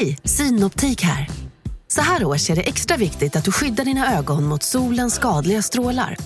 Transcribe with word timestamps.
Hej, 0.00 0.18
Synoptik 0.24 1.02
här. 1.02 1.28
Så 1.88 2.00
här 2.00 2.24
års 2.24 2.50
är 2.50 2.56
det 2.56 2.62
extra 2.62 2.96
viktigt 2.96 3.36
att 3.36 3.44
du 3.44 3.52
skyddar 3.52 3.84
dina 3.84 4.18
ögon 4.18 4.44
mot 4.44 4.62
solens 4.62 5.14
skadliga 5.14 5.62
strålar. 5.62 6.16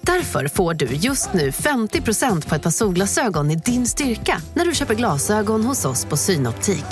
Därför 0.00 0.48
får 0.48 0.74
du 0.74 0.86
just 0.86 1.32
nu 1.32 1.50
50% 1.50 2.48
på 2.48 2.54
ett 2.54 2.62
par 2.62 2.70
solglasögon 2.70 3.50
i 3.50 3.56
din 3.56 3.86
styrka 3.86 4.40
när 4.54 4.64
du 4.64 4.74
köper 4.74 4.94
glasögon 4.94 5.64
hos 5.64 5.84
oss 5.84 6.04
på 6.04 6.16
Synoptik. 6.16 6.84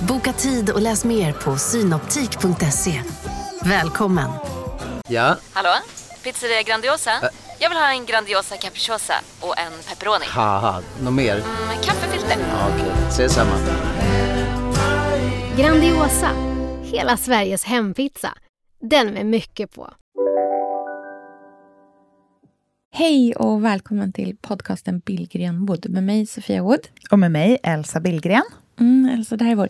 Boka 0.00 0.32
tid 0.32 0.70
och 0.70 0.80
läs 0.80 1.04
mer 1.04 1.32
på 1.32 1.56
synoptik.se. 1.56 3.02
Välkommen! 3.62 4.30
Ja, 5.08 5.36
Hallå? 5.52 5.74
Pizzeria 6.22 6.62
Grandiosa? 6.62 7.10
Jag 7.58 7.68
vill 7.68 7.78
ha 7.78 7.92
en 7.92 8.06
Grandiosa 8.06 8.56
capriciosa 8.56 9.14
och 9.40 9.58
en 9.58 9.72
pepperoni. 9.88 10.24
något 11.02 11.12
mer? 11.12 11.36
Med 11.68 11.84
kaffefilter. 11.84 12.36
Ja, 12.38 12.68
Okej, 12.74 12.92
ses 13.08 13.32
samma. 13.34 13.56
Grandiosa, 15.60 16.30
hela 16.82 17.16
Sveriges 17.16 17.64
hempizza. 17.64 18.38
Den 18.80 19.06
med 19.06 19.26
mycket 19.26 19.74
på. 19.74 19.90
Hej 22.92 23.34
och 23.34 23.64
välkommen 23.64 24.12
till 24.12 24.36
podcasten 24.40 24.98
Billgren 24.98 25.66
Wood 25.66 25.90
med 25.90 26.02
mig 26.02 26.26
Sofia 26.26 26.62
Wood. 26.62 26.88
Och 27.10 27.18
med 27.18 27.32
mig, 27.32 27.58
Elsa 27.62 28.00
Billgren. 28.00 28.42
Mm, 28.80 29.18
alltså 29.18 29.36
det 29.36 29.44
här 29.44 29.52
är 29.52 29.56
vår 29.56 29.68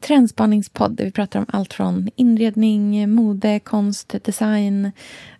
trendspaningspodd 0.00 0.92
där 0.92 1.04
vi 1.04 1.10
pratar 1.10 1.38
om 1.40 1.46
allt 1.48 1.72
från 1.72 2.10
inredning, 2.16 3.10
mode, 3.14 3.60
konst, 3.60 4.14
design, 4.24 4.90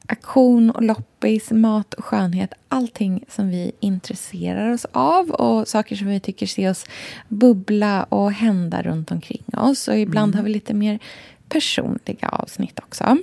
aktion 0.07 0.71
och 0.71 0.83
loppis, 0.83 1.51
mat 1.51 1.95
och 1.95 2.05
skönhet. 2.05 2.53
Allting 2.69 3.25
som 3.29 3.49
vi 3.49 3.73
intresserar 3.81 4.73
oss 4.73 4.87
av 4.93 5.31
och 5.31 5.69
saker 5.69 5.97
som 5.97 6.07
vi 6.07 6.21
tycker 6.21 6.47
ser 6.47 6.71
oss 6.71 6.85
bubbla 7.29 8.05
och 8.05 8.33
hända 8.33 8.83
runt 8.83 9.11
omkring 9.11 9.45
oss. 9.57 9.89
Och 9.89 9.99
ibland 9.99 10.35
har 10.35 10.43
vi 10.43 10.51
lite 10.51 10.75
mer 10.75 10.99
personliga 11.49 12.29
avsnitt 12.29 12.79
också. 12.79 13.17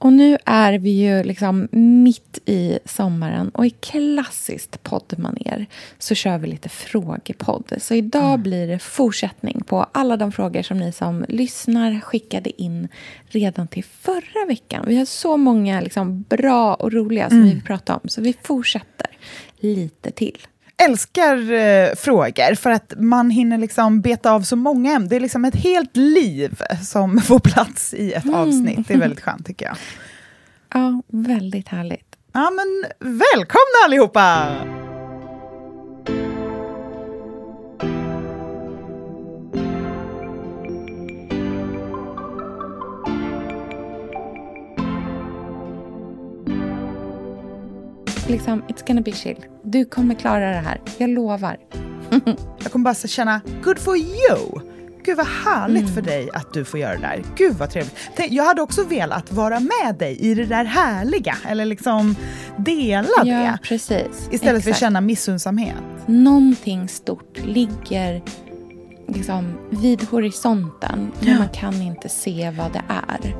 Och 0.00 0.12
nu 0.12 0.38
är 0.44 0.72
vi 0.72 0.90
ju 0.90 1.22
liksom 1.22 1.68
mitt 1.72 2.38
i 2.44 2.78
sommaren 2.84 3.48
och 3.48 3.66
i 3.66 3.70
klassiskt 3.70 4.82
poddmaner 4.82 5.66
så 5.98 6.14
kör 6.14 6.38
vi 6.38 6.48
lite 6.48 6.68
frågepodd. 6.68 7.72
Så 7.78 7.94
idag 7.94 8.40
blir 8.40 8.66
det 8.66 8.78
fortsättning 8.78 9.62
på 9.66 9.86
alla 9.92 10.16
de 10.16 10.32
frågor 10.32 10.62
som 10.62 10.78
ni 10.78 10.92
som 10.92 11.24
lyssnar 11.28 12.00
skickade 12.00 12.62
in 12.62 12.88
redan 13.28 13.68
till 13.68 13.84
förra 13.84 14.46
veckan. 14.48 14.84
Vi 14.86 14.96
har 14.98 15.04
så 15.04 15.36
många 15.36 15.80
liksom 15.80 16.22
bra 16.22 16.74
och 16.74 16.92
roliga 16.92 17.28
som 17.28 17.42
vi 17.42 17.50
vill 17.50 17.62
prata 17.62 17.96
om 17.96 18.08
så 18.08 18.20
vi 18.20 18.34
fortsätter 18.42 19.08
lite 19.58 20.10
till. 20.10 20.38
Älskar 20.84 21.52
eh, 21.52 21.94
frågor 21.94 22.54
för 22.54 22.70
att 22.70 22.92
man 22.96 23.30
hinner 23.30 23.58
liksom 23.58 24.00
beta 24.00 24.32
av 24.32 24.40
så 24.42 24.56
många 24.56 24.92
ämnen. 24.92 25.08
Det 25.08 25.16
är 25.16 25.20
liksom 25.20 25.44
ett 25.44 25.54
helt 25.56 25.96
liv 25.96 26.62
som 26.82 27.18
får 27.24 27.38
plats 27.38 27.94
i 27.94 28.12
ett 28.12 28.34
avsnitt. 28.34 28.88
Det 28.88 28.94
är 28.94 28.98
väldigt 28.98 29.20
skönt 29.20 29.46
tycker 29.46 29.66
jag. 29.66 29.76
Ja, 30.74 31.02
väldigt 31.08 31.68
härligt. 31.68 32.16
Ja, 32.32 32.50
men 32.50 32.84
välkomna 32.98 33.84
allihopa! 33.86 34.46
Liksom, 48.30 48.62
it's 48.68 48.86
gonna 48.86 49.00
be 49.00 49.12
chill. 49.12 49.36
Du 49.62 49.84
kommer 49.84 50.14
klara 50.14 50.50
det 50.50 50.56
här. 50.60 50.80
Jag 50.98 51.10
lovar. 51.10 51.56
Jag 52.62 52.72
kommer 52.72 52.84
bara 52.84 52.94
känna, 52.94 53.40
good 53.64 53.78
for 53.78 53.96
you! 53.96 54.60
Gud 55.04 55.16
vad 55.16 55.26
härligt 55.26 55.94
för 55.94 56.02
dig 56.02 56.28
att 56.32 56.54
du 56.54 56.64
får 56.64 56.80
göra 56.80 56.92
det 56.94 57.00
där. 57.00 57.22
Gud 57.36 57.54
vad 57.54 57.70
trevligt. 57.70 57.94
Tänk, 58.16 58.32
Jag 58.32 58.44
hade 58.44 58.62
också 58.62 58.84
velat 58.84 59.32
vara 59.32 59.60
med 59.60 59.94
dig 59.98 60.16
i 60.20 60.34
det 60.34 60.44
där 60.44 60.64
härliga, 60.64 61.36
eller 61.48 61.64
liksom 61.64 62.14
dela 62.56 63.08
Ja, 63.16 63.24
det. 63.24 63.58
precis. 63.62 64.28
Istället 64.30 64.40
för 64.42 64.48
att 64.50 64.56
Exakt. 64.58 64.78
känna 64.80 65.00
missunnsamhet. 65.00 65.74
någonting 66.06 66.88
stort 66.88 67.38
ligger 67.44 68.22
liksom 69.08 69.58
vid 69.70 70.02
horisonten 70.04 71.12
men 71.20 71.28
Ja. 71.32 71.38
man 71.38 71.48
kan 71.48 71.82
inte 71.82 72.08
se 72.08 72.50
vad 72.58 72.72
det 72.72 72.82
är. 72.88 73.36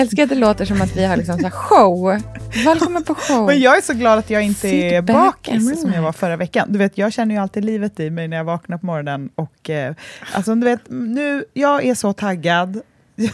Älskar 0.00 0.22
att 0.22 0.28
det 0.28 0.34
låter 0.34 0.64
som 0.64 0.82
att 0.82 0.96
vi 0.96 1.04
har 1.04 1.16
liksom 1.16 1.38
så 1.38 1.50
show. 1.50 2.22
Välkommen 2.64 3.04
på 3.04 3.14
show. 3.14 3.46
Men 3.46 3.60
jag 3.60 3.76
är 3.76 3.80
så 3.82 3.92
glad 3.92 4.18
att 4.18 4.30
jag 4.30 4.42
inte 4.42 4.60
Sit 4.60 4.72
är 4.92 5.02
bakis 5.02 5.80
som 5.80 5.92
jag 5.92 6.02
var 6.02 6.12
förra 6.12 6.36
veckan. 6.36 6.72
Du 6.72 6.78
vet, 6.78 6.98
jag 6.98 7.12
känner 7.12 7.34
ju 7.34 7.40
alltid 7.40 7.64
livet 7.64 8.00
i 8.00 8.10
mig 8.10 8.28
när 8.28 8.36
jag 8.36 8.44
vaknar 8.44 8.78
på 8.78 8.86
morgonen. 8.86 9.30
Och, 9.34 9.70
eh, 9.70 9.94
alltså, 10.32 10.54
du 10.54 10.64
vet, 10.64 10.80
nu, 10.88 11.44
jag 11.52 11.84
är 11.84 11.94
så 11.94 12.12
taggad. 12.12 12.80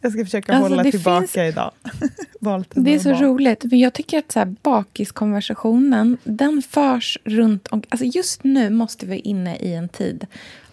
jag 0.00 0.12
ska 0.12 0.24
försöka 0.24 0.52
Alltså, 0.52 0.68
hålla 0.68 0.90
tillbaka 0.90 1.26
finns- 1.26 1.36
idag. 1.36 1.70
Vara 2.40 2.64
Det 2.70 2.94
är 2.94 2.98
så 2.98 3.12
roligt. 3.12 3.60
För 3.60 3.76
jag 3.76 3.92
tycker 3.92 4.18
att 4.18 4.32
så 4.32 4.38
här, 4.38 4.56
bakiskonversationen, 4.62 6.18
den 6.24 6.62
förs 6.70 7.18
runt 7.24 7.68
om... 7.68 7.82
Alltså 7.88 8.04
just 8.04 8.44
nu 8.44 8.70
måste 8.70 9.06
vi 9.06 9.18
inne 9.18 9.56
i 9.56 9.74
en 9.74 9.88
tid 9.88 10.26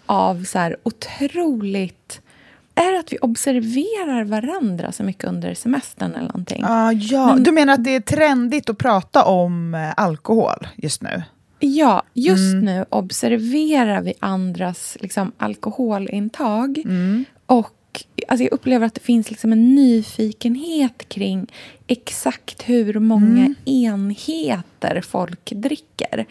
av 0.05 0.43
så 0.43 0.59
här 0.59 0.77
otroligt... 0.83 2.21
Är 2.75 2.91
det 2.91 2.99
att 2.99 3.13
vi 3.13 3.17
observerar 3.21 4.23
varandra 4.23 4.91
så 4.91 5.03
mycket 5.03 5.23
under 5.25 5.53
semestern 5.53 6.11
eller 6.11 6.27
någonting? 6.27 6.63
Ah, 6.67 6.91
ja. 6.91 7.33
Men- 7.33 7.43
Du 7.43 7.51
menar 7.51 7.73
att 7.73 7.83
det 7.83 7.95
är 7.95 7.99
trendigt 7.99 8.69
att 8.69 8.77
prata 8.77 9.23
om 9.25 9.73
eh, 9.75 9.93
alkohol 9.97 10.67
just 10.75 11.01
nu? 11.01 11.23
Ja, 11.59 12.03
just 12.13 12.53
Mm. 12.53 12.65
nu 12.65 12.85
observerar 12.89 14.01
vi 14.01 14.13
andras 14.19 14.97
liksom, 14.99 15.31
alkoholintag. 15.37 16.77
Mm. 16.85 17.25
Och 17.45 18.03
alltså, 18.27 18.43
jag 18.43 18.53
upplever 18.53 18.85
att 18.87 18.93
det 18.93 19.01
finns 19.03 19.29
liksom 19.29 19.51
en 19.51 19.75
nyfikenhet 19.75 21.09
kring 21.09 21.47
exakt 21.87 22.61
hur 22.69 22.99
många 22.99 23.45
Mm. 23.45 23.55
enheter 23.65 25.01
folk 25.01 25.51
dricker. 25.55 26.25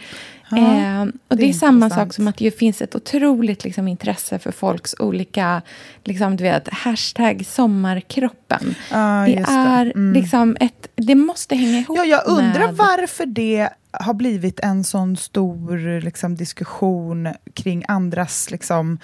Eh, 0.59 1.03
och 1.03 1.37
det, 1.37 1.37
det 1.37 1.44
är 1.44 1.49
är 1.49 1.53
samma 1.53 1.91
sak 1.91 2.15
som 2.15 2.28
att 2.28 2.37
det 2.37 2.59
finns 2.59 2.83
ett 2.83 2.94
otroligt 2.94 3.65
liksom, 3.65 3.88
intresse 3.88 4.38
för 4.38 4.53
folks 4.53 4.94
olika, 4.99 5.62
liksom, 6.05 6.37
du 6.37 6.44
vet, 6.44 6.69
hashtag 6.69 7.47
sommarkroppen. 7.47 8.75
Ah, 8.93 9.25
det 9.25 9.31
just 9.31 9.47
det. 9.47 9.53
är 9.53 9.87
Mm. 9.94 10.12
liksom 10.12 10.56
ett, 10.60 10.89
det 10.97 11.15
måste 11.15 11.55
hänga 11.55 11.78
ihop 11.78 11.97
Ja, 11.99 12.05
jag 12.05 12.22
undrar 12.27 12.66
med... 12.66 12.75
varför 12.75 13.27
det 13.27 13.69
har 13.93 14.15
blivit 14.15 14.61
en 14.61 14.84
sån 14.84 15.17
stor 15.17 16.01
liksom, 16.01 16.34
diskussion 16.34 17.28
kring 17.55 17.84
andras 17.89 18.51
liksom, 18.51 18.99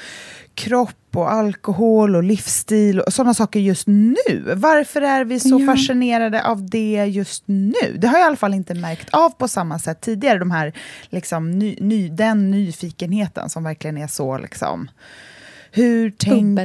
kropp 0.55 0.97
och 1.15 1.33
alkohol 1.33 2.17
och 2.17 2.23
livsstil 2.23 3.01
och 3.01 3.13
sådana 3.13 3.35
saker 3.35 3.61
just 3.61 3.87
nu. 3.87 4.15
Varför 4.57 5.03
är 5.03 5.25
vi 5.25 5.41
så 5.41 5.61
Ja. 5.61 5.67
fascinerade 5.75 6.45
av 6.45 6.71
det 6.71 7.05
just 7.07 7.43
nu? 7.47 7.97
Det 7.99 8.07
har 8.07 8.15
jag 8.19 8.25
i 8.25 8.27
alla 8.27 8.37
fall 8.37 8.55
inte 8.55 8.75
märkt 8.75 9.09
av 9.15 9.31
på 9.31 9.49
samma 9.49 9.79
sätt 9.79 10.01
tidigare. 10.01 10.39
De 10.39 10.51
här, 10.51 10.73
liksom, 11.09 11.51
ny, 11.51 11.77
ny, 11.81 12.09
den 12.09 12.51
nyfikenheten 12.51 13.51
som 13.51 13.65
verkligen 13.65 13.99
är 13.99 14.07
så... 14.07 14.39
Liksom, 14.39 14.89
hur 15.71 16.11
tänk. 16.19 16.59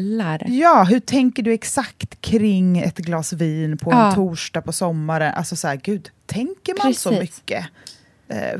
Ja, 0.47 0.83
hur 0.83 0.99
tänker 0.99 1.43
du 1.43 1.53
exakt 1.53 2.21
kring 2.21 2.77
ett 2.79 2.97
glas 2.97 3.33
vin 3.33 3.77
på 3.77 3.91
en 3.91 3.97
Ja. 3.97 4.11
torsdag 4.15 4.61
på 4.61 4.71
sommaren? 4.73 5.33
Alltså 5.33 5.55
så 5.55 5.67
här, 5.67 5.75
gud, 5.83 6.09
tänker 6.25 6.83
man 6.83 6.93
så 6.93 7.09
Precis. 7.09 7.21
mycket 7.37 7.59
eh, 7.59 7.65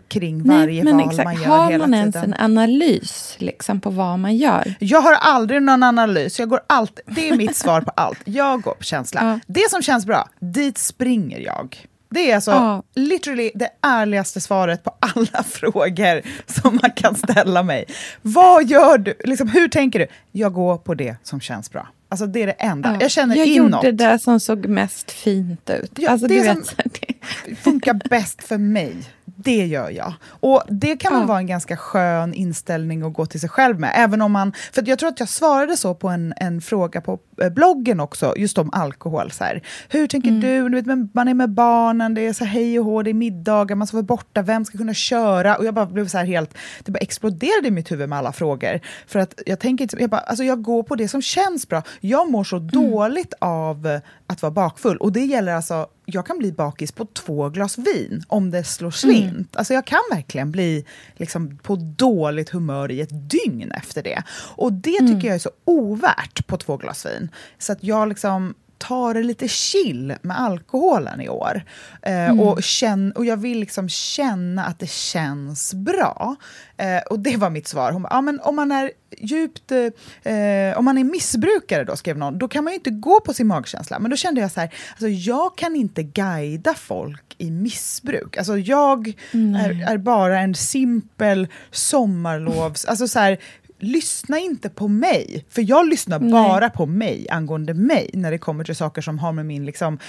kring 0.08 0.44
varje 0.48 0.84
Nej, 0.84 0.94
val 0.94 1.02
exakt. 1.10 1.24
man 1.24 1.36
gör 1.42 1.46
Har 1.50 1.72
hela 1.72 1.88
man 1.88 1.94
ens 1.94 2.16
tiden? 2.16 2.34
en 2.34 2.40
analys 2.44 3.36
liksom, 3.40 3.82
på 3.82 3.90
vad 3.90 4.20
man 4.20 4.36
gör? 4.38 4.74
Jag 4.80 5.02
har 5.02 5.14
aldrig 5.14 5.62
någon 5.62 5.84
analys, 5.84 6.40
jag 6.40 6.50
går 6.50 6.60
allt, 6.68 7.00
det 7.06 7.30
är 7.30 7.38
mitt 7.38 7.56
svar 7.56 7.82
på 7.82 7.92
allt. 7.96 8.20
Jag 8.26 8.62
går 8.62 8.74
på 8.74 8.84
känsla. 8.84 9.22
Ja. 9.24 9.40
Det 9.48 9.70
som 9.70 9.82
känns 9.82 10.06
bra, 10.06 10.30
dit 10.40 10.78
springer 10.78 11.40
jag. 11.40 11.88
Det 12.10 12.32
är 12.32 12.36
alltså 12.36 12.52
Ja. 12.52 12.84
literally 12.96 13.52
det 13.56 13.70
ärligaste 13.82 14.42
svaret 14.42 14.84
på 14.84 14.96
alla 15.00 15.44
frågor 15.50 16.22
som 16.52 16.80
man 16.82 16.92
kan 16.92 17.16
ställa 17.16 17.64
mig. 17.64 17.86
Vad 18.22 18.66
gör 18.70 18.98
du? 18.98 19.14
Liksom, 19.24 19.48
hur 19.48 19.68
tänker 19.68 20.00
du? 20.00 20.08
Jag 20.32 20.54
går 20.54 20.78
på 20.78 20.94
det 20.94 21.16
som 21.24 21.42
känns 21.42 21.72
bra. 21.72 21.88
Alltså 22.10 22.26
det 22.26 22.42
är 22.44 22.48
det 22.48 22.52
enda. 22.54 22.92
Ja. 22.92 22.98
Jag 23.02 23.12
känner 23.12 23.36
jag 23.36 23.48
inåt. 23.48 23.84
gjorde 23.84 23.92
det 24.10 24.20
som 24.20 24.40
såg 24.40 24.66
mest 24.66 25.12
fint 25.12 25.70
ut. 25.70 25.92
Ja, 25.96 26.10
alltså, 26.12 26.28
det 26.28 26.40
du 26.40 26.46
som- 26.46 26.56
vet, 26.56 27.60
funkar 27.60 27.94
bäst 28.10 28.44
för 28.44 28.58
mig. 28.58 28.96
Det 29.36 29.66
gör 29.66 29.90
jag. 29.90 30.14
Och 30.26 30.64
det 30.70 30.98
kan 30.98 31.14
väl 31.14 31.22
Ja. 31.22 31.28
vara 31.28 31.38
en 31.38 31.48
ganska 31.48 31.78
skön 31.78 32.34
inställning 32.34 33.04
att 33.04 33.14
gå 33.14 33.26
till 33.26 33.40
sig 33.40 33.50
själv 33.50 33.80
med. 33.80 33.92
Även 33.96 34.22
om 34.22 34.32
man, 34.32 34.54
för 34.74 34.84
jag 34.90 35.00
tror 35.00 35.10
att 35.10 35.20
jag 35.20 35.30
svarade 35.30 35.78
så 35.78 35.96
på 35.96 36.08
en, 36.10 36.34
en 36.38 36.62
fråga 36.62 37.02
på 37.02 37.20
eh, 37.42 37.50
bloggen 37.50 38.00
också, 38.00 38.34
just 38.38 38.58
om 38.58 38.70
alkohol. 38.74 39.32
Så 39.32 39.44
här. 39.44 39.62
Hur 39.90 40.08
tänker 40.08 40.30
Mm. 40.30 40.42
du? 40.42 40.70
du 40.70 40.82
vet, 40.82 41.14
man 41.14 41.28
är 41.28 41.34
med 41.34 41.50
barnen, 41.50 42.14
det 42.14 42.22
är 42.28 42.34
så 42.34 42.46
hej 42.46 42.80
och 42.80 42.86
hå, 42.86 43.04
det 43.04 43.10
är 43.10 43.14
middagar, 43.14 43.76
man 43.76 43.88
ska 43.88 43.98
vara 43.98 44.04
borta, 44.06 44.42
vem 44.42 44.66
ska 44.66 44.78
kunna 44.78 44.94
köra? 44.94 45.56
Och 45.56 45.66
jag 45.66 45.74
bara 45.74 45.86
blev 45.86 46.08
så 46.08 46.18
här 46.18 46.26
helt, 46.26 46.54
det 46.84 46.92
bara 46.92 47.00
exploderade 47.00 47.68
i 47.68 47.72
mitt 47.72 47.92
huvud 47.92 48.10
med 48.10 48.18
alla 48.20 48.32
frågor. 48.32 48.80
För 49.08 49.20
att 49.20 49.42
jag 49.46 49.60
tänker 49.60 49.90
jag, 50.00 50.10
bara, 50.10 50.22
alltså 50.22 50.44
jag 50.44 50.62
går 50.62 50.84
på 50.84 50.96
det 50.96 51.08
som 51.08 51.22
känns 51.22 51.68
bra. 51.68 51.84
Jag 52.00 52.32
mår 52.32 52.44
så 52.44 52.58
Mm. 52.58 52.68
dåligt 52.68 53.34
av 53.40 54.00
att 54.32 54.42
vara 54.42 54.52
bakfull. 54.52 54.98
Och 54.98 55.12
det 55.12 55.26
gäller 55.26 55.54
alltså, 55.54 55.88
jag 56.06 56.26
kan 56.26 56.38
bli 56.38 56.52
bakis 56.52 56.92
på 56.92 57.06
två 57.06 57.50
glas 57.50 57.78
vin 57.78 58.24
om 58.28 58.52
det 58.52 58.64
slår 58.64 58.92
slint. 58.92 59.32
Mm. 59.32 59.48
Alltså 59.54 59.74
jag 59.74 59.86
kan 59.86 60.00
verkligen 60.12 60.52
bli 60.52 60.86
liksom, 61.16 61.58
på 61.58 61.76
dåligt 61.76 62.50
humör 62.50 62.92
i 62.92 63.02
ett 63.02 63.30
dygn 63.30 63.72
efter 63.72 64.04
det. 64.04 64.24
Och 64.56 64.74
det 64.74 65.00
tycker 65.00 65.12
mm. 65.12 65.26
jag 65.26 65.36
är 65.36 65.40
så 65.40 65.52
ovärt 65.66 66.48
på 66.48 66.58
två 66.58 66.78
glas 66.78 67.06
vin. 67.06 67.30
Så 67.58 67.72
att 67.72 67.84
jag 67.84 68.10
liksom 68.10 68.54
ta 68.82 69.14
det 69.14 69.24
lite 69.24 69.48
chill 69.48 70.14
med 70.22 70.40
alkoholen 70.40 71.22
i 71.22 71.30
år. 71.30 71.64
Eh, 72.02 72.30
mm. 72.30 72.40
och, 72.40 72.64
känn, 72.64 73.12
och 73.12 73.26
jag 73.26 73.38
vill 73.38 73.60
liksom 73.60 73.90
känna 73.90 74.66
att 74.66 74.80
det 74.80 74.90
känns 74.90 75.74
bra. 75.74 76.36
Eh, 76.78 77.02
och 77.10 77.20
det 77.20 77.38
var 77.38 77.50
mitt 77.50 77.68
svar. 77.68 77.92
Hon 77.92 78.02
bara, 78.02 78.14
ja, 78.14 78.22
men 78.22 78.40
om 78.40 78.56
man 78.56 78.72
är 78.72 78.92
djupt... 79.18 79.72
Eh, 79.72 80.78
om 80.78 80.86
man 80.86 80.98
är 80.98 81.04
missbrukare, 81.04 81.84
då, 81.84 81.96
skrev 81.96 82.18
någon, 82.18 82.38
då 82.38 82.48
kan 82.48 82.64
man 82.64 82.74
ju 82.74 82.76
inte 82.76 82.90
gå 82.90 83.20
på 83.20 83.34
sin 83.34 83.48
magkänsla. 83.48 84.00
Men 84.00 84.12
då 84.12 84.18
kände 84.18 84.42
jag 84.42 84.52
så 84.52 84.60
här, 84.60 84.74
alltså, 84.90 85.08
jag 85.08 85.58
kan 85.58 85.76
inte 85.76 86.04
guida 86.04 86.74
folk 86.74 87.36
i 87.38 87.52
missbruk. 87.52 88.38
Alltså 88.38 88.58
jag 88.58 89.08
är, 89.32 89.92
är, 89.92 89.98
bara 89.98 90.40
en 90.40 90.56
simpel 90.56 91.48
sommarlovs... 91.72 92.86
Alltså 92.86 93.08
så 93.08 93.20
här, 93.20 93.38
lyssna 93.82 94.40
inte 94.40 94.70
på 94.70 94.88
mig, 94.88 95.46
för 95.50 95.70
jag 95.70 95.90
lyssnar 95.90 96.20
Nej. 96.20 96.32
bara 96.32 96.70
på 96.70 96.86
mig 96.86 97.28
angående 97.30 97.74
mig 97.74 98.10
när 98.14 98.32
det 98.32 98.38
kommer 98.38 98.64
till 98.64 98.76
saker 98.76 99.02
som 99.02 99.20
har 99.20 99.32
med 99.32 99.46
min 99.46 99.66
liksom, 99.66 100.00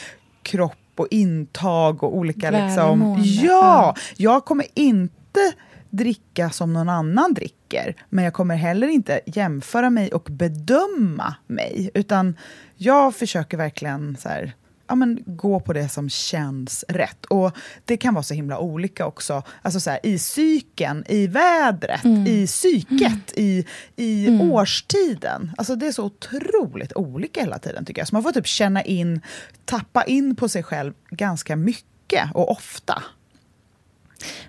kropp 0.43 0.79
och 0.97 1.09
intag 1.11 2.03
och 2.03 2.17
olika... 2.17 2.51
Liksom, 2.51 3.23
ja, 3.25 3.95
jag 4.17 4.45
kommer 4.45 4.67
inte 4.75 5.53
dricka 5.91 6.51
som 6.51 6.73
någon 6.73 6.89
annan 6.89 7.35
dricker, 7.35 7.97
men 8.09 8.25
jag 8.25 8.33
kommer 8.33 8.57
heller 8.57 8.89
inte 8.89 9.21
jämföra 9.27 9.91
mig 9.91 10.13
och 10.13 10.29
bedöma 10.31 11.35
mig, 11.47 11.91
utan 11.95 12.37
jag 12.77 13.15
försöker 13.15 13.57
verkligen 13.57 14.17
så 14.17 14.29
här, 14.29 14.55
ja, 14.93 14.97
men, 14.97 15.23
gå 15.27 15.61
på 15.61 15.73
det 15.73 15.89
som 15.89 16.09
känns 16.09 16.85
rätt. 16.89 17.25
Och 17.25 17.57
det 17.85 17.97
kan 17.97 18.15
vara 18.15 18.23
så 18.23 18.35
himla 18.35 18.59
olika 18.59 19.07
också. 19.07 19.43
Alltså 19.63 19.81
så 19.81 19.91
här, 19.91 20.01
I 20.03 20.19
psyken, 20.19 21.05
i 21.09 21.27
vädret, 21.27 22.05
mm. 22.05 22.27
i 22.27 22.47
psyket, 22.47 23.37
mm. 23.37 23.49
i, 23.49 23.67
i 23.97 24.29
mm. 24.29 24.51
årstiden. 24.51 25.53
Alltså 25.57 25.77
det 25.77 25.87
är 25.87 25.93
så 25.93 26.05
otroligt 26.05 26.93
olika 26.97 27.41
hela 27.41 27.59
tiden 27.59 27.85
tycker 27.85 28.01
jag. 28.01 28.09
Så 28.09 28.15
man 28.15 28.23
får 28.23 28.33
typ 28.33 28.47
känna 28.47 28.83
in, 28.83 29.21
tappa 29.65 30.05
in 30.05 30.37
på 30.37 30.49
sig 30.49 30.63
själv 30.63 30.93
ganska 31.11 31.57
mycket 31.57 32.35
och 32.35 32.51
ofta. 32.51 33.03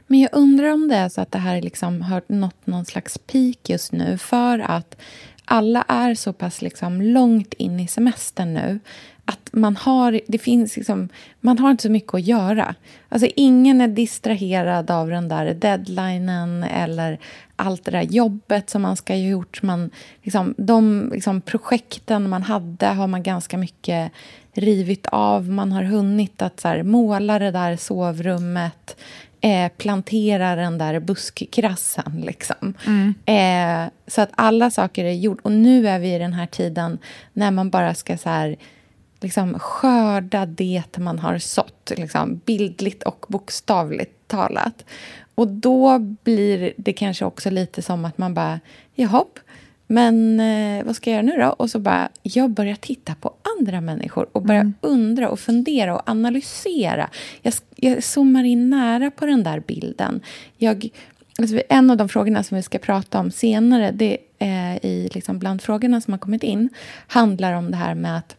Men 0.07 0.19
jag 0.19 0.29
undrar 0.33 0.73
om 0.73 0.87
det 0.87 0.95
är 0.95 1.09
så 1.09 1.21
att 1.21 1.31
det 1.31 1.39
här 1.39 1.61
liksom 1.61 2.01
har 2.01 2.21
nått 2.27 2.67
någon 2.67 2.85
slags 2.85 3.17
peak 3.17 3.69
just 3.69 3.91
nu 3.91 4.17
för 4.17 4.59
att 4.59 4.95
alla 5.45 5.81
är 5.87 6.15
så 6.15 6.33
pass 6.33 6.61
liksom 6.61 7.01
långt 7.01 7.53
in 7.53 7.79
i 7.79 7.87
semestern 7.87 8.53
nu 8.53 8.79
att 9.25 9.49
man 9.51 9.75
har, 9.75 10.21
det 10.27 10.37
finns 10.37 10.77
liksom, 10.77 11.09
man 11.39 11.59
har 11.59 11.71
inte 11.71 11.83
så 11.83 11.89
mycket 11.89 12.13
att 12.13 12.27
göra. 12.27 12.75
Alltså 13.09 13.27
ingen 13.35 13.81
är 13.81 13.87
distraherad 13.87 14.91
av 14.91 15.09
den 15.09 15.27
där 15.27 15.53
deadlinen 15.53 16.63
eller 16.63 17.19
allt 17.55 17.85
det 17.85 17.91
där 17.91 18.01
jobbet 18.01 18.69
som 18.69 18.81
man 18.81 18.95
ska 18.95 19.13
ha 19.13 19.19
gjort. 19.19 19.63
Man, 19.63 19.89
liksom, 20.21 20.53
de 20.57 21.09
liksom, 21.13 21.41
projekten 21.41 22.29
man 22.29 22.43
hade 22.43 22.87
har 22.87 23.07
man 23.07 23.23
ganska 23.23 23.57
mycket 23.57 24.11
rivit 24.53 25.07
av. 25.07 25.49
Man 25.49 25.71
har 25.71 25.83
hunnit 25.83 26.41
att 26.41 26.59
så 26.59 26.67
här, 26.67 26.83
måla 26.83 27.39
det 27.39 27.51
där 27.51 27.75
sovrummet 27.75 28.97
eh, 29.43 29.69
plantera 29.77 30.55
den 30.55 30.77
där 30.77 30.99
buskkrassen. 30.99 32.21
Liksom. 32.25 32.73
Mm. 32.85 33.13
Eh, 33.25 33.91
så 34.07 34.21
att 34.21 34.29
alla 34.35 34.71
saker 34.71 35.05
är 35.05 35.11
gjort. 35.11 35.39
Och 35.41 35.51
nu 35.51 35.87
är 35.87 35.99
vi 35.99 36.15
i 36.15 36.19
den 36.19 36.33
här 36.33 36.45
tiden 36.45 36.97
när 37.33 37.51
man 37.51 37.69
bara 37.69 37.93
ska 37.93 38.17
så 38.17 38.29
här, 38.29 38.55
liksom, 39.21 39.59
skörda 39.59 40.45
det 40.45 40.97
man 40.97 41.19
har 41.19 41.37
sått, 41.37 41.91
liksom, 41.97 42.41
bildligt 42.45 43.03
och 43.03 43.25
bokstavligt 43.29 44.27
talat. 44.27 44.85
Och 45.35 45.47
då 45.47 45.99
blir 45.99 46.73
det 46.77 46.93
kanske 46.93 47.25
också 47.25 47.49
lite 47.49 47.81
som 47.81 48.05
att 48.05 48.17
man 48.17 48.33
bara, 48.33 48.59
jaha, 48.95 49.25
men 49.93 50.39
eh, 50.39 50.85
vad 50.85 50.95
ska 50.95 51.09
jag 51.09 51.15
göra 51.15 51.35
nu 51.35 51.43
då? 51.43 51.49
Och 51.49 51.69
så 51.69 51.79
bara, 51.79 52.09
jag 52.23 52.49
börjar 52.49 52.75
titta 52.75 53.15
på 53.15 53.33
andra 53.59 53.81
människor 53.81 54.27
och 54.31 54.41
börjar 54.41 54.61
mm. 54.61 54.73
undra 54.81 55.29
och 55.29 55.39
fundera 55.39 55.95
och 55.95 56.09
analysera. 56.09 57.09
Jag, 57.41 57.53
jag 57.75 58.03
zoomar 58.03 58.43
in 58.43 58.69
nära 58.69 59.11
på 59.11 59.25
den 59.25 59.43
där 59.43 59.59
bilden. 59.59 60.21
Jag, 60.57 60.89
alltså, 61.39 61.61
en 61.69 61.91
av 61.91 61.97
de 61.97 62.09
frågorna 62.09 62.43
som 62.43 62.55
vi 62.55 62.63
ska 62.63 62.77
prata 62.77 63.19
om 63.19 63.31
senare, 63.31 63.91
det 63.91 64.17
är 64.39 64.85
i 64.85 65.09
liksom 65.13 65.39
bland 65.39 65.61
frågorna 65.61 66.01
som 66.01 66.13
har 66.13 66.19
kommit 66.19 66.43
in, 66.43 66.69
handlar 67.07 67.53
om 67.53 67.71
det 67.71 67.77
här 67.77 67.95
med 67.95 68.17
att 68.17 68.35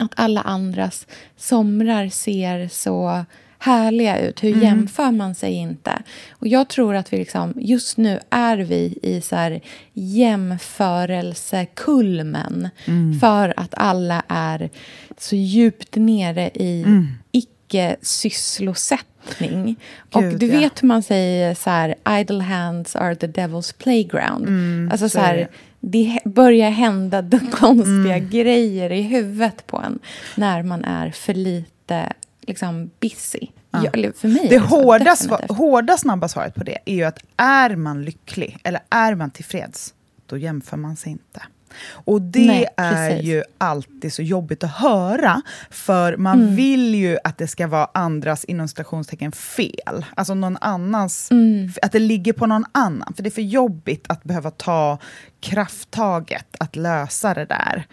att 0.00 0.12
alla 0.16 0.40
andras 0.40 1.06
somrar 1.36 2.08
ser 2.08 2.68
så 2.68 3.24
härliga 3.58 4.18
ut. 4.18 4.44
Hur 4.44 4.52
mm. 4.52 4.64
jämför 4.64 5.10
man 5.10 5.34
sig 5.34 5.52
inte? 5.52 6.02
Och 6.30 6.46
Jag 6.46 6.68
tror 6.68 6.94
att 6.94 7.12
vi 7.12 7.18
liksom, 7.18 7.54
just 7.56 7.96
nu 7.96 8.20
är 8.30 8.58
vi 8.58 8.98
i 9.02 9.20
så 9.20 9.36
här 9.36 9.60
jämförelsekulmen 9.92 12.68
mm. 12.84 13.20
för 13.20 13.54
att 13.56 13.74
alla 13.74 14.22
är 14.28 14.70
så 15.18 15.36
djupt 15.36 15.96
nere 15.96 16.50
i 16.54 16.82
mm. 16.82 17.08
icke-sysselsättning. 17.32 19.76
Och 20.12 20.22
du 20.22 20.46
vet 20.46 20.62
ja. 20.62 20.70
hur 20.80 20.88
man 20.88 21.02
säger 21.02 21.54
så 21.54 21.70
här, 21.70 21.94
idle 22.20 22.42
hands 22.42 22.96
are 22.96 23.14
the 23.14 23.26
devil's 23.26 23.74
playground. 23.78 24.48
Mm, 24.48 24.88
alltså 24.92 25.08
så 25.08 25.18
här, 25.18 25.48
det 25.80 26.18
börjar 26.24 26.70
hända 26.70 27.22
de 27.22 27.38
konstiga 27.50 28.16
mm. 28.16 28.30
grejer 28.30 28.92
i 28.92 29.02
huvudet 29.02 29.66
på 29.66 29.76
en 29.76 29.98
när 30.34 30.62
man 30.62 30.84
är 30.84 31.10
för 31.10 31.34
lite 31.34 32.12
liksom, 32.48 32.90
busy. 33.00 33.46
Ja. 33.70 33.84
Jag, 33.92 34.16
för 34.16 34.28
mig 34.28 34.46
det 34.48 34.58
hårda, 34.58 35.16
hårda, 35.48 35.96
snabba 35.96 36.28
svaret 36.28 36.54
på 36.54 36.64
det 36.64 36.78
är 36.84 36.94
ju 36.94 37.04
att 37.04 37.18
är 37.36 37.76
man 37.76 38.04
lycklig 38.04 38.58
eller 38.64 38.80
är 38.90 39.14
man 39.14 39.30
tillfreds, 39.30 39.94
då 40.26 40.36
jämför 40.36 40.76
man 40.76 40.96
sig 40.96 41.12
inte. 41.12 41.42
Och 41.90 42.22
det 42.22 42.46
Nej, 42.46 42.66
är 42.76 43.22
ju 43.22 43.42
alltid 43.58 44.12
så 44.12 44.22
jobbigt 44.22 44.64
att 44.64 44.70
höra, 44.70 45.42
för 45.70 46.16
man 46.16 46.40
mm. 46.40 46.56
vill 46.56 46.94
ju 46.94 47.18
att 47.24 47.38
det 47.38 47.46
ska 47.46 47.66
vara 47.66 47.88
andras 47.94 48.44
inom 48.44 48.68
citationstecken 48.68 49.32
fel. 49.32 50.04
Alltså 50.14 50.34
någon 50.34 50.56
annans, 50.60 51.30
mm. 51.30 51.72
att 51.82 51.92
det 51.92 51.98
ligger 51.98 52.32
på 52.32 52.46
någon 52.46 52.64
annan. 52.72 53.12
För 53.16 53.22
det 53.22 53.28
är 53.28 53.30
för 53.30 53.42
jobbigt 53.42 54.04
att 54.08 54.24
behöva 54.24 54.50
ta 54.50 54.98
krafttaget 55.40 56.56
att 56.58 56.76
lösa 56.76 57.34
det 57.34 57.44
där 57.44 57.86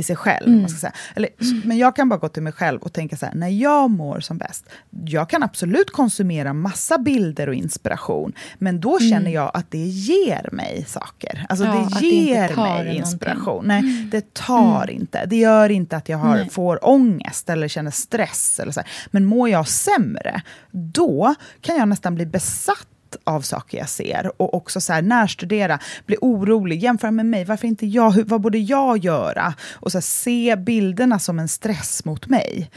i 0.00 0.02
sig 0.02 0.16
själv. 0.16 0.48
Mm. 0.48 0.66
Eller, 1.14 1.28
men 1.66 1.78
jag 1.78 1.96
kan 1.96 2.08
bara 2.08 2.18
gå 2.18 2.28
till 2.28 2.42
mig 2.42 2.52
själv 2.52 2.80
och 2.80 2.92
tänka 2.92 3.16
så 3.16 3.26
här, 3.26 3.34
när 3.34 3.48
jag 3.48 3.90
mår 3.90 4.20
som 4.20 4.38
bäst, 4.38 4.64
jag 5.04 5.30
kan 5.30 5.42
absolut 5.42 5.90
konsumera 5.90 6.52
massa 6.52 6.98
bilder 6.98 7.48
och 7.48 7.54
inspiration, 7.54 8.32
men 8.58 8.80
då 8.80 8.98
mm. 8.98 9.10
känner 9.10 9.30
jag 9.30 9.50
att 9.54 9.70
det 9.70 9.86
ger 9.86 10.48
mig 10.52 10.84
saker. 10.88 11.46
Alltså 11.48 11.64
ja, 11.64 11.88
det 12.00 12.06
ger 12.06 12.48
det 12.48 12.56
mig 12.56 12.96
inspiration. 12.96 13.64
Nej, 13.66 13.80
mm. 13.80 14.10
det 14.10 14.34
tar 14.34 14.82
mm. 14.82 15.00
inte. 15.00 15.26
Det 15.26 15.36
gör 15.36 15.70
inte 15.70 15.96
att 15.96 16.08
jag 16.08 16.18
har, 16.18 16.44
får 16.44 16.88
ångest 16.88 17.50
eller 17.50 17.68
känner 17.68 17.90
stress. 17.90 18.60
Eller 18.60 18.72
så 18.72 18.80
här. 18.80 18.88
Men 19.10 19.24
mår 19.24 19.48
jag 19.48 19.68
sämre, 19.68 20.42
då 20.70 21.34
kan 21.60 21.76
jag 21.76 21.88
nästan 21.88 22.14
bli 22.14 22.26
besatt 22.26 22.86
av 23.24 23.40
saker 23.40 23.78
jag 23.78 23.88
ser 23.88 24.32
och 24.36 24.54
också 24.54 24.80
så 24.80 24.92
här, 24.92 25.02
närstudera, 25.02 25.78
bli 26.06 26.16
orolig, 26.20 26.82
jämföra 26.82 27.10
med 27.10 27.26
mig, 27.26 27.44
varför 27.44 27.68
inte 27.68 27.86
jag, 27.86 28.10
hur, 28.10 28.24
vad 28.24 28.40
borde 28.40 28.58
jag 28.58 28.98
göra? 28.98 29.54
Och 29.72 29.92
så 29.92 29.98
här, 29.98 30.02
se 30.02 30.56
bilderna 30.56 31.18
som 31.18 31.38
en 31.38 31.48
stress 31.48 32.04
mot 32.04 32.28
mig. 32.28 32.70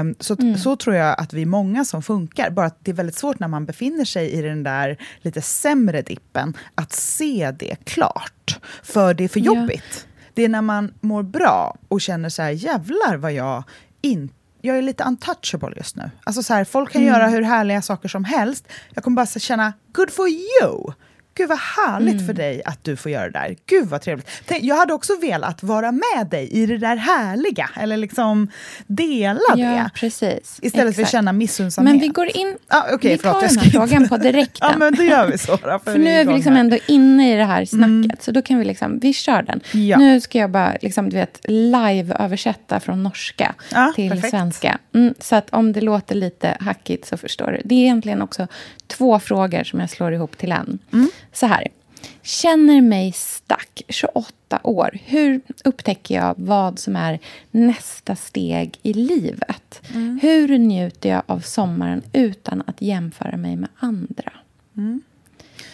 Um, 0.00 0.14
så, 0.20 0.36
mm. 0.40 0.58
så 0.58 0.76
tror 0.76 0.96
jag 0.96 1.20
att 1.20 1.32
vi 1.32 1.42
är 1.42 1.46
många 1.46 1.84
som 1.84 2.02
funkar, 2.02 2.50
bara 2.50 2.66
att 2.66 2.78
det 2.84 2.90
är 2.90 2.94
väldigt 2.94 3.16
svårt 3.16 3.38
när 3.38 3.48
man 3.48 3.66
befinner 3.66 4.04
sig 4.04 4.30
i 4.30 4.42
den 4.42 4.62
där 4.62 4.98
lite 5.20 5.42
sämre 5.42 6.02
dippen, 6.02 6.56
att 6.74 6.92
se 6.92 7.54
det 7.58 7.76
klart, 7.84 8.60
för 8.82 9.14
det 9.14 9.24
är 9.24 9.28
för 9.28 9.40
jobbigt. 9.40 9.82
Ja. 9.92 10.08
Det 10.34 10.44
är 10.44 10.48
när 10.48 10.62
man 10.62 10.94
mår 11.00 11.22
bra 11.22 11.76
och 11.88 12.00
känner 12.00 12.28
så 12.28 12.42
här, 12.42 12.50
jävlar 12.50 13.16
vad 13.16 13.32
jag 13.32 13.64
inte 14.02 14.34
jag 14.64 14.78
är 14.78 14.82
lite 14.82 15.04
untouchable 15.04 15.72
just 15.76 15.96
nu. 15.96 16.10
Alltså 16.24 16.42
så 16.42 16.54
här, 16.54 16.64
folk 16.64 16.92
kan 16.92 17.02
mm. 17.02 17.14
göra 17.14 17.26
hur 17.28 17.42
härliga 17.42 17.82
saker 17.82 18.08
som 18.08 18.24
helst. 18.24 18.68
Jag 18.94 19.04
kommer 19.04 19.14
bara 19.14 19.26
känna, 19.26 19.72
good 19.92 20.10
for 20.10 20.28
you! 20.28 20.92
Gud 21.34 21.48
vad 21.48 21.58
härligt 21.58 22.12
mm. 22.14 22.26
för 22.26 22.32
dig 22.32 22.62
att 22.64 22.84
du 22.84 22.96
får 22.96 23.12
göra 23.12 23.24
det 23.24 23.38
där. 23.38 23.56
Gud 23.66 23.88
vad 23.88 24.02
trevligt. 24.02 24.28
Jag 24.60 24.76
hade 24.76 24.92
också 24.92 25.16
velat 25.20 25.62
vara 25.62 25.92
med 25.92 26.26
dig 26.30 26.48
i 26.48 26.66
det 26.66 26.78
där 26.78 26.96
härliga, 26.96 27.70
eller 27.80 27.96
liksom 27.96 28.50
dela 28.86 29.40
ja, 29.48 29.56
det. 29.56 29.90
Precis. 29.94 30.58
Istället 30.62 30.64
Exakt. 30.64 30.96
för 30.96 31.02
att 31.02 31.10
känna 31.10 31.32
missunnsamhet. 31.32 31.92
Men 31.92 32.00
vi 32.00 32.08
går 32.08 32.36
in, 32.36 32.56
ah, 32.68 32.94
okay, 32.94 33.12
vi 33.12 33.18
tar 33.18 33.40
den 33.40 33.58
här 33.58 33.70
frågan 33.70 34.08
på 34.08 34.16
direkten. 34.16 34.68
ja, 34.72 34.78
men 34.78 34.94
då 34.94 35.02
gör 35.02 35.26
vi 35.26 35.38
så. 35.38 35.56
För, 35.56 35.78
för 35.78 35.98
nu 35.98 36.10
är 36.10 36.24
vi 36.24 36.34
liksom 36.34 36.56
ändå 36.56 36.78
inne 36.86 37.32
i 37.32 37.36
det 37.36 37.44
här 37.44 37.64
snacket, 37.64 37.86
mm. 37.86 38.16
så 38.20 38.30
då 38.30 38.42
kan 38.42 38.58
vi 38.58 38.64
liksom, 38.64 38.98
vi 38.98 39.12
kör 39.12 39.42
den. 39.42 39.60
Ja. 39.72 39.98
Nu 39.98 40.20
ska 40.20 40.38
jag 40.38 40.50
bara 40.50 40.76
liksom, 40.82 41.10
du 41.10 41.16
vet, 41.16 41.40
live-översätta 41.44 42.80
från 42.80 43.02
norska 43.02 43.54
ja, 43.70 43.92
till 43.96 44.10
perfekt. 44.10 44.30
svenska. 44.30 44.78
Mm, 44.94 45.14
så 45.18 45.36
att 45.36 45.50
om 45.50 45.72
det 45.72 45.80
låter 45.80 46.14
lite 46.14 46.56
hackigt 46.60 47.06
så 47.06 47.16
förstår 47.16 47.46
du. 47.52 47.60
Det 47.64 47.74
är 47.74 47.78
egentligen 47.78 48.22
också 48.22 48.46
två 48.86 49.18
frågor 49.18 49.64
som 49.64 49.80
jag 49.80 49.90
slår 49.90 50.12
ihop 50.12 50.38
till 50.38 50.52
en. 50.52 50.78
Mm. 50.92 51.08
Så 51.32 51.46
här. 51.46 51.68
Känner 52.22 52.80
mig 52.80 53.12
stack, 53.12 53.82
28 53.88 54.60
år. 54.62 54.98
Hur 55.04 55.40
upptäcker 55.64 56.14
jag 56.14 56.34
vad 56.38 56.78
som 56.78 56.96
är 56.96 57.18
nästa 57.50 58.16
steg 58.16 58.78
i 58.82 58.92
livet? 58.92 59.80
Mm. 59.94 60.18
Hur 60.22 60.58
njuter 60.58 61.08
jag 61.08 61.22
av 61.26 61.40
sommaren 61.40 62.02
utan 62.12 62.62
att 62.66 62.82
jämföra 62.82 63.36
mig 63.36 63.56
med 63.56 63.68
andra? 63.78 64.32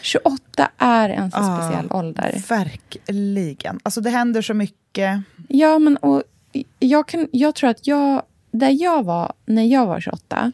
28 0.02 0.70
är 0.78 1.08
en 1.10 1.30
så 1.30 1.38
Ah, 1.38 1.56
speciell 1.62 1.92
ålder. 1.92 2.42
Verkligen. 2.48 3.80
Alltså 3.82 4.00
det 4.00 4.10
händer 4.10 4.42
så 4.42 4.54
mycket. 4.54 5.20
Ja, 5.48 5.78
men 5.78 5.96
och 5.96 6.22
jag, 6.78 7.08
kan, 7.08 7.28
jag 7.32 7.54
tror 7.54 7.70
att 7.70 7.86
jag, 7.86 8.22
där 8.50 8.82
jag 8.82 9.02
var 9.02 9.32
när 9.46 9.62
jag 9.64 9.86
var 9.86 10.00
28 10.00 10.52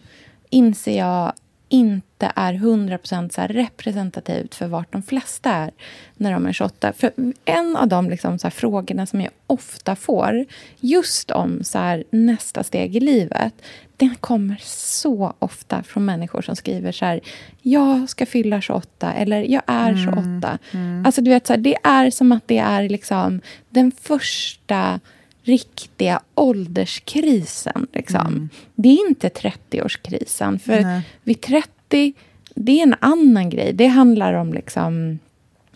inser 0.50 0.98
jag 0.98 1.32
inte 1.74 2.32
är 2.36 2.52
100% 2.52 3.28
så 3.28 3.42
representativt 3.42 4.54
för 4.54 4.66
vart 4.66 4.92
de 4.92 5.02
flesta 5.02 5.50
är 5.50 5.70
när 6.16 6.32
de 6.32 6.46
är 6.46 6.52
28. 6.52 6.92
För 6.92 7.12
en 7.44 7.76
av 7.76 7.88
de 7.88 8.10
liksom 8.10 8.38
så 8.38 8.50
frågorna 8.50 9.06
som 9.06 9.20
jag 9.20 9.30
ofta 9.46 9.96
får 9.96 10.44
just 10.80 11.30
om 11.30 11.64
så 11.64 12.02
nästa 12.10 12.64
steg 12.64 12.96
i 12.96 13.00
livet 13.00 13.54
den 13.96 14.14
kommer 14.14 14.60
så 14.64 15.34
ofta 15.38 15.82
från 15.82 16.04
människor 16.04 16.42
som 16.42 16.56
skriver 16.56 16.92
så 16.92 17.04
här 17.04 17.20
jag 17.62 18.08
ska 18.08 18.26
fylla 18.26 18.60
28 18.60 19.12
eller 19.12 19.42
jag 19.42 19.62
är 19.66 19.96
28. 20.04 20.58
Alltså 21.04 21.20
du 21.20 21.30
vet, 21.30 21.46
så 21.46 21.52
här, 21.52 21.60
det 21.60 21.76
är 21.82 22.10
som 22.10 22.32
att 22.32 22.48
det 22.48 22.58
är 22.58 22.88
liksom 22.88 23.40
den 23.68 23.92
första 24.00 25.00
riktiga 25.44 26.20
ålderskrisen. 26.34 27.86
Liksom. 27.92 28.48
Det 28.74 28.88
är 28.88 29.08
inte 29.08 29.28
30-årskrisen. 29.28 30.58
För 30.58 30.80
Nej. 30.80 31.02
vid 31.22 31.40
30, 31.40 32.12
det 32.54 32.78
är 32.78 32.82
en 32.82 32.94
annan 33.00 33.50
grej. 33.50 33.72
Det 33.72 33.86
handlar 33.86 34.34
om 34.34 34.52
liksom 34.52 35.18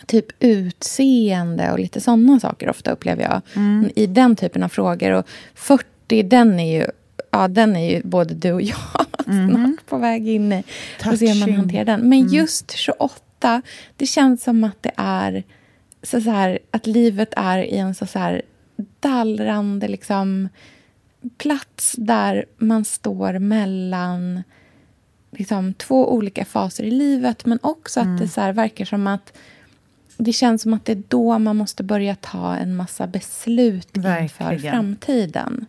typ 0.07 0.27
utseende 0.39 1.73
och 1.73 1.79
lite 1.79 2.01
såna 2.01 2.41
saker 2.41 2.71
ofta 2.71 2.91
upplever 2.91 3.23
jag 3.23 3.43
i 3.95 4.07
den 4.07 4.37
typen 4.37 4.63
av 4.63 4.69
frågor. 4.69 5.11
Och 5.11 5.27
40, 5.55 6.23
den 6.23 6.61
är 6.61 6.79
ju, 6.81 6.87
ja, 7.31 7.49
den 7.49 7.77
är 7.77 7.91
ju 7.91 8.03
både 8.05 8.35
du 8.35 8.53
och 8.53 8.63
jag 8.63 8.77
snart 9.25 9.87
på 9.87 9.99
väg 9.99 10.29
in 10.29 10.53
i. 10.53 10.63
Och 11.11 11.19
se 11.19 11.27
hur 11.27 11.35
man 11.35 11.39
Touching. 11.41 11.57
hanterar 11.57 11.85
den. 11.85 12.09
Men 12.09 12.29
just 12.29 12.71
28, 12.71 13.63
det 13.97 14.07
känns 14.07 14.43
som 14.43 14.65
att 14.65 14.83
det 14.83 14.93
är 14.97 15.45
så, 16.03 16.21
så 16.21 16.31
här, 16.31 16.59
att 16.71 16.87
livet 16.87 17.35
är 17.37 17.59
i 17.59 17.77
en 17.77 17.95
så, 17.95 18.07
så 18.07 18.19
här 18.19 18.43
dallrande 19.01 19.89
liksom, 19.89 20.49
plats 21.37 21.95
där 21.99 22.45
man 22.57 22.85
står 22.85 23.39
mellan 23.39 24.43
liksom, 25.31 25.75
två 25.75 26.13
olika 26.13 26.45
faser 26.45 26.85
i 26.85 26.91
livet 26.91 27.47
men 27.47 27.59
också 27.63 28.01
att 28.01 28.19
det 28.19 28.29
så 28.29 28.41
här, 28.41 28.53
verkar 28.53 28.85
som 28.85 29.07
att 29.07 29.33
det 30.17 30.33
känns 30.33 30.63
som 30.63 30.75
att 30.75 30.85
det 30.85 30.93
är 30.93 31.03
då 31.09 31.39
man 31.39 31.57
måste 31.57 31.83
börja 31.83 32.15
ta 32.15 32.57
en 32.57 32.77
massa 32.77 33.07
beslut 33.07 33.97
inför 33.97 34.45
Verkligen. 34.45 34.73
framtiden. 34.75 35.67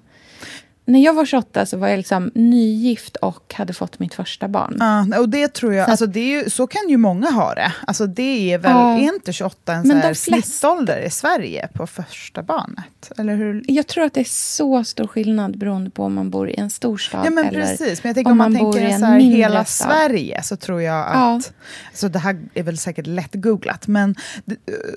När 0.90 1.00
jag 1.04 1.14
var 1.14 1.26
28 1.26 1.66
så 1.66 1.78
var 1.78 1.88
jag 1.88 1.98
liksom 1.98 2.32
nygift 2.36 3.16
och 3.16 3.54
hade 3.54 3.74
fått 3.74 4.00
mitt 4.00 4.14
första 4.14 4.48
barn. 4.48 4.78
Ja, 4.80 5.20
och 5.20 5.30
det 5.30 5.48
tror 5.54 5.74
jag, 5.74 5.86
Så 5.86 5.92
alltså 5.92 6.06
det 6.06 6.20
är 6.20 6.44
ju, 6.44 6.50
så 6.50 6.68
kan 6.68 6.90
ju 6.90 6.98
många 6.98 7.30
ha 7.32 7.54
det. 7.56 7.74
Alltså 7.88 8.06
det 8.08 8.54
är 8.54 8.58
väl, 8.58 8.72
Ja. 8.72 8.98
är 8.98 9.14
inte 9.14 9.34
28 9.34 9.74
en 9.74 9.88
Men 9.88 10.02
så 10.02 10.08
flesta- 10.08 10.42
snittålder 10.42 11.00
i 11.02 11.10
Sverige 11.10 11.68
på 11.74 11.88
första 11.88 12.44
barnet? 12.44 13.12
Eller 13.18 13.36
hur? 13.36 13.64
Jag 13.68 13.88
tror 13.88 14.04
att 14.04 14.14
det 14.14 14.20
är 14.20 14.24
så 14.30 14.84
stor 14.84 15.08
skillnad 15.08 15.58
beroende 15.58 15.90
på 15.90 16.04
om 16.04 16.14
man 16.14 16.30
bor 16.30 16.50
i 16.50 16.56
en 16.60 16.70
storstad 16.70 17.26
Ja 17.26 17.30
men 17.30 17.46
eller 17.46 17.62
precis, 17.62 18.04
men 18.04 18.10
jag 18.10 18.16
tänker 18.16 18.32
om 18.32 18.38
man, 18.38 18.54
bor 18.54 18.74
tänker 18.74 18.90
i 18.90 18.92
en 18.92 19.00
så 19.00 19.06
här, 19.06 19.20
hela 19.20 19.66
stad. 19.66 19.88
Sverige 19.92 20.44
så 20.44 20.56
tror 20.56 20.82
jag 20.82 21.00
att, 21.08 21.14
Ja. 21.14 21.42
alltså 21.90 22.10
det 22.10 22.20
här 22.20 22.40
är 22.54 22.64
väl 22.64 22.78
säkert 22.78 23.08
lätt 23.08 23.34
googlat, 23.36 23.88
men, 23.88 24.16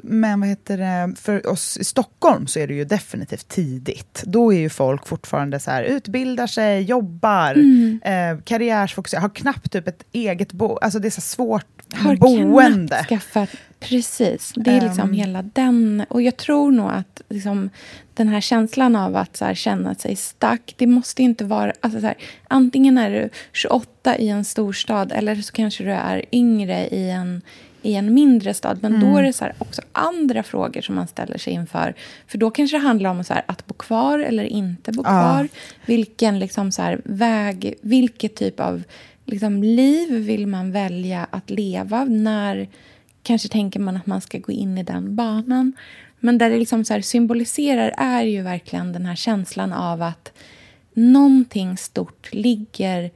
men 0.03 0.41
vad 0.41 0.49
heter 0.49 0.79
det, 0.79 1.15
för 1.21 1.47
oss 1.51 1.77
i 1.77 1.85
Stockholm 1.85 2.47
så 2.47 2.59
är 2.59 2.67
det 2.69 2.75
ju 2.75 2.85
definitivt 2.85 3.49
tidigt. 3.49 4.23
Då 4.27 4.53
är 4.55 4.59
ju 4.59 4.69
folk 4.71 5.07
fortfarande 5.07 5.61
så 5.61 5.71
här, 5.71 5.82
utbildar 5.83 6.47
sig, 6.47 6.83
jobbar, 6.83 7.55
Mm. 7.55 8.01
eh, 8.05 8.43
karriärsfokuserade, 8.45 9.25
har 9.25 9.35
knappt 9.35 9.73
typ 9.73 9.89
ett 9.89 10.03
eget 10.13 10.53
bo, 10.53 10.77
alltså 10.77 10.99
det 10.99 11.09
är 11.09 11.11
så 11.11 11.21
svårt 11.21 11.67
har 11.95 12.17
boende. 12.17 12.89
knappt 12.89 13.09
skaffat... 13.09 13.49
Precis. 13.81 14.53
Det 14.57 14.71
är 14.71 14.81
liksom 14.81 15.09
Ehm. 15.09 15.15
hela 15.15 15.43
den... 15.43 16.05
Och 16.09 16.23
jag 16.23 16.37
tror 16.37 16.73
nog 16.73 16.91
att 16.91 17.23
liksom, 17.29 17.71
den 18.15 18.29
här 18.29 18.41
känslan 18.41 18.97
av 18.97 19.17
att 19.17 19.37
så 19.37 19.45
här, 19.45 19.55
känna 19.55 19.95
sig 19.95 20.17
stack, 20.17 20.75
det 20.79 20.87
måste 20.87 21.23
inte 21.23 21.45
vara... 21.45 21.73
Alltså, 21.81 22.01
så 22.01 22.07
här, 22.07 22.17
antingen 22.49 22.99
är 22.99 23.11
du 23.11 23.29
28 23.53 24.17
i 24.19 24.29
en 24.29 24.45
storstad 24.45 25.13
eller 25.13 25.35
så 25.37 25.53
kanske 25.53 25.85
du 25.85 25.93
är 25.93 26.25
yngre 26.33 26.87
i 26.89 27.11
en, 27.11 27.43
i 27.83 27.95
en 27.95 28.15
mindre 28.15 28.55
stad. 28.55 28.79
Men 28.83 29.01
då 29.01 29.17
är 29.17 29.23
det 29.23 29.33
så 29.33 29.47
också 29.59 29.83
andra 29.93 30.43
frågor 30.43 30.81
som 30.81 30.95
man 30.95 31.07
ställer 31.07 31.39
sig 31.39 31.53
inför. 31.53 31.95
För 32.27 32.39
då 32.39 32.51
kanske 32.51 32.77
det 32.77 32.83
handlar 32.83 33.11
om 33.11 33.25
så 33.25 33.35
att 33.47 33.67
bo 33.67 33.75
kvar 33.75 34.19
eller 34.19 34.45
inte 34.45 34.93
bo 34.93 35.03
Ja. 35.05 35.11
kvar. 35.11 35.49
Vilken 35.87 36.39
liksom, 36.39 36.73
så 36.73 36.97
väg, 37.05 37.75
vilket 37.81 38.35
typ 38.37 38.61
av 38.61 38.83
liksom, 39.27 39.63
liv 39.63 40.13
vill 40.13 40.47
man 40.47 40.73
välja 40.73 41.27
att 41.31 41.51
leva? 41.51 42.05
När 42.05 42.69
kanske 43.23 43.49
tänker 43.49 43.81
man 43.81 43.97
att 43.97 44.07
man 44.07 44.21
ska 44.21 44.39
gå 44.39 44.53
in 44.53 44.79
i 44.79 44.83
den 44.83 45.17
banan? 45.17 45.73
Men 46.21 46.39
där 46.39 46.51
det 46.51 46.59
liksom 46.59 46.85
så 46.85 47.03
symboliserar 47.03 47.95
är 47.99 48.23
ju 48.23 48.43
verkligen 48.43 48.93
den 48.93 49.07
här 49.07 49.17
känslan 49.17 49.73
av 49.73 50.03
att 50.03 50.33
någonting 50.95 51.77
stort 51.77 52.29
ligger 52.33 53.11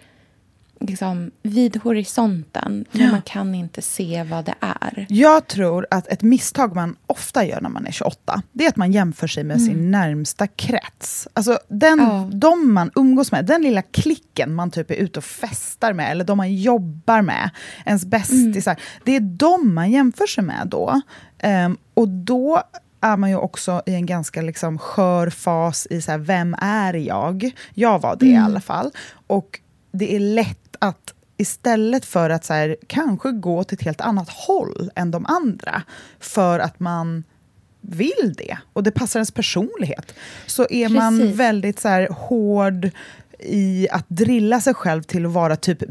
liksom 0.80 1.30
vid 1.42 1.76
horisonten, 1.76 2.84
men 2.92 3.10
man 3.10 3.22
kan 3.22 3.54
inte 3.54 3.82
se 3.82 4.22
vad 4.30 4.44
det 4.44 4.54
är. 4.60 5.06
Jag 5.08 5.46
tror 5.46 5.86
att 5.90 6.08
ett 6.08 6.22
misstag 6.22 6.74
man 6.74 6.96
ofta 7.06 7.44
gör 7.46 7.60
när 7.60 7.68
man 7.68 7.86
är 7.86 7.90
28, 7.92 8.42
det 8.52 8.64
är 8.64 8.68
att 8.68 8.76
man 8.76 8.92
jämför 8.92 9.26
sig 9.26 9.44
med 9.44 9.62
sin 9.62 9.90
närmsta 9.90 10.46
krets. 10.46 11.28
Alltså 11.34 11.58
den, 11.68 11.98
Ja. 11.98 12.30
de 12.32 12.72
man 12.72 12.90
umgås 12.94 13.32
med, 13.32 13.46
den 13.46 13.62
lilla 13.62 13.82
klicken 13.82 14.54
man 14.54 14.70
typ 14.70 14.90
är 14.90 14.94
ute 14.94 15.18
och 15.18 15.24
festar 15.24 15.92
med, 15.92 16.10
eller 16.10 16.24
de 16.24 16.36
man 16.36 16.54
jobbar 16.54 17.22
med, 17.22 17.50
ens 17.84 18.04
bästisar, 18.06 18.76
det 19.04 19.16
är 19.16 19.20
de 19.20 19.74
man 19.74 19.90
jämför 19.90 20.26
sig 20.26 20.44
med 20.44 20.68
då. 20.70 21.00
Ehm, 21.38 21.76
och 21.94 22.08
då 22.08 22.62
är 23.00 23.16
man 23.16 23.30
ju 23.30 23.36
också 23.36 23.82
i 23.86 23.94
en 23.94 24.06
ganska 24.06 24.42
liksom 24.42 24.78
skör 24.78 25.30
fas 25.30 25.86
i 25.90 26.02
så 26.02 26.10
här, 26.10 26.18
vem 26.18 26.56
är 26.58 26.94
jag? 26.94 27.50
Jag 27.74 27.98
var 28.02 28.16
det 28.16 28.26
i 28.26 28.36
alla 28.36 28.60
fall. 28.60 28.90
Och 29.26 29.60
det 29.98 30.16
är 30.16 30.20
lätt 30.20 30.76
att 30.78 31.12
istället 31.36 32.04
för 32.04 32.30
att 32.30 32.44
så 32.44 32.52
här, 32.52 32.76
kanske 32.86 33.30
gå 33.30 33.64
till 33.64 33.74
ett 33.74 33.84
helt 33.84 34.00
annat 34.00 34.28
håll 34.30 34.90
än 34.94 35.10
de 35.10 35.26
andra, 35.26 35.82
för 36.20 36.58
att 36.58 36.80
man 36.80 37.24
vill 37.80 38.34
det 38.36 38.58
och 38.72 38.82
det 38.82 38.90
passar 38.90 39.20
ens 39.20 39.30
personlighet, 39.30 40.14
så 40.46 40.66
är 40.70 40.88
man 40.88 41.18
Precis. 41.18 41.36
väldigt 41.36 41.80
så 41.80 41.88
här, 41.88 42.08
hård 42.10 42.90
i 43.38 43.88
att 43.90 44.08
drilla 44.08 44.60
sig 44.60 44.74
själv 44.74 45.02
till 45.02 45.26
att 45.26 45.32
vara 45.32 45.56
typ 45.56 45.82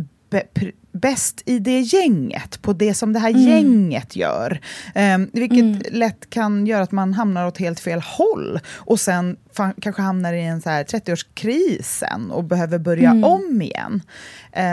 bäst 0.91 1.41
i 1.45 1.59
det 1.59 1.79
gänget, 1.79 2.62
på 2.62 2.74
det 2.74 2.93
som 2.93 3.13
det 3.13 3.19
här 3.19 3.29
gänget 3.29 4.15
gör. 4.15 4.62
Um, 4.95 5.29
vilket 5.33 5.93
lätt 5.93 6.29
kan 6.29 6.67
göra 6.67 6.83
att 6.83 6.91
man 6.91 7.13
hamnar 7.13 7.47
åt 7.47 7.57
helt 7.57 7.79
fel 7.79 8.01
håll 8.01 8.59
och 8.67 9.00
sen 9.00 9.38
kanske 9.81 10.01
hamnar 10.01 10.33
i 10.33 10.41
en 10.45 10.62
så 10.62 10.69
här 10.69 10.83
30-årskris 10.83 11.81
sen 12.00 12.31
och 12.31 12.43
behöver 12.43 12.77
börja 12.79 13.12
om 13.12 13.62
igen. 13.62 14.01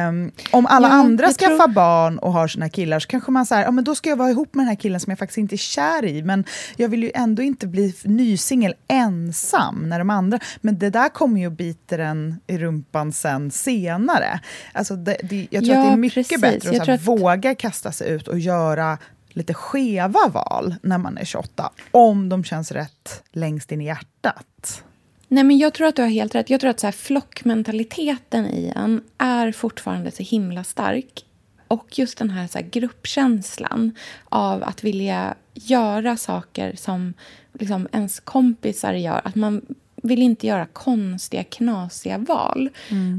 Um, 0.08 0.32
om 0.52 0.66
alla 0.66 0.88
Ja, 0.88 0.94
andra 0.94 1.26
skaffar 1.32 1.56
tror- 1.56 1.68
barn 1.68 2.18
och 2.18 2.32
har 2.32 2.48
sina 2.48 2.68
killar 2.68 2.98
så 2.98 3.08
kanske 3.08 3.30
man 3.30 3.46
säger, 3.46 3.64
ja 3.64 3.70
men 3.70 3.84
då 3.84 3.94
ska 3.94 4.08
jag 4.10 4.16
vara 4.16 4.30
ihop 4.30 4.54
med 4.54 4.62
den 4.62 4.68
här 4.68 4.76
killen 4.76 5.00
som 5.00 5.10
jag 5.10 5.18
faktiskt 5.18 5.38
inte 5.38 5.54
är 5.54 5.56
kär 5.56 6.04
i, 6.04 6.22
men 6.22 6.44
jag 6.76 6.88
vill 6.88 7.02
ju 7.02 7.10
ändå 7.14 7.42
inte 7.42 7.66
bli 7.66 7.94
nysingel 8.04 8.74
ensam 8.88 9.88
när 9.88 9.98
de 9.98 10.10
andra, 10.10 10.38
men 10.60 10.78
det 10.78 10.90
där 10.90 11.08
kommer 11.08 11.40
ju 11.40 11.46
att 11.46 11.52
bita 11.52 11.96
den 11.96 12.40
i 12.46 12.58
rumpan 12.58 13.12
sen 13.12 13.50
senare. 13.50 14.40
Alltså 14.72 14.96
det, 14.96 15.16
det, 15.22 15.46
jag 15.50 15.64
tror 15.64 15.74
Ja, 15.76 15.80
att 15.82 15.88
det 15.88 15.92
är 15.92 15.96
mycket 15.96 16.14
precis. 16.28 16.40
bättre 16.40 16.80
att, 16.80 16.86
här, 16.86 16.94
att- 16.94 17.02
våga 17.02 17.54
kasta 17.54 17.92
sig 17.92 18.10
ut 18.10 18.28
och 18.28 18.38
göra 18.38 18.98
lite 19.36 19.54
skeva 19.54 20.28
val 20.28 20.74
när 20.82 20.98
man 20.98 21.18
är 21.18 21.24
28, 21.24 21.70
om 21.90 22.28
de 22.28 22.44
känns 22.44 22.72
rätt 22.72 23.22
längst 23.32 23.72
in 23.72 23.80
i 23.80 23.84
hjärtat. 23.84 24.84
Nej, 25.28 25.44
men 25.44 25.58
jag 25.58 25.74
tror 25.74 25.86
att 25.86 25.96
du 25.96 26.02
har 26.02 26.08
helt 26.08 26.34
rätt. 26.34 26.50
Jag 26.50 26.60
tror 26.60 26.70
att 26.70 26.80
så 26.80 26.86
här, 26.86 26.92
flockmentaliteten 26.92 28.46
i 28.46 28.72
en 28.76 29.02
är 29.18 29.52
fortfarande 29.52 30.10
så 30.10 30.22
himla 30.22 30.64
stark. 30.64 31.24
Och 31.68 31.98
just 31.98 32.18
den 32.18 32.30
här, 32.30 32.46
så 32.46 32.58
här 32.58 32.66
gruppkänslan 32.66 33.92
av 34.24 34.62
att 34.62 34.84
vilja 34.84 35.34
göra 35.54 36.16
saker 36.16 36.74
som 36.76 37.14
liksom 37.52 37.88
ens 37.92 38.20
kompisar 38.20 38.92
gör. 38.92 39.20
Att 39.24 39.34
man 39.34 39.62
vill 40.02 40.22
inte 40.22 40.46
göra 40.46 40.66
konstiga, 40.66 41.44
knasiga 41.44 42.18
val. 42.18 42.70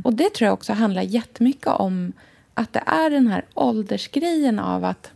Och 0.03 0.13
det 0.13 0.34
tror 0.34 0.46
jag 0.46 0.53
också 0.53 0.74
handlar 0.74 1.01
jättemycket 1.01 1.67
om 1.67 2.13
att 2.53 2.74
det 2.74 2.84
är 2.86 3.10
den 3.10 3.27
här 3.27 3.46
åldersgrejen 3.53 4.60
av 4.60 4.86
att 4.86 5.12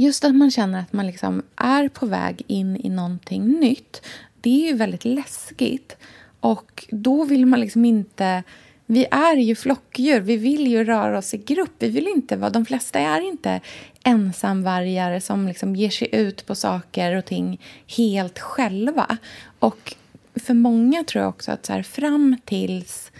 just 0.00 0.24
att 0.24 0.34
man 0.34 0.50
känner 0.50 0.80
att 0.80 0.92
man 0.92 1.06
liksom 1.06 1.42
är 1.56 1.88
på 1.88 2.06
väg 2.06 2.42
in 2.46 2.76
i 2.76 2.88
någonting 2.88 3.46
nytt. 3.46 4.06
Det 4.40 4.64
är 4.64 4.70
ju 4.70 4.76
väldigt 4.76 5.04
läskigt. 5.04 5.96
Och 6.40 6.86
då 6.90 7.24
vill 7.24 7.46
man 7.46 7.60
liksom 7.60 7.84
inte 7.84 8.42
vi 8.86 9.06
är 9.10 9.36
ju 9.36 9.54
flockdjur. 9.54 10.20
Vi 10.20 10.36
vill 10.36 10.66
ju 10.66 10.84
röra 10.84 11.18
oss 11.18 11.34
i 11.34 11.38
grupp. 11.38 11.72
Vi 11.78 11.88
vill 11.88 12.08
inte 12.08 12.36
vara, 12.36 12.50
de 12.50 12.66
flesta 12.66 12.98
är 12.98 13.20
inte 13.20 13.60
ensamvargar 14.04 15.20
som 15.20 15.48
liksom 15.48 15.76
ger 15.76 15.90
sig 15.90 16.08
ut 16.12 16.46
på 16.46 16.54
saker 16.54 17.16
och 17.16 17.24
ting 17.24 17.60
helt 17.86 18.38
själva. 18.38 19.16
Och 19.58 19.96
för 20.34 20.54
många 20.54 21.04
tror 21.04 21.22
jag 21.22 21.28
också 21.28 21.52
att 21.52 21.66
så 21.66 21.72
här, 21.72 21.82
fram 21.82 22.36
tills 22.44 23.12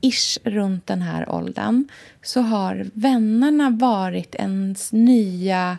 ish 0.00 0.38
runt 0.44 0.86
den 0.86 1.02
här 1.02 1.30
åldern 1.30 1.88
så 2.22 2.40
har 2.40 2.86
vännerna 2.94 3.70
varit 3.70 4.34
ens 4.34 4.92
nya 4.92 5.78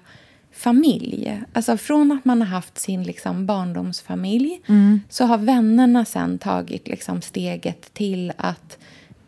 familj. 0.52 1.42
Alltså 1.54 1.78
från 1.78 2.12
att 2.12 2.26
man 2.26 2.42
har 2.42 2.48
haft 2.48 2.80
sin 2.80 3.04
liksom 3.04 3.46
barndomsfamilj 3.46 4.62
mm. 4.68 5.02
så 5.10 5.26
har 5.26 5.38
vännerna 5.38 6.06
sen 6.06 6.38
tagit 6.38 6.88
liksom 6.88 7.22
steget 7.22 7.94
till 7.94 8.34
att 8.38 8.78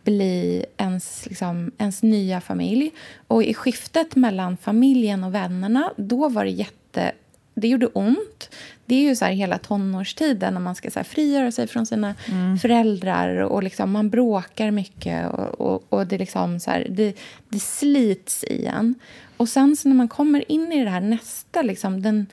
bli 0.03 0.65
ens, 0.77 1.25
liksom, 1.25 1.71
ens 1.77 2.03
nya 2.03 2.41
familj. 2.41 2.91
Och 3.27 3.43
i 3.43 3.53
skiftet 3.53 4.15
mellan 4.15 4.57
familjen 4.57 5.23
och 5.23 5.35
vännerna, 5.35 5.93
då 5.97 6.29
var 6.29 6.43
det 6.43 6.51
jätte... 6.51 7.11
Det 7.53 7.67
gjorde 7.67 7.87
ont. 7.87 8.49
Det 8.85 8.95
är 8.95 9.01
ju 9.01 9.15
så 9.15 9.25
hela 9.25 9.57
tonårstiden 9.57 10.53
när 10.53 10.61
man 10.61 10.75
ska 10.75 10.91
så 10.91 10.99
här 10.99 11.03
frigöra 11.03 11.51
sig 11.51 11.67
från 11.67 11.85
sina 11.85 12.15
mm. 12.31 12.57
föräldrar 12.57 13.37
och 13.37 13.63
liksom 13.63 13.91
man 13.91 14.09
bråkar 14.09 14.71
mycket 14.71 15.31
och, 15.31 15.61
och, 15.61 15.83
och 15.89 16.07
det, 16.07 16.17
liksom 16.17 16.59
så 16.59 16.71
här, 16.71 16.87
det, 16.89 17.17
det 17.49 17.59
slits 17.59 18.43
i 18.43 18.65
en. 18.65 18.95
Och 19.37 19.49
sen 19.49 19.75
så 19.75 19.87
när 19.87 19.95
man 19.95 20.07
kommer 20.07 20.51
in 20.51 20.71
i 20.71 20.83
det 20.83 20.89
här 20.89 21.01
nästa, 21.01 21.61
liksom, 21.61 22.01
den 22.01 22.27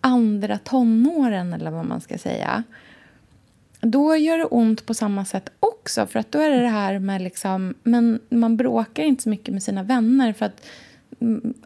andra 0.00 0.58
tonåren 0.58 1.52
eller 1.52 1.70
vad 1.70 1.86
man 1.86 2.00
ska 2.00 2.18
säga 2.18 2.64
då 3.80 4.16
gör 4.16 4.38
det 4.38 4.44
ont 4.44 4.86
på 4.86 4.94
samma 4.94 5.24
sätt 5.24 5.50
också. 5.60 6.06
För 6.06 6.18
att 6.18 6.32
då 6.32 6.38
är 6.38 6.50
det 6.50 6.60
det 6.60 6.68
här 6.68 6.98
med 6.98 7.22
liksom, 7.22 7.74
men 7.82 8.20
man 8.28 8.56
bråkar 8.56 9.02
inte 9.02 9.22
så 9.22 9.28
mycket 9.28 9.54
med 9.54 9.62
sina 9.62 9.82
vänner 9.82 10.32
för 10.32 10.46
att 10.46 10.66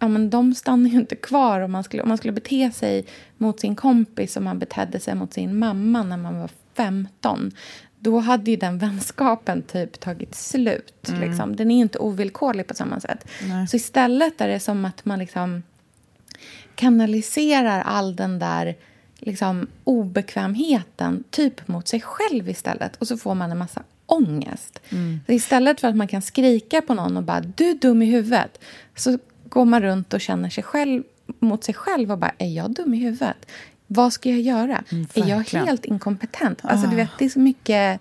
ja, 0.01 0.09
men 0.09 0.31
de 0.31 0.55
stannar 0.55 0.91
ju 0.91 0.97
inte 0.97 1.17
kvar 1.17 1.61
om 1.61 1.73
man, 1.73 1.85
skulle, 1.85 2.03
om 2.03 2.09
man 2.09 2.19
skulle 2.19 2.33
bete 2.33 2.71
sig 2.71 3.07
mot 3.37 3.61
sin 3.61 3.77
kompis 3.77 4.33
som 4.33 4.45
man 4.45 4.59
betedde 4.59 5.01
sig 5.01 5.15
mot 5.15 5.33
sin 5.33 5.59
mamma 5.59 6.03
när 6.03 6.17
man 6.17 6.41
var 6.41 6.51
15 6.75 7.53
då 8.01 8.19
hade 8.19 8.51
ju 8.51 8.57
den 8.57 8.79
vänskapen 8.79 9.63
typ 9.63 10.01
tagit 10.01 10.35
slut. 10.35 11.09
Mm. 11.09 11.21
Liksom. 11.21 11.57
Den 11.57 11.71
är 11.71 11.81
inte 11.81 11.99
ovillkorlig 11.99 12.67
på 12.67 12.75
samma 12.75 13.01
sätt. 13.01 13.29
Nej. 13.49 13.69
Så 13.69 13.77
istället 13.77 14.41
är 14.41 14.49
det 14.49 14.61
som 14.61 14.85
att 14.85 15.05
man 15.05 15.19
liksom 15.19 15.63
kanaliserar 16.75 17.81
all 17.81 18.17
den 18.17 18.39
där 18.39 18.77
liksom, 19.19 19.67
obekvämheten 19.85 21.25
typ 21.31 21.69
mot 21.69 21.89
sig 21.89 22.01
själv 22.01 22.49
istället. 22.49 22.97
Och 22.97 23.09
så 23.09 23.17
får 23.17 23.35
man 23.35 23.51
en 23.51 23.59
massa 23.59 23.83
ångest. 24.07 24.81
Mm. 24.89 25.21
Så 25.27 25.33
istället 25.33 25.81
för 25.81 25.89
att 25.89 25.97
man 25.97 26.09
kan 26.09 26.23
skrika 26.23 26.83
på 26.83 26.95
någon 26.95 27.17
och 27.17 27.23
bara 27.23 27.41
du 27.41 27.71
är 27.71 27.75
dum 27.75 28.03
i 28.03 28.07
huvudet 28.07 28.61
så 28.97 29.19
går 29.51 29.65
man 29.65 29.83
runt 29.83 30.15
och 30.15 30.21
känner 30.21 30.51
sig 30.51 30.65
själv 30.65 31.03
mot 31.39 31.65
sig 31.65 31.75
själv 31.75 32.13
och 32.13 32.19
bara 32.19 32.33
är 32.39 32.49
jag 32.49 32.71
dum 32.71 32.95
i 32.95 32.97
huvudet? 32.97 33.47
Vad 33.87 34.13
ska 34.13 34.31
jag 34.31 34.41
göra? 34.41 34.85
Mm, 34.93 35.07
är 35.15 35.27
jag 35.29 35.65
helt 35.67 35.85
inkompetent? 35.85 36.61
Alltså, 36.63 36.87
du 36.87 36.97
vet, 36.97 37.09
det 37.19 37.25
är 37.25 37.29
så 37.29 37.39
mycket 37.39 38.01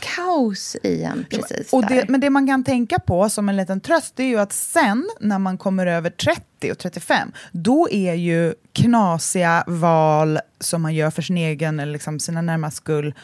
kaos 0.00 0.76
i 0.82 1.02
en 1.02 1.26
precis 1.30 1.72
och 1.72 1.86
det, 1.86 2.08
Men 2.08 2.20
det 2.20 2.30
man 2.30 2.46
kan 2.46 2.64
tänka 2.64 2.98
på 2.98 3.28
som 3.28 3.48
en 3.48 3.56
liten 3.56 3.80
tröst 3.80 4.16
det 4.16 4.22
är 4.22 4.28
ju 4.28 4.38
att 4.38 4.52
sen 4.52 5.08
när 5.20 5.38
man 5.38 5.58
kommer 5.58 5.86
över 5.86 6.10
30 6.10 6.72
och 6.72 6.78
35 6.78 7.32
då 7.52 7.88
är 7.90 8.14
ju 8.14 8.54
knasiga 8.72 9.64
val 9.66 10.38
som 10.60 10.82
man 10.82 10.94
gör 10.94 11.10
för 11.10 11.22
sin 11.22 11.36
egen 11.36 11.80
eller 11.80 11.92
liksom 11.92 12.20
sina 12.20 12.42
närmast 12.42 12.76
skull 12.76 13.14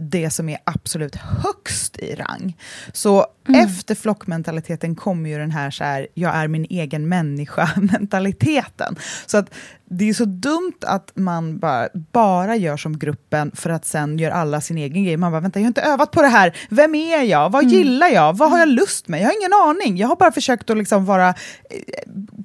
det 0.00 0.30
som 0.30 0.48
är 0.48 0.58
absolut 0.64 1.16
högst 1.16 1.98
i 1.98 2.14
rang. 2.14 2.56
Så 2.92 3.26
mm. 3.48 3.66
efter 3.66 3.94
flockmentaliteten 3.94 4.94
kommer 4.94 5.30
ju 5.30 5.38
den 5.38 5.50
här, 5.50 5.70
så 5.70 5.84
här 5.84 6.06
jag 6.14 6.36
är 6.36 6.48
min 6.48 6.66
egen 6.70 7.08
människa-mentaliteten. 7.08 8.96
Så 9.26 9.38
att 9.38 9.54
det 9.84 10.08
är 10.08 10.14
så 10.14 10.24
dumt 10.24 10.78
att 10.80 11.12
man 11.14 11.58
bara, 11.58 11.88
bara 12.12 12.56
gör 12.56 12.76
som 12.76 12.98
gruppen 12.98 13.52
för 13.54 13.70
att 13.70 13.86
sen 13.86 14.18
gör 14.18 14.30
alla 14.30 14.60
sin 14.60 14.78
egen 14.78 15.04
grej. 15.04 15.16
Man 15.16 15.32
bara, 15.32 15.40
vänta, 15.40 15.58
jag 15.58 15.64
har 15.64 15.68
inte 15.68 15.82
övat 15.82 16.10
på 16.10 16.22
det 16.22 16.28
här. 16.28 16.56
Vem 16.68 16.94
är 16.94 17.22
jag? 17.22 17.50
Vad 17.50 17.62
mm. 17.62 17.74
gillar 17.74 18.08
jag? 18.08 18.36
Vad 18.36 18.50
har 18.50 18.58
jag 18.58 18.68
lust 18.68 19.08
med? 19.08 19.20
Jag 19.20 19.26
har 19.26 19.34
ingen 19.40 19.52
aning. 19.52 19.96
Jag 19.96 20.08
har 20.08 20.16
bara 20.16 20.32
försökt 20.32 20.70
att 20.70 20.78
liksom 20.78 21.04
vara, 21.04 21.28
eh, 21.28 21.34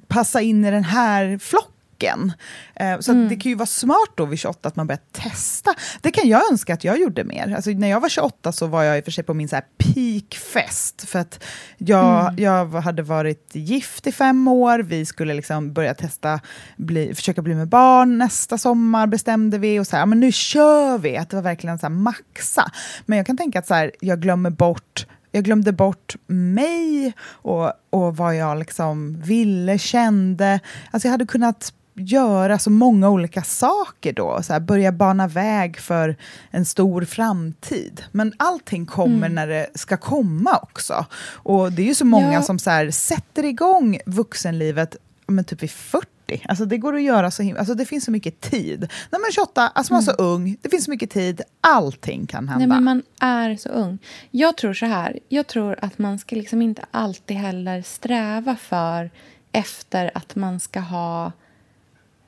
passa 0.08 0.40
in 0.40 0.64
i 0.64 0.70
den 0.70 0.84
här 0.84 1.38
flocken 1.38 1.75
boken. 1.96 2.32
Eh, 2.74 2.98
så 3.00 3.12
mm. 3.12 3.28
det 3.28 3.36
kan 3.36 3.50
ju 3.50 3.56
vara 3.56 3.66
smart 3.66 4.10
då 4.14 4.24
vid 4.24 4.38
28 4.38 4.68
att 4.68 4.76
man 4.76 4.86
börjar 4.86 5.00
testa. 5.12 5.74
Det 6.00 6.10
kan 6.10 6.28
jag 6.28 6.50
önska 6.50 6.74
att 6.74 6.84
jag 6.84 7.00
gjorde 7.00 7.24
mer. 7.24 7.54
Alltså, 7.54 7.70
när 7.70 7.88
jag 7.88 8.00
var 8.00 8.08
28 8.08 8.52
så 8.52 8.66
var 8.66 8.82
jag 8.82 8.98
i 8.98 9.00
och 9.00 9.04
för 9.04 9.10
sig 9.10 9.24
på 9.24 9.34
min 9.34 9.48
så 9.48 9.56
här 9.56 9.64
peakfest. 9.78 11.08
För 11.08 11.18
att 11.18 11.44
jag, 11.78 12.20
mm. 12.20 12.42
jag 12.42 12.66
hade 12.66 13.02
varit 13.02 13.50
gift 13.52 14.06
i 14.06 14.12
fem 14.12 14.48
år, 14.48 14.78
vi 14.78 15.06
skulle 15.06 15.34
liksom 15.34 15.72
börja 15.72 15.94
testa, 15.94 16.40
bli, 16.76 17.14
försöka 17.14 17.42
bli 17.42 17.54
med 17.54 17.68
barn 17.68 18.18
nästa 18.18 18.58
sommar 18.58 19.06
bestämde 19.06 19.58
vi. 19.58 19.80
Och 19.80 19.86
så 19.86 19.96
här, 19.96 20.06
men 20.06 20.20
nu 20.20 20.32
kör 20.32 20.98
vi! 20.98 21.16
Att 21.16 21.30
det 21.30 21.36
var 21.36 21.42
verkligen 21.42 21.78
så 21.78 21.86
här 21.86 21.94
maxa. 21.94 22.70
Men 23.06 23.16
jag 23.16 23.26
kan 23.26 23.36
tänka 23.36 23.58
att 23.58 23.66
så 23.66 23.74
här, 23.74 23.90
jag 24.00 24.20
glömmer 24.20 24.50
bort 24.50 25.06
jag 25.36 25.44
glömde 25.44 25.72
bort 25.72 26.16
mig 26.26 27.12
och, 27.28 27.72
och 27.90 28.16
vad 28.16 28.36
jag 28.36 28.58
liksom 28.58 29.20
ville, 29.20 29.78
kände. 29.78 30.60
Alltså 30.90 31.08
jag 31.08 31.12
hade 31.12 31.26
kunnat 31.26 31.72
göra 31.96 32.58
så 32.58 32.70
många 32.70 33.10
olika 33.10 33.42
saker 33.42 34.12
då, 34.12 34.42
så 34.42 34.52
här, 34.52 34.60
börja 34.60 34.92
bana 34.92 35.28
väg 35.28 35.78
för 35.78 36.16
en 36.50 36.64
stor 36.64 37.04
framtid. 37.04 38.04
Men 38.12 38.32
allting 38.36 38.86
kommer 38.86 39.16
mm. 39.16 39.34
när 39.34 39.46
det 39.46 39.66
ska 39.74 39.96
komma 39.96 40.58
också. 40.62 41.06
Och 41.32 41.72
det 41.72 41.82
är 41.82 41.86
ju 41.86 41.94
så 41.94 42.04
många 42.04 42.32
ja. 42.32 42.42
som 42.42 42.58
så 42.58 42.70
här, 42.70 42.90
sätter 42.90 43.44
igång 43.44 43.98
vuxenlivet 44.06 44.96
men 45.26 45.44
typ 45.44 45.62
vid 45.62 45.70
40. 45.70 46.06
Alltså 46.48 46.64
det 46.64 46.78
går 46.78 46.96
att 46.96 47.02
göra 47.02 47.30
så 47.30 47.42
himla... 47.42 47.58
Alltså 47.58 47.74
det 47.74 47.84
finns 47.84 48.04
så 48.04 48.10
mycket 48.10 48.40
tid. 48.40 48.80
När 49.10 49.18
man 49.18 49.28
är 49.28 49.32
28, 49.32 49.68
alltså 49.68 49.92
man 49.92 50.02
är 50.02 50.04
så 50.04 50.14
mm. 50.18 50.32
ung, 50.32 50.56
det 50.62 50.68
finns 50.68 50.84
så 50.84 50.90
mycket 50.90 51.10
tid, 51.10 51.40
allting 51.60 52.26
kan 52.26 52.48
hända. 52.48 52.66
Nej, 52.66 52.80
men 52.80 52.84
man 52.84 53.02
är 53.20 53.56
så 53.56 53.68
ung. 53.68 53.98
Jag 54.30 54.56
tror 54.56 54.74
så 54.74 54.86
här, 54.86 55.18
jag 55.28 55.46
tror 55.46 55.76
att 55.82 55.98
man 55.98 56.18
ska 56.18 56.36
liksom 56.36 56.62
inte 56.62 56.84
alltid 56.90 57.36
heller 57.36 57.82
sträva 57.82 58.56
för 58.56 59.10
efter 59.52 60.10
att 60.14 60.36
man 60.36 60.60
ska 60.60 60.80
ha 60.80 61.32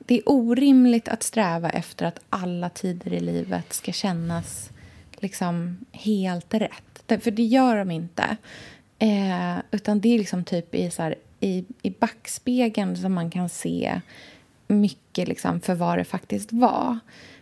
det 0.09 0.17
är 0.17 0.29
orimligt 0.29 1.07
att 1.07 1.23
sträva 1.23 1.69
efter 1.69 2.05
att 2.05 2.19
alla 2.29 2.69
tider 2.69 3.13
i 3.13 3.19
livet 3.19 3.73
ska 3.73 3.91
kännas 3.91 4.69
liksom 5.11 5.77
helt 5.91 6.53
rätt. 6.53 7.23
För 7.23 7.31
det 7.31 7.43
gör 7.43 7.77
de 7.77 7.91
inte. 7.91 8.37
Eh, 8.99 9.57
utan 9.71 9.99
det 9.99 10.09
är 10.09 10.17
liksom 10.17 10.43
typ 10.43 10.75
i, 10.75 10.91
så 10.91 11.01
här, 11.01 11.15
i, 11.39 11.65
i 11.81 11.89
backspegeln 11.89 12.97
som 12.97 13.13
man 13.13 13.29
kan 13.29 13.49
se 13.49 14.01
mycket 14.67 15.27
liksom 15.27 15.61
för 15.61 15.75
vad 15.75 15.97
det 15.97 16.03
faktiskt 16.03 16.53
var. 16.53 16.99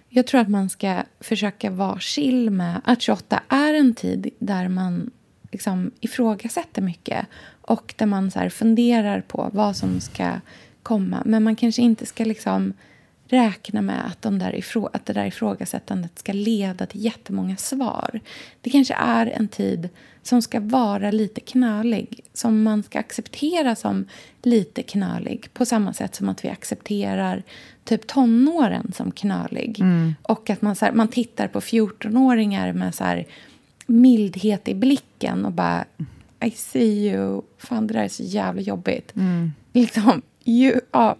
Jag 0.09 0.27
tror 0.27 0.41
att 0.41 0.49
man 0.49 0.69
ska 0.69 1.03
försöka 1.19 1.69
vara 1.69 1.99
chill 1.99 2.49
med 2.49 2.81
att 2.83 3.01
28 3.01 3.43
är 3.47 3.73
en 3.73 3.95
tid 3.95 4.29
där 4.39 4.67
man 4.67 5.11
liksom 5.51 5.91
ifrågasätter 5.99 6.81
mycket 6.81 7.25
och 7.61 7.93
där 7.97 8.05
man 8.05 8.31
så 8.31 8.49
funderar 8.49 9.21
på 9.21 9.49
vad 9.53 9.75
som 9.75 9.99
ska 9.99 10.31
komma. 10.87 11.21
Men 11.25 11.43
man 11.43 11.55
kanske 11.55 11.81
inte 11.81 12.05
ska 12.05 12.25
liksom 12.25 12.73
räkna 13.29 13.81
med 13.81 14.05
att, 14.05 14.21
de 14.21 14.39
där 14.39 14.55
ifrå 14.55 14.89
att 14.93 15.05
det 15.05 15.13
där 15.13 15.25
ifrågasättandet 15.25 16.19
ska 16.19 16.33
leda 16.33 16.85
till 16.85 17.05
jättemånga 17.05 17.57
svar. 17.57 18.19
Det 18.61 18.69
kanske 18.69 18.93
är 18.93 19.25
en 19.25 19.47
tid 19.47 19.89
som 20.23 20.41
ska 20.41 20.59
vara 20.59 21.11
lite 21.11 21.41
knölig, 21.41 22.19
som 22.33 22.63
man 22.63 22.83
ska 22.83 22.99
acceptera 22.99 23.75
som 23.75 24.05
lite 24.43 24.83
knölig 24.83 25.53
på 25.53 25.65
samma 25.65 25.93
sätt 25.93 26.15
som 26.15 26.29
att 26.29 26.45
vi 26.45 26.49
accepterar 26.49 27.43
typ 27.83 28.07
tonåren 28.07 28.91
som 28.95 29.11
knölig. 29.11 29.79
Mm. 29.79 30.15
Och 30.21 30.49
att 30.49 30.61
man, 30.61 30.75
så 30.75 30.85
här, 30.85 30.91
man 30.91 31.07
tittar 31.07 31.47
på 31.47 31.59
14-åringar 31.59 32.73
med 32.73 32.95
så 32.95 33.03
här, 33.03 33.25
mildhet 33.85 34.67
i 34.67 34.75
blicken 34.75 35.45
och 35.45 35.51
bara 35.51 35.85
I 36.43 36.51
see 36.51 37.09
you. 37.09 37.41
Fan, 37.57 37.87
det 37.87 37.93
där 37.93 38.03
är 38.03 38.07
så 38.07 38.23
jävla 38.23 38.61
jobbigt. 38.61 39.15
Mm. 39.15 39.51
Liksom, 39.73 40.21
ju, 40.51 40.79
ja, 40.91 41.15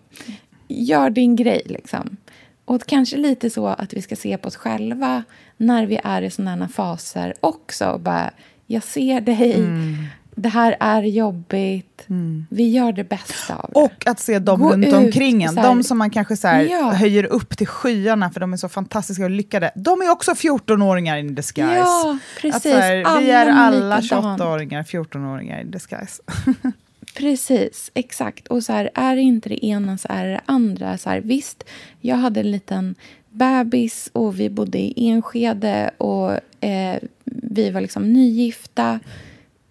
gör 0.67 1.09
din 1.09 1.35
grej. 1.35 1.61
Liksom. 1.65 2.17
Och 2.65 2.85
kanske 2.85 3.17
lite 3.17 3.49
så 3.49 3.67
att 3.67 3.93
vi 3.93 4.01
ska 4.01 4.15
se 4.15 4.37
på 4.37 4.47
oss 4.47 4.55
själva 4.55 5.23
när 5.57 5.85
vi 5.85 5.99
är 6.03 6.21
i 6.21 6.29
sådana 6.29 6.67
faser 6.67 7.33
också. 7.39 7.99
Bara, 8.03 8.31
jag 8.65 8.83
ser 8.83 9.21
dig, 9.21 9.53
mm. 9.53 9.95
det 10.35 10.49
här 10.49 10.77
är 10.79 11.01
jobbigt, 11.01 12.05
mm. 12.09 12.45
vi 12.49 12.69
gör 12.69 12.91
det 12.91 13.03
bästa 13.03 13.55
av 13.55 13.69
det. 13.73 13.79
Och 13.79 14.07
att 14.07 14.19
se 14.19 14.39
dem 14.39 14.59
Gå 14.59 14.71
runt 14.71 14.93
omkring 14.93 15.43
en, 15.43 15.55
de 15.55 15.83
som 15.83 15.97
man 15.97 16.09
kanske 16.09 16.37
så 16.37 16.47
här, 16.47 16.61
ja. 16.61 16.91
höjer 16.91 17.23
upp 17.23 17.57
till 17.57 17.67
skyarna 17.67 18.29
för 18.29 18.39
de 18.39 18.53
är 18.53 18.57
så 18.57 18.69
fantastiska 18.69 19.23
och 19.23 19.29
lyckade. 19.29 19.71
De 19.75 20.01
är 20.01 20.09
också 20.09 20.31
14-åringar 20.31 21.17
in 21.17 21.35
disguise. 21.35 21.75
Ja, 21.75 22.17
precis. 22.41 22.65
Att, 22.65 22.81
här, 22.81 23.19
vi 23.19 23.31
är 23.31 23.47
alla 23.47 23.99
28-åringar, 23.99 24.83
14-åringar 24.83 25.61
in 25.61 25.71
disguise. 25.71 26.21
Precis, 27.17 27.91
exakt. 27.93 28.47
Och 28.47 28.63
så 28.63 28.73
här, 28.73 28.89
är 28.93 29.15
det 29.15 29.21
inte 29.21 29.49
det 29.49 29.65
ena 29.65 29.97
så 29.97 30.07
är 30.11 30.27
det 30.27 30.41
andra. 30.45 30.97
Så 30.97 31.09
här, 31.09 31.21
visst, 31.21 31.63
jag 32.01 32.15
hade 32.15 32.39
en 32.39 32.51
liten 32.51 32.95
bebis 33.29 34.09
och 34.13 34.39
vi 34.39 34.49
bodde 34.49 34.79
i 34.79 35.09
Enskede 35.09 35.91
och 35.97 36.31
eh, 36.63 36.97
vi 37.25 37.69
var 37.69 37.81
liksom 37.81 38.13
nygifta. 38.13 38.99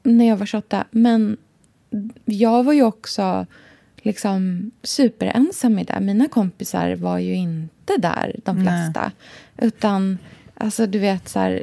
när 0.03 0.29
jag 0.29 0.37
var 0.37 0.47
28. 0.47 0.85
Men 0.91 1.37
jag 2.25 2.65
var 2.65 2.73
ju 2.73 2.83
också 2.83 3.47
liksom 3.97 4.71
superensam 4.83 5.79
i 5.79 5.85
det. 5.85 6.01
Mina 6.01 6.29
kompisar 6.29 6.97
var 6.97 7.19
ju 7.19 7.35
inte 7.35 7.97
där, 7.99 8.41
de 8.45 8.57
flesta. 8.57 9.13
Nej. 9.57 9.69
Utan, 9.69 10.19
alltså 10.55 10.87
du 10.87 10.99
vet 10.99 11.29
så 11.29 11.39
här, 11.39 11.63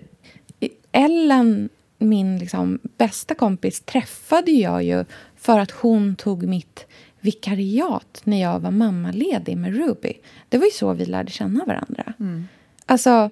Ellen, 0.91 1.69
min 1.97 2.37
liksom 2.39 2.79
bästa 2.97 3.35
kompis, 3.35 3.81
träffade 3.81 4.51
jag 4.51 4.83
ju 4.83 5.05
för 5.43 5.59
att 5.59 5.71
hon 5.71 6.15
tog 6.15 6.43
mitt 6.43 6.85
vikariat 7.19 8.21
när 8.23 8.41
jag 8.41 8.59
var 8.59 8.71
mammaledig 8.71 9.57
med 9.57 9.75
Ruby. 9.75 10.13
Det 10.49 10.57
var 10.57 10.65
ju 10.65 10.71
så 10.71 10.93
vi 10.93 11.05
lärde 11.05 11.31
känna 11.31 11.65
varandra. 11.65 12.13
Mm. 12.19 12.47
Alltså, 12.85 13.29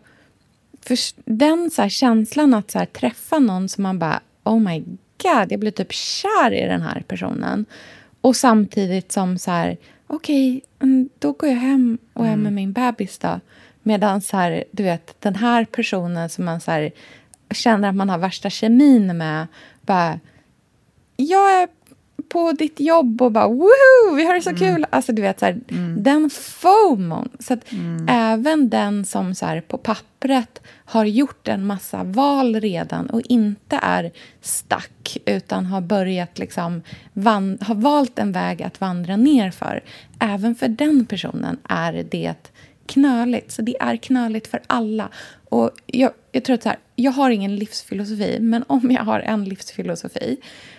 för 0.82 0.98
den 1.26 1.72
så 1.72 1.90
känslan 1.90 2.54
att 2.54 2.72
så 2.72 2.86
träffa 2.86 3.40
någon 3.40 3.70
som 3.70 3.84
man 3.84 4.00
bara, 4.00 4.20
oh 4.44 4.60
my 4.60 4.80
god, 5.24 5.52
jag 5.52 5.60
blir 5.60 5.72
typ 5.72 5.94
kär 5.94 6.54
i 6.54 6.66
den 6.66 6.82
här 6.82 7.04
personen. 7.08 7.66
Och 8.22 8.36
samtidigt 8.36 9.12
som 9.12 9.38
så 9.38 9.52
här, 9.52 9.78
okej, 10.08 10.58
okay, 10.58 10.62
mm, 10.80 11.10
då 11.20 11.32
går 11.32 11.50
jag 11.50 11.58
hem 11.58 11.98
och 12.14 12.26
är 12.26 12.34
mm. 12.34 12.44
med 12.44 12.54
min 12.54 12.74
bebis 12.74 13.18
då. 13.18 13.40
Medan 13.84 14.22
så 14.22 14.38
här, 14.38 14.64
du 14.72 14.84
vet, 14.84 15.16
den 15.20 15.36
här 15.36 15.66
personen 15.66 16.30
som 16.30 16.46
man 16.46 16.62
så 16.62 16.72
här, 16.72 16.92
känner 17.52 17.90
att 17.90 17.96
man 17.96 18.10
har 18.10 18.18
värsta 18.18 18.50
kemin 18.50 19.18
med, 19.18 19.48
bara, 19.82 20.20
jag 21.16 21.62
är 21.62 21.68
på 22.32 22.52
ditt 22.52 22.80
jobb 22.80 23.22
och 23.22 23.32
bara 23.32 23.48
woho, 23.48 24.16
vi 24.16 24.26
har 24.26 24.34
det 24.34 24.42
så 24.42 24.50
mm. 24.50 24.60
kul. 24.60 24.86
Alltså 24.90 25.12
du 25.12 25.22
vet, 25.22 25.40
så 25.40 25.46
här, 25.46 25.60
mm. 25.68 26.04
den 26.04 26.30
FOMOn. 26.30 27.30
Så 27.40 27.54
att 27.54 27.72
mm. 27.72 28.06
även 28.10 28.70
den 28.70 29.06
som 29.06 29.36
så 29.36 29.46
här, 29.46 29.62
på 29.62 29.78
pappret 29.78 30.62
har 30.86 31.06
gjort 31.06 31.48
en 31.48 31.66
massa 31.66 32.04
val 32.04 32.56
redan 32.56 33.10
och 33.10 33.22
inte 33.22 33.80
är 33.82 34.12
stack 34.42 35.18
utan 35.26 35.66
har 35.66 35.82
börjat 35.82 36.40
liksom 36.40 36.82
har 37.60 37.76
valt 37.76 38.20
en 38.20 38.32
väg 38.32 38.64
att 38.64 38.82
vandra 38.82 39.18
ner 39.18 39.52
för. 39.52 39.84
Även 40.20 40.56
för 40.56 40.68
den 40.68 41.06
personen 41.06 41.58
är 41.64 42.06
det 42.12 42.52
knöligt. 42.86 43.52
Så 43.52 43.62
det 43.62 43.76
är 43.80 43.98
knöligt 43.98 44.48
för 44.48 44.62
alla. 44.68 45.10
Och 45.50 45.72
jag, 45.86 46.12
jag 46.32 46.44
tror 46.44 46.54
att 46.54 46.64
så 46.64 46.70
här, 46.70 46.80
jag 46.96 47.12
har 47.12 47.30
ingen 47.30 47.56
livsfilosofi, 47.56 48.38
men 48.40 48.64
om 48.68 48.92
jag 48.92 49.04
har 49.04 49.20
en 49.20 49.46
livsfilosofi 49.46 50.38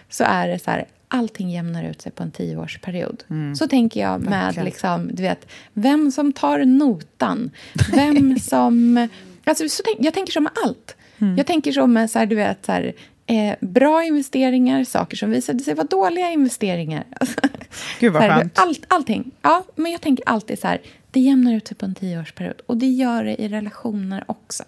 så 0.08 0.24
är 0.24 0.48
det 0.48 0.58
så 0.58 0.70
här, 0.70 0.86
allting 1.12 1.50
jämnar 1.50 1.84
ut 1.84 2.02
sig 2.02 2.12
på 2.12 2.22
en 2.22 2.30
tioårsperiod. 2.30 3.24
Mm. 3.30 3.56
Så 3.56 3.68
tänker 3.68 4.00
jag 4.00 4.20
med 4.20 4.64
liksom, 4.64 5.10
du 5.12 5.22
vet, 5.22 5.46
vem 5.72 6.12
som 6.12 6.32
tar 6.32 6.64
notan. 6.64 7.50
Vem 7.94 8.38
som... 8.40 9.08
Alltså, 9.44 9.68
så 9.68 9.82
tänk, 9.86 10.06
jag 10.06 10.14
tänker 10.14 10.32
så 10.32 10.40
med 10.40 10.52
allt. 10.64 10.96
Mm. 11.18 11.36
Jag 11.36 11.46
tänker 11.46 11.72
så 11.72 11.86
med 11.86 12.10
så 12.10 12.18
här, 12.18 12.26
du 12.26 12.36
vet, 12.36 12.66
så 12.66 12.72
här, 12.72 12.92
eh, 13.26 13.54
bra 13.60 14.04
investeringar, 14.04 14.84
saker 14.84 15.16
som 15.16 15.30
visade 15.30 15.60
sig 15.60 15.74
vara 15.74 15.86
dåliga 15.86 16.30
investeringar. 16.30 17.04
Gud 18.00 18.12
vad 18.12 18.22
skönt. 18.22 18.58
All, 18.58 18.76
allting. 18.88 19.30
Ja, 19.42 19.64
men 19.76 19.92
jag 19.92 20.00
tänker 20.00 20.28
alltid 20.28 20.58
så 20.58 20.66
här, 20.68 20.80
det 21.10 21.20
jämnar 21.20 21.54
ut 21.54 21.68
sig 21.68 21.76
på 21.76 21.84
en 21.84 21.94
tioårsperiod. 21.94 22.60
Och 22.66 22.76
det 22.76 22.86
gör 22.86 23.24
det 23.24 23.42
i 23.42 23.48
relationer 23.48 24.24
också. 24.26 24.64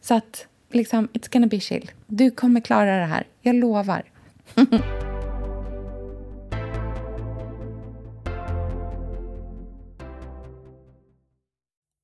Så 0.00 0.14
att, 0.14 0.46
liksom, 0.70 1.08
it's 1.12 1.32
gonna 1.32 1.46
be 1.46 1.60
chill. 1.60 1.90
Du 2.06 2.30
kommer 2.30 2.60
klara 2.60 2.98
det 2.98 3.06
här. 3.06 3.26
Jag 3.42 3.54
lovar. 3.54 4.02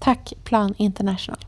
Tack 0.00 0.32
Plan 0.44 0.74
International. 0.78 1.38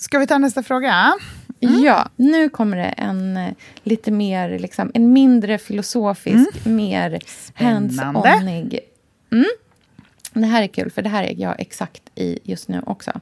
Ska 0.00 0.18
vi 0.18 0.26
ta 0.26 0.38
nästa 0.38 0.62
fråga? 0.62 1.12
Ja, 1.60 2.08
nu 2.16 2.48
kommer 2.48 2.76
det 2.76 2.84
en 2.84 3.36
eh, 3.36 3.48
lite 3.82 4.10
mer, 4.10 4.58
liksom, 4.58 4.90
en 4.94 5.12
mindre 5.12 5.58
filosofisk, 5.58 6.66
mer 6.66 7.18
Spännande. 7.26 8.02
hands-onig. 8.02 8.78
Mm. 9.32 9.44
Det 10.32 10.46
här 10.46 10.62
är 10.62 10.66
kul, 10.66 10.90
för 10.90 11.02
det 11.02 11.08
här 11.08 11.24
är 11.24 11.40
jag 11.40 11.60
exakt 11.60 12.02
i 12.14 12.38
just 12.42 12.68
nu 12.68 12.82
också. 12.86 13.12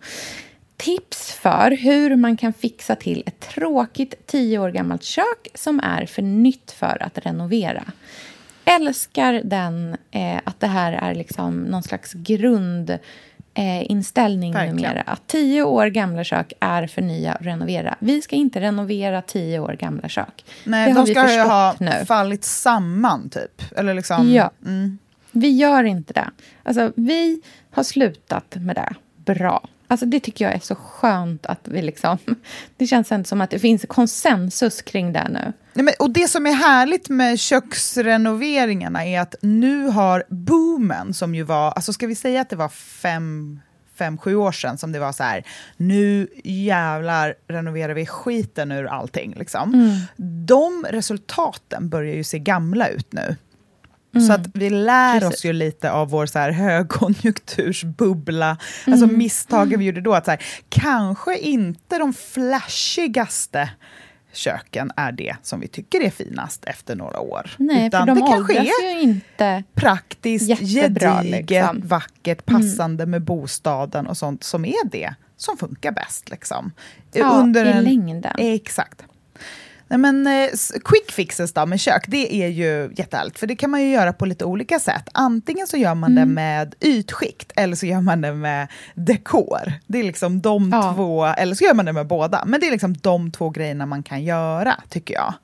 Tips 0.80 1.32
för 1.32 1.70
hur 1.70 2.16
man 2.16 2.36
kan 2.36 2.52
fixa 2.52 2.96
till 2.96 3.22
ett 3.26 3.40
tråkigt 3.40 4.26
tio 4.26 4.58
år 4.58 4.70
gammalt 4.70 5.02
kök 5.02 5.48
som 5.54 5.80
är 5.80 6.06
för 6.06 6.22
nytt 6.22 6.70
för 6.70 7.02
att 7.02 7.18
renovera. 7.18 7.84
Älskar 8.64 9.40
den, 9.44 9.96
eh, 10.10 10.40
att 10.44 10.60
det 10.60 10.66
här 10.66 10.92
är 10.92 11.14
liksom 11.14 11.60
någon 11.60 11.82
slags 11.82 12.12
grund 12.12 12.90
eh, 13.54 13.90
inställning 13.90 14.52
Verkligen. 14.52 14.76
numera. 14.76 15.00
Att 15.00 15.26
tio 15.26 15.62
år 15.62 15.86
gamla 15.86 16.24
kök 16.24 16.52
är 16.60 16.86
för 16.86 17.02
nya 17.02 17.32
att 17.32 17.42
renovera. 17.46 17.96
Vi 17.98 18.22
ska 18.22 18.36
inte 18.36 18.60
renovera 18.60 19.22
tio 19.22 19.58
år 19.58 19.76
gamla 19.80 20.08
kök. 20.08 20.44
Nej, 20.64 20.86
det 20.86 20.92
har 20.92 21.06
de 21.06 21.08
vi 21.08 21.14
ska 21.14 21.34
ju 21.34 21.40
ha 21.40 21.74
nu. 21.80 22.04
fallit 22.06 22.44
samman, 22.44 23.30
typ. 23.30 23.62
Eller 23.76 23.94
liksom... 23.94 24.32
Ja. 24.32 24.50
Mm. 24.66 24.98
Vi 25.30 25.50
gör 25.50 25.84
inte 25.84 26.12
det. 26.12 26.30
Alltså, 26.62 26.92
vi 26.96 27.42
har 27.70 27.82
slutat 27.82 28.56
med 28.56 28.76
det. 28.76 28.94
Bra. 29.34 29.68
Alltså, 29.90 30.06
det 30.06 30.20
tycker 30.20 30.44
jag 30.44 30.54
är 30.54 30.58
så 30.58 30.74
skönt 30.74 31.46
att 31.46 31.68
vi 31.68 31.82
liksom... 31.82 32.18
Det 32.76 32.86
känns 32.86 33.12
ändå 33.12 33.24
som 33.24 33.40
att 33.40 33.50
det 33.50 33.58
finns 33.58 33.84
konsensus 33.88 34.82
kring 34.82 35.12
det 35.12 35.28
nu. 35.28 35.52
Nej, 35.72 35.84
men, 35.84 35.94
och 35.98 36.10
det 36.10 36.28
som 36.28 36.46
är 36.46 36.52
härligt 36.52 37.08
med 37.08 37.40
köksrenoveringarna 37.40 39.06
är 39.06 39.20
att 39.20 39.34
nu 39.40 39.86
har 39.86 40.24
boomen, 40.28 41.14
som 41.14 41.34
ju 41.34 41.42
var, 41.42 41.70
alltså 41.70 41.92
ska 41.92 42.06
vi 42.06 42.14
säga 42.14 42.40
att 42.40 42.50
det 42.50 42.56
var 42.56 42.68
fem, 42.68 43.60
fem 43.94 44.18
sju 44.18 44.34
år 44.34 44.52
sedan 44.52 44.78
som 44.78 44.92
det 44.92 44.98
var 44.98 45.12
så 45.12 45.22
här, 45.22 45.44
nu 45.76 46.28
jävlar 46.44 47.34
renoverar 47.48 47.94
vi 47.94 48.06
skiten 48.06 48.72
ur 48.72 48.86
allting. 48.86 49.34
Liksom. 49.36 49.96
De 50.46 50.86
resultaten 50.90 51.88
börjar 51.88 52.14
ju 52.14 52.24
se 52.24 52.38
gamla 52.38 52.88
ut 52.88 53.12
nu. 53.12 53.36
Så 54.12 54.32
att 54.32 54.46
vi 54.54 54.70
lär 54.70 55.20
Precis. 55.20 55.38
oss 55.38 55.44
ju 55.44 55.52
lite 55.52 55.92
av 55.92 56.10
vår 56.10 56.26
så 56.26 56.38
här 56.38 56.50
högkonjunktursbubbla. 56.50 58.56
Alltså 58.86 59.06
misstagen 59.06 59.78
vi 59.78 59.84
gjorde 59.84 60.00
då. 60.00 60.14
Att 60.14 60.24
så 60.24 60.30
här, 60.30 60.42
kanske 60.68 61.38
inte 61.38 61.98
de 61.98 62.12
flashigaste 62.12 63.70
köken 64.32 64.92
är 64.96 65.12
det 65.12 65.36
som 65.42 65.60
vi 65.60 65.68
tycker 65.68 66.00
är 66.00 66.10
finast 66.10 66.64
efter 66.64 66.96
några 66.96 67.20
år. 67.20 67.50
Nej, 67.58 67.86
Utan 67.86 68.06
för 68.06 68.14
de 68.14 68.20
det 68.20 68.26
kanske 68.26 68.58
är 68.58 68.94
ju 68.94 69.00
inte. 69.00 69.62
praktiskt, 69.74 70.60
jättebra, 70.60 71.16
gediget, 71.16 71.50
liksom. 71.50 71.76
Mm. 71.76 71.88
vackert, 71.88 72.44
passande 72.44 73.06
med 73.06 73.22
bostaden 73.22 74.06
och 74.06 74.16
sånt 74.16 74.44
som 74.44 74.64
är 74.64 74.88
det 74.90 75.14
som 75.36 75.56
funkar 75.56 75.92
bäst. 75.92 76.30
Liksom. 76.30 76.72
Ja, 77.12 77.48
i 77.48 77.82
längden. 77.82 78.34
Exakt. 78.38 79.02
Nej, 79.90 79.98
men, 79.98 80.26
eh, 80.26 80.48
quick 80.84 81.10
fixes 81.10 81.52
då 81.52 81.66
med 81.66 81.80
kök, 81.80 82.04
det 82.08 82.34
är 82.42 82.48
ju 82.48 82.92
jättehärligt. 82.96 83.38
För 83.38 83.46
det 83.46 83.56
kan 83.56 83.70
man 83.70 83.82
ju 83.82 83.90
göra 83.90 84.12
på 84.12 84.26
lite 84.26 84.44
olika 84.44 84.78
sätt. 84.78 85.08
Antingen 85.14 85.66
så 85.66 85.76
gör 85.76 85.94
man 85.94 86.12
Mm. 86.12 86.28
det 86.28 86.34
med 86.34 86.74
ytskikt, 86.80 87.52
eller 87.56 87.76
så 87.76 87.86
gör 87.86 88.00
man 88.00 88.20
det 88.20 88.34
med 88.34 88.68
dekor. 88.94 89.72
Det 89.86 89.98
är 89.98 90.02
liksom 90.02 90.40
de 90.40 90.70
Ja. 90.72 90.92
två, 90.94 91.24
eller 91.26 91.54
så 91.54 91.64
gör 91.64 91.74
man 91.74 91.84
det 91.84 91.92
med 91.92 92.06
båda. 92.06 92.44
Men 92.46 92.60
det 92.60 92.66
är 92.66 92.70
liksom 92.70 92.96
de 92.96 93.30
två 93.32 93.50
grejerna 93.50 93.86
man 93.86 94.02
kan 94.02 94.24
göra, 94.24 94.76
tycker 94.88 95.14
jag. 95.14 95.34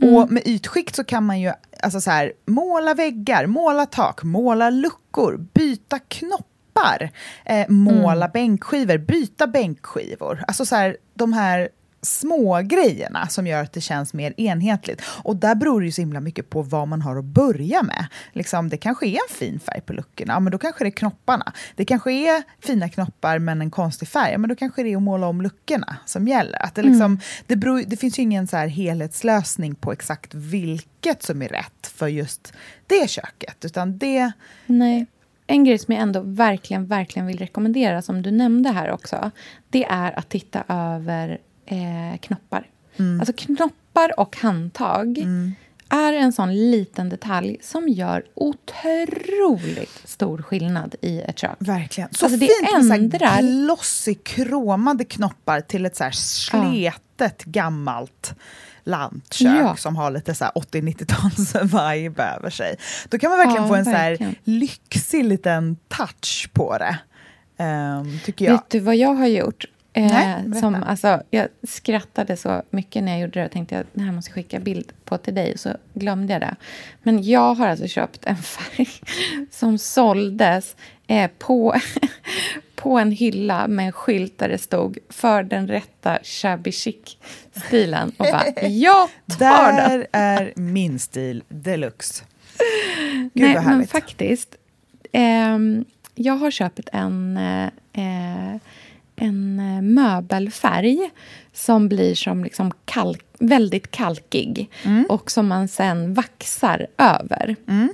Mm. 0.00 0.14
Och 0.14 0.32
med 0.32 0.42
ytskikt 0.46 0.96
så 0.96 1.04
kan 1.04 1.24
man 1.24 1.40
ju 1.40 1.52
alltså 1.82 2.00
så 2.00 2.10
här, 2.10 2.32
måla 2.46 2.94
väggar, 2.94 3.46
måla 3.46 3.86
tak, 3.86 4.22
måla 4.22 4.70
luckor, 4.70 5.46
byta 5.54 5.98
knoppar, 5.98 7.10
eh, 7.44 7.68
måla 7.68 8.24
mm. 8.24 8.30
bänkskivor, 8.32 8.98
byta 8.98 9.46
bänkskivor. 9.46 10.44
Alltså 10.48 10.66
så 10.66 10.76
här, 10.76 10.96
de 11.14 11.32
här 11.32 11.68
små 12.02 12.60
grejerna 12.64 13.26
som 13.28 13.46
gör 13.46 13.62
att 13.62 13.72
det 13.72 13.80
känns 13.80 14.14
mer 14.14 14.34
enhetligt. 14.36 15.02
Och 15.22 15.36
där 15.36 15.54
beror 15.54 15.80
det 15.80 15.86
ju 15.86 15.92
så 15.92 16.00
himla 16.00 16.20
mycket 16.20 16.50
på 16.50 16.62
vad 16.62 16.88
man 16.88 17.02
har 17.02 17.16
att 17.16 17.24
börja 17.24 17.82
med. 17.82 18.06
Liksom, 18.32 18.68
det 18.68 18.76
kanske 18.76 19.06
är 19.06 19.14
en 19.14 19.36
fin 19.36 19.60
färg 19.60 19.80
på 19.80 19.92
luckorna, 19.92 20.32
ja, 20.32 20.40
men 20.40 20.52
då 20.52 20.58
kanske 20.58 20.84
det 20.84 20.88
är 20.88 20.90
knopparna. 20.90 21.52
Det 21.74 21.84
kanske 21.84 22.12
är 22.12 22.42
fina 22.60 22.88
knoppar 22.88 23.38
men 23.38 23.60
en 23.60 23.70
konstig 23.70 24.08
färg, 24.08 24.32
ja, 24.32 24.38
men 24.38 24.48
då 24.48 24.56
kanske 24.56 24.82
det 24.82 24.92
är 24.92 24.96
att 24.96 25.02
måla 25.02 25.26
om 25.26 25.42
luckorna 25.42 25.96
som 26.06 26.28
gäller. 26.28 26.64
Att 26.64 26.74
det, 26.74 26.82
liksom, 26.82 27.02
mm. 27.02 27.20
det, 27.46 27.56
beror, 27.56 27.82
det 27.86 27.96
finns 27.96 28.18
ju 28.18 28.22
ingen 28.22 28.46
så 28.46 28.56
här 28.56 28.66
helhetslösning 28.66 29.74
på 29.74 29.92
exakt 29.92 30.34
vilket 30.34 31.22
som 31.22 31.42
är 31.42 31.48
rätt 31.48 31.86
för 31.94 32.08
just 32.08 32.52
det 32.86 33.10
köket, 33.10 33.64
utan 33.64 33.98
det... 33.98 34.32
Nej. 34.66 35.06
En 35.50 35.64
grej 35.64 35.78
som 35.78 35.94
jag 35.94 36.02
ändå 36.02 36.20
verkligen, 36.20 36.86
verkligen 36.86 37.26
vill 37.26 37.38
rekommendera, 37.38 38.02
som 38.02 38.22
du 38.22 38.30
nämnde 38.30 38.70
här 38.70 38.90
också, 38.90 39.30
det 39.70 39.84
är 39.84 40.18
att 40.18 40.28
titta 40.28 40.64
över 40.68 41.38
eh, 41.68 42.18
knoppar. 42.20 42.66
Mm. 42.96 43.20
Alltså 43.20 43.32
knoppar 43.36 44.20
och 44.20 44.36
handtag 44.36 45.18
mm. 45.18 45.54
är 45.88 46.12
en 46.12 46.32
sån 46.32 46.70
liten 46.70 47.08
detalj 47.08 47.58
som 47.62 47.88
gör 47.88 48.24
otroligt 48.34 50.02
stor 50.04 50.42
skillnad 50.42 50.94
i 51.00 51.20
ett 51.20 51.38
kök. 51.38 51.56
Verkligen. 51.58 52.10
Så 52.12 52.26
alltså, 52.26 52.38
fint 52.38 52.50
det 52.60 52.94
ändrar... 52.94 53.42
med 53.42 53.64
glossy, 53.64 54.14
kromade 54.14 55.04
knoppar 55.04 55.60
till 55.60 55.86
ett 55.86 55.96
så 55.96 56.04
här 56.04 56.10
sletet, 56.10 57.42
ja. 57.44 57.50
gammalt 57.50 58.34
lantkök 58.84 59.60
ja. 59.60 59.76
som 59.76 59.96
har 59.96 60.10
lite 60.10 60.32
80-90-tals 60.32 61.54
vibe 61.54 62.22
över 62.22 62.50
sig. 62.50 62.76
Då 63.08 63.18
kan 63.18 63.30
man 63.30 63.38
verkligen 63.38 63.62
ja, 63.62 63.68
få 63.68 63.74
en 63.74 63.84
verkligen. 63.84 64.18
så 64.18 64.24
här 64.24 64.34
lyxig 64.44 65.24
liten 65.24 65.76
touch 65.88 66.50
på 66.52 66.78
det. 66.78 66.98
Um, 67.64 68.20
tycker 68.24 68.44
jag. 68.44 68.52
Vet 68.52 68.70
du 68.70 68.80
vad 68.80 68.96
jag 68.96 69.14
har 69.14 69.26
gjort? 69.26 69.64
Nej, 70.06 70.44
eh, 70.46 70.60
som, 70.60 70.74
alltså, 70.74 71.22
jag 71.30 71.48
skrattade 71.62 72.36
så 72.36 72.62
mycket 72.70 73.04
när 73.04 73.12
jag 73.12 73.20
gjorde 73.20 73.40
det 73.40 73.46
och 73.46 73.52
tänkte 73.52 73.78
att 73.78 73.86
det 73.92 74.02
här 74.02 74.12
måste 74.12 74.30
jag 74.30 74.34
skicka 74.34 74.60
bild 74.60 74.92
på 75.04 75.18
till 75.18 75.34
dig. 75.34 75.58
Så 75.58 75.70
glömde 75.94 76.32
jag 76.32 76.42
det. 76.42 76.56
Men 77.02 77.22
jag 77.22 77.54
har 77.54 77.68
alltså 77.68 77.86
köpt 77.86 78.24
en 78.24 78.36
färg 78.36 78.88
som 79.50 79.78
såldes 79.78 80.76
eh, 81.06 81.30
på, 81.38 81.74
på 82.74 82.98
en 82.98 83.12
hylla 83.12 83.68
med 83.68 83.86
en 83.86 83.92
skylt 83.92 84.38
där 84.38 84.48
det 84.48 84.58
stod 84.58 84.98
för 85.08 85.42
den 85.42 85.68
rätta 85.68 86.18
shabby 86.22 86.72
chic-stilen. 86.72 88.12
Och 88.16 88.26
bara, 88.32 88.44
jag 88.68 89.08
tar 89.38 89.72
där 89.72 89.98
den! 89.98 90.06
är 90.12 90.52
min 90.56 90.98
stil 90.98 91.44
deluxe. 91.48 92.24
Gud, 93.12 93.30
Nej, 93.34 93.54
men 93.64 93.86
faktiskt. 93.86 94.56
Eh, 95.12 95.58
jag 96.14 96.34
har 96.34 96.50
köpt 96.50 96.88
en... 96.92 97.36
Eh, 97.92 98.56
en 99.20 99.60
eh, 99.60 99.82
möbelfärg 99.82 101.10
som 101.52 101.88
blir 101.88 102.14
som 102.14 102.44
liksom 102.44 102.72
kalk, 102.84 103.24
väldigt 103.38 103.90
kalkig 103.90 104.70
mm. 104.84 105.06
och 105.08 105.30
som 105.30 105.48
man 105.48 105.68
sen 105.68 106.14
vaxar 106.14 106.86
över. 106.98 107.56
Mm. 107.68 107.88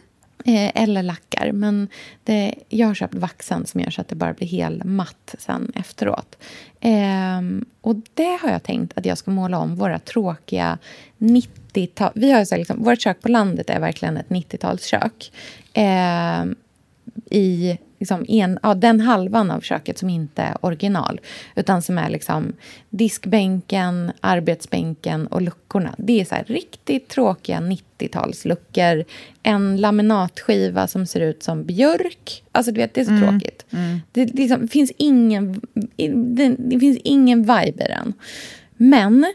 Eh, 0.47 0.83
eller 0.83 1.03
lackar. 1.03 1.53
Men 1.53 1.89
det, 2.25 2.55
jag 2.69 2.87
har 2.87 2.95
köpt 2.95 3.15
vaxen 3.15 3.67
som 3.67 3.81
gör 3.81 3.91
så 3.91 4.01
att 4.01 4.09
det 4.09 4.15
bara 4.15 4.33
blir 4.33 4.49
helt 4.49 4.85
matt 4.85 5.35
sen 5.39 5.73
efteråt. 5.75 6.37
Eh, 6.81 7.41
och 7.81 7.97
det 8.15 8.39
har 8.43 8.51
jag 8.51 8.63
tänkt 8.63 8.99
att 8.99 9.07
jag 9.07 9.19
ska 9.19 9.31
måla 9.31 9.59
om 9.59 9.77
våra 9.77 9.99
tråkiga 9.99 10.79
90-tal... 11.19 12.11
Vi 12.15 12.33
har 12.33 12.45
så 12.45 12.57
liksom, 12.57 12.83
vårt 12.83 13.01
kök 13.01 13.21
på 13.21 13.29
landet 13.29 13.71
är 13.71 13.81
verkligen 13.81 14.17
ett 14.17 14.29
90-talskök. 14.29 15.33
Eh, 15.73 16.45
I 17.31 17.79
liksom 18.05 18.25
en, 18.29 18.59
ja, 18.63 18.75
den 18.75 19.01
halvan 19.01 19.51
av 19.51 19.61
köket 19.61 19.99
som 19.99 20.11
inte 20.11 20.43
är 20.43 20.57
original. 20.61 21.21
Utan 21.57 21.83
som 21.83 21.99
är 21.99 22.11
liksom 22.11 22.53
diskbänken, 22.91 24.13
arbetsbänken 24.21 25.27
och 25.27 25.43
luckorna. 25.43 25.95
Det 25.99 26.21
är 26.21 26.25
så 26.25 26.37
riktigt 26.47 27.09
tråkiga 27.09 27.61
90-talsluckor. 27.61 29.05
En 29.43 29.77
laminatskiva 29.77 30.87
som 30.87 31.07
ser 31.07 31.21
ut 31.21 31.43
som 31.43 31.65
björk. 31.65 32.45
Alltså 32.53 32.73
du 32.73 32.81
vet, 32.81 32.95
det 32.95 33.01
är 33.01 33.05
så 33.05 33.11
mm. 33.11 33.29
tråkigt. 33.29 33.65
Mm. 33.71 34.01
Det, 34.13 34.27
liksom, 34.27 34.69
finns 34.69 34.93
ingen, 34.97 35.61
det, 36.35 36.57
det, 36.59 36.81
finns 36.81 36.99
ingen 37.05 37.41
vibe 37.43 37.85
i 37.85 37.89
den. 37.89 38.13
Men 38.77 39.27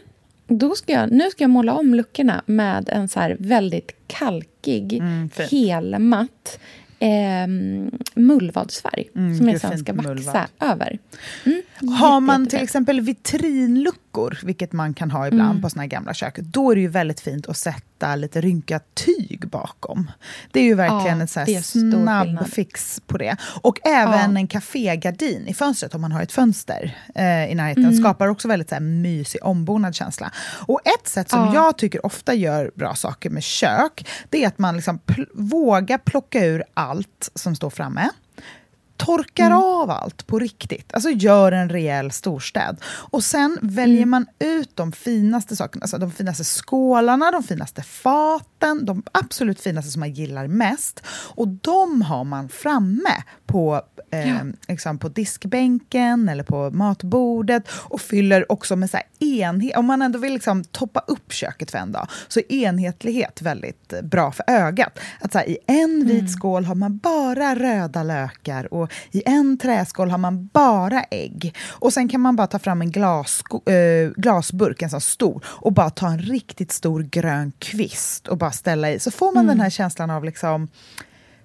då 0.46 0.74
ska 0.74 0.92
jag, 0.92 1.12
nu 1.12 1.30
ska 1.30 1.44
jag 1.44 1.50
måla 1.50 1.72
om 1.72 1.94
luckorna 1.94 2.42
med 2.46 2.88
en 2.88 3.08
så 3.08 3.36
väldigt 3.38 3.92
kalkig, 4.06 4.92
mm, 4.92 5.30
helmatt 5.50 6.58
eh, 7.00 7.46
mullvadsfärg 8.14 9.08
mm, 9.16 9.38
som 9.38 9.48
jag 9.48 9.60
sen 9.60 9.78
ska 9.78 9.92
vaxa 9.92 10.48
över. 10.60 10.98
Mm, 11.46 11.62
Har 11.88 12.20
man 12.20 12.46
till 12.46 12.62
exempel 12.62 13.00
vitrinluckor, 13.00 14.38
vilket 14.42 14.72
man 14.72 14.94
kan 14.94 15.10
ha 15.10 15.26
ibland 15.26 15.50
mm. 15.50 15.62
på 15.62 15.70
såna 15.70 15.86
gamla 15.86 16.14
kök, 16.14 16.38
då 16.38 16.70
är 16.70 16.74
det 16.74 16.80
ju 16.80 16.88
väldigt 16.88 17.20
fint 17.20 17.48
att 17.48 17.56
sätta 17.56 18.16
lite 18.16 18.40
rynkat 18.40 18.94
tyg 18.94 19.48
bakom. 19.48 20.10
Det 20.52 20.60
är 20.60 20.64
ju 20.64 20.74
verkligen 20.74 21.18
ja, 21.18 21.42
ett 21.42 21.66
så 21.66 21.78
snabb 21.78 22.46
fix 22.48 23.00
på 23.06 23.18
det. 23.18 23.36
Och 23.62 23.78
även 23.84 24.32
ja. 24.32 24.38
en 24.38 24.48
kafégardin 24.48 25.46
i 25.46 25.54
fönstret, 25.54 25.94
om 25.94 26.00
man 26.00 26.12
har 26.12 26.22
ett 26.22 26.32
fönster 26.32 26.96
eh, 27.14 27.50
i 27.52 27.54
närheten, 27.54 27.84
mm. 27.84 27.96
skapar 27.96 28.28
också 28.28 28.48
väldigt 28.48 28.68
så 28.68 28.74
här, 28.74 28.82
mysig 28.82 29.44
ombonad 29.44 29.94
känsla. 29.94 30.32
Och 30.66 30.80
ett 30.84 31.08
sätt 31.08 31.30
som 31.30 31.44
ja. 31.44 31.54
jag 31.54 31.78
tycker 31.78 32.06
ofta 32.06 32.34
gör 32.34 32.70
bra 32.74 32.94
saker 32.94 33.30
med 33.30 33.42
kök, 33.42 34.06
det 34.28 34.44
är 34.44 34.48
att 34.48 34.58
man 34.58 34.76
liksom 34.76 34.98
pl 34.98 35.26
vågar 35.34 35.98
plocka 35.98 36.44
ur 36.44 36.64
allt 36.74 37.30
som 37.34 37.56
står 37.56 37.70
framme 37.70 38.10
torkar 39.06 39.46
mm. 39.46 39.58
av 39.58 39.90
allt 39.90 40.26
på 40.26 40.38
riktigt. 40.38 40.94
Alltså 40.94 41.10
gör 41.10 41.52
en 41.52 41.68
rejäl 41.68 42.10
storstäd. 42.10 42.76
Och 42.84 43.24
sen 43.24 43.58
väljer 43.62 43.96
mm. 43.96 44.10
man 44.10 44.26
ut 44.38 44.76
de 44.76 44.92
finaste 44.92 45.56
sakerna, 45.56 45.82
alltså 45.82 45.98
de 45.98 46.12
finaste 46.12 46.44
skålarna, 46.44 47.30
de 47.30 47.42
finaste 47.42 47.82
faten, 47.82 48.84
de 48.84 49.02
absolut 49.12 49.60
finaste 49.60 49.90
som 49.90 50.00
man 50.00 50.12
gillar 50.12 50.46
mest. 50.46 51.02
Och 51.34 51.48
de 51.48 52.02
har 52.02 52.24
man 52.24 52.48
framme 52.48 53.22
på, 53.50 53.82
eh, 54.10 54.28
ja. 54.28 54.40
liksom 54.68 54.98
på 54.98 55.08
diskbänken 55.08 56.28
eller 56.28 56.44
på 56.44 56.70
matbordet 56.70 57.68
och 57.70 58.00
fyller 58.00 58.52
också 58.52 58.76
med 58.76 58.90
så 58.90 58.98
enhet. 59.18 59.76
Om 59.76 59.86
man 59.86 60.02
ändå 60.02 60.18
vill 60.18 60.32
liksom 60.32 60.64
toppa 60.64 61.00
upp 61.00 61.32
köket 61.32 61.70
för 61.70 61.78
en 61.78 61.92
dag 61.92 62.08
så 62.28 62.40
är 62.40 62.52
enhetlighet 62.52 63.42
väldigt 63.42 63.94
bra 64.02 64.32
för 64.32 64.44
ögat. 64.46 64.98
Att 65.20 65.32
så 65.32 65.38
här, 65.38 65.48
I 65.48 65.58
en 65.66 66.06
vit 66.06 66.20
mm. 66.20 66.28
skål 66.28 66.64
har 66.64 66.74
man 66.74 66.98
bara 66.98 67.54
röda 67.54 68.02
lökar 68.02 68.74
och 68.74 68.92
i 69.10 69.22
en 69.26 69.58
träskål 69.58 70.10
har 70.10 70.18
man 70.18 70.46
bara 70.46 71.02
ägg. 71.02 71.54
Och 71.68 71.92
sen 71.92 72.08
kan 72.08 72.20
man 72.20 72.36
bara 72.36 72.46
ta 72.46 72.58
fram 72.58 72.80
en 72.82 72.90
glas, 72.90 73.42
äh, 73.66 74.10
glasburk, 74.16 74.82
en 74.82 74.90
sån 74.90 75.00
stor, 75.00 75.44
och 75.46 75.72
bara 75.72 75.90
ta 75.90 76.08
en 76.08 76.18
riktigt 76.18 76.72
stor 76.72 77.02
grön 77.02 77.52
kvist 77.58 78.28
och 78.28 78.38
bara 78.38 78.52
ställa 78.52 78.90
i. 78.90 78.98
Så 78.98 79.10
får 79.10 79.32
man 79.32 79.44
mm. 79.44 79.46
den 79.46 79.60
här 79.60 79.70
känslan 79.70 80.10
av 80.10 80.24
liksom 80.24 80.68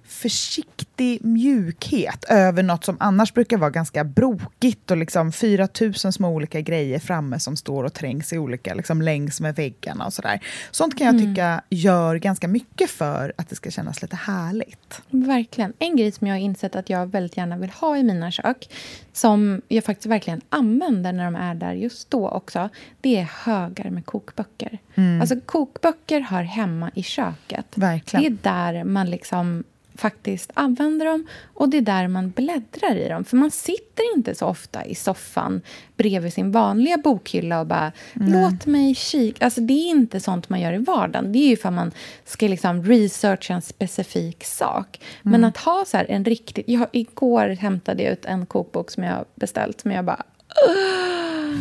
försiktig 0.08 1.26
mjukhet 1.26 2.26
över 2.30 2.64
något 2.64 2.86
som 2.86 2.98
annars 3.00 3.34
brukar 3.34 3.58
vara 3.58 3.70
ganska 3.70 4.04
brokigt 4.04 4.92
och 4.92 4.98
liksom 4.98 5.32
4 5.32 5.68
000 5.82 5.94
små 5.94 6.30
olika 6.30 6.62
grejer 6.62 7.00
framme 7.00 7.40
som 7.40 7.58
står 7.58 7.84
och 7.84 7.94
trängs 7.94 8.34
i 8.34 8.38
olika, 8.38 8.74
liksom 8.74 9.02
längs 9.02 9.42
med 9.42 9.56
väggarna 9.56 10.06
och 10.06 10.14
sådär. 10.14 10.40
Sånt 10.72 10.98
kan 10.98 11.06
jag 11.08 11.16
mm. 11.16 11.28
tycka 11.28 11.62
gör 11.70 12.16
ganska 12.16 12.48
mycket 12.48 12.90
för 12.90 13.34
att 13.38 13.50
det 13.50 13.56
ska 13.56 13.72
kännas 13.72 14.02
lite 14.02 14.16
härligt. 14.16 15.02
Verkligen. 15.10 15.74
En 15.80 15.96
grej 15.96 16.12
som 16.12 16.28
jag 16.28 16.36
har 16.36 16.40
insett 16.40 16.76
att 16.76 16.90
jag 16.90 17.08
väldigt 17.08 17.38
gärna 17.38 17.58
vill 17.58 17.70
ha 17.70 17.98
i 17.98 18.04
mina 18.04 18.32
kök, 18.32 18.70
som 19.14 19.62
jag 19.68 19.84
faktiskt 19.84 20.06
verkligen 20.06 20.42
använder 20.50 21.14
när 21.14 21.26
de 21.26 21.36
är 21.36 21.56
där 21.56 21.74
just 21.74 22.10
då 22.10 22.30
också, 22.30 22.70
det 23.02 23.18
är 23.18 23.30
högar 23.44 23.90
med 23.90 24.06
kokböcker. 24.06 24.80
Mm. 24.96 25.22
Alltså 25.22 25.36
kokböcker 25.46 26.20
hör 26.20 26.44
hemma 26.44 26.92
i 26.96 27.04
köket. 27.04 27.66
Verkligen. 27.76 28.38
Det 28.40 28.50
är 28.50 28.74
där 28.74 28.84
man 28.84 29.10
liksom 29.10 29.64
faktiskt 29.98 30.52
använder 30.54 31.06
dem 31.06 31.28
och 31.54 31.70
det 31.70 31.78
är 31.78 31.82
där 31.82 32.08
man 32.08 32.30
bläddrar 32.30 32.96
i 32.96 33.10
dem. 33.10 33.26
För 33.26 33.38
man 33.38 33.52
sitter 33.52 34.16
inte 34.16 34.36
så 34.36 34.46
ofta 34.46 34.86
i 34.86 34.96
soffan 34.96 35.62
bredvid 35.98 36.34
sin 36.34 36.52
vanliga 36.52 36.98
bokhylla 36.98 37.60
och 37.60 37.68
bara 37.68 37.92
Nej. 38.14 38.42
låt 38.42 38.66
mig 38.66 38.96
kika. 38.96 39.46
Alltså 39.46 39.62
det 39.62 39.74
är 39.74 39.90
inte 39.90 40.20
sånt 40.20 40.50
man 40.50 40.62
gör 40.62 40.74
i 40.74 40.78
vardagen. 40.78 41.32
Det 41.32 41.40
är 41.40 41.50
ju 41.50 41.58
för 41.58 41.72
man 41.72 41.92
ska 42.26 42.48
liksom 42.48 42.84
researcha 42.84 43.54
en 43.54 43.62
specifik 43.62 44.44
sak. 44.44 45.00
Mm. 45.02 45.32
Men 45.32 45.44
att 45.44 45.58
ha 45.58 45.86
så 45.86 45.98
en 46.08 46.26
riktigt... 46.26 46.66
Jag, 46.68 46.88
igår 46.92 47.48
hämtade 47.48 48.04
jag 48.04 48.12
ut 48.12 48.26
en 48.26 48.46
kokbok 48.46 48.92
som 48.92 49.04
jag 49.04 49.26
beställt 49.36 49.82
som 49.82 49.92
jag 49.92 50.06
bara 50.06 50.24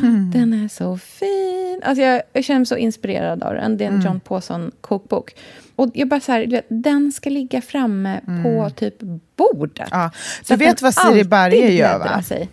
Mm. 0.03 0.31
Den 0.31 0.65
är 0.65 0.69
så 0.69 0.99
fin. 0.99 1.81
Alltså 1.85 2.03
jag, 2.03 2.23
jag 2.33 2.45
känner 2.45 2.61
mig 2.61 2.67
så 2.67 2.77
inspirerad 2.77 3.43
av 3.43 3.55
den. 3.55 3.77
Det 3.77 3.85
är 3.85 3.89
en 3.89 3.95
mm. 3.95 4.07
John 4.07 4.21
Pawson 4.21 4.73
kokbok. 4.81 5.35
Och 5.77 5.91
jag 5.95 6.09
bara 6.09 6.21
så 6.21 6.33
här, 6.33 6.63
den 6.69 7.13
ska 7.13 7.31
ligga 7.31 7.63
framme 7.63 8.21
mm. 8.27 8.43
på 8.43 8.71
typ 8.71 8.95
bordet. 9.37 9.89
Ja. 9.91 10.11
Du 10.49 10.57
vet 10.57 10.83
vad 10.83 10.95
Siri 10.95 11.25
Berge 11.25 11.71
gör, 11.71 11.99
va? 11.99 12.23
Sig. 12.23 12.49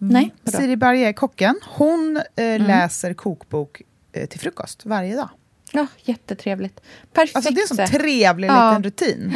Mm. 0.00 0.12
Nej, 0.12 0.34
Siri 0.44 0.76
Berge, 0.76 1.12
kocken, 1.12 1.60
hon 1.68 2.16
eh, 2.16 2.44
mm. 2.44 2.66
läser 2.66 3.14
kokbok 3.14 3.82
eh, 4.12 4.26
till 4.26 4.40
frukost 4.40 4.86
varje 4.86 5.16
dag. 5.16 5.28
Ja, 5.72 5.86
jättetrevligt. 6.04 6.80
Perfekt 7.12 7.36
Alltså 7.36 7.52
det 7.52 7.60
är 7.60 7.62
en 7.62 7.88
sån 7.88 8.00
trevlig 8.00 8.48
Ja. 8.48 8.70
liten 8.70 8.84
rutin. 8.84 9.34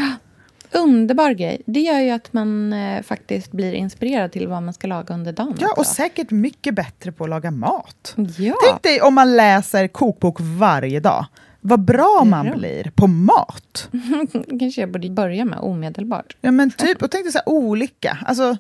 Underbar 0.73 1.31
grej. 1.31 1.63
Det 1.67 1.81
gör 1.81 2.01
ju 2.01 2.11
att 2.11 2.33
man 2.33 2.73
eh, 2.73 3.03
faktiskt 3.03 3.53
blir 3.53 3.73
inspirerad 3.73 4.33
till 4.33 4.49
vad 4.49 4.63
man 4.63 4.75
ska 4.75 4.87
laga 4.87 5.15
under 5.15 5.33
dagen. 5.33 5.55
Ja, 5.61 5.73
och 5.73 5.79
också. 5.79 5.95
säkert 5.95 6.31
mycket 6.31 6.75
bättre 6.75 7.13
på 7.13 7.25
att 7.25 7.31
laga 7.31 7.51
mat. 7.51 8.15
ja. 8.39 8.55
Tänk 8.69 8.83
dig 8.83 9.01
om 9.01 9.15
man 9.15 9.37
läser 9.37 9.89
kokbok 9.89 10.37
varje 10.41 11.01
dag. 11.01 11.27
Vad 11.61 11.81
bra 11.81 12.23
man 12.27 12.51
blir 12.59 12.91
på 12.95 13.07
mat. 13.07 13.89
kanske 14.61 14.81
jag 14.81 14.91
borde 14.91 15.11
börja 15.11 15.45
med 15.45 15.59
omedelbart. 15.59 16.37
Ja, 16.41 16.51
men 16.51 16.71
typ, 16.71 17.03
och 17.03 17.11
tänk 17.11 17.25
dig 17.25 17.33
så 17.33 17.39
här 17.39 17.49
olika. 17.49 18.19
Alltså, 18.27 18.57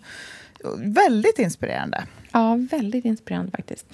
väldigt 0.78 1.38
inspirerande. 1.38 2.04
Ja, 2.32 2.58
väldigt 2.70 3.04
inspirerande 3.04 3.50
faktiskt. 3.50 3.86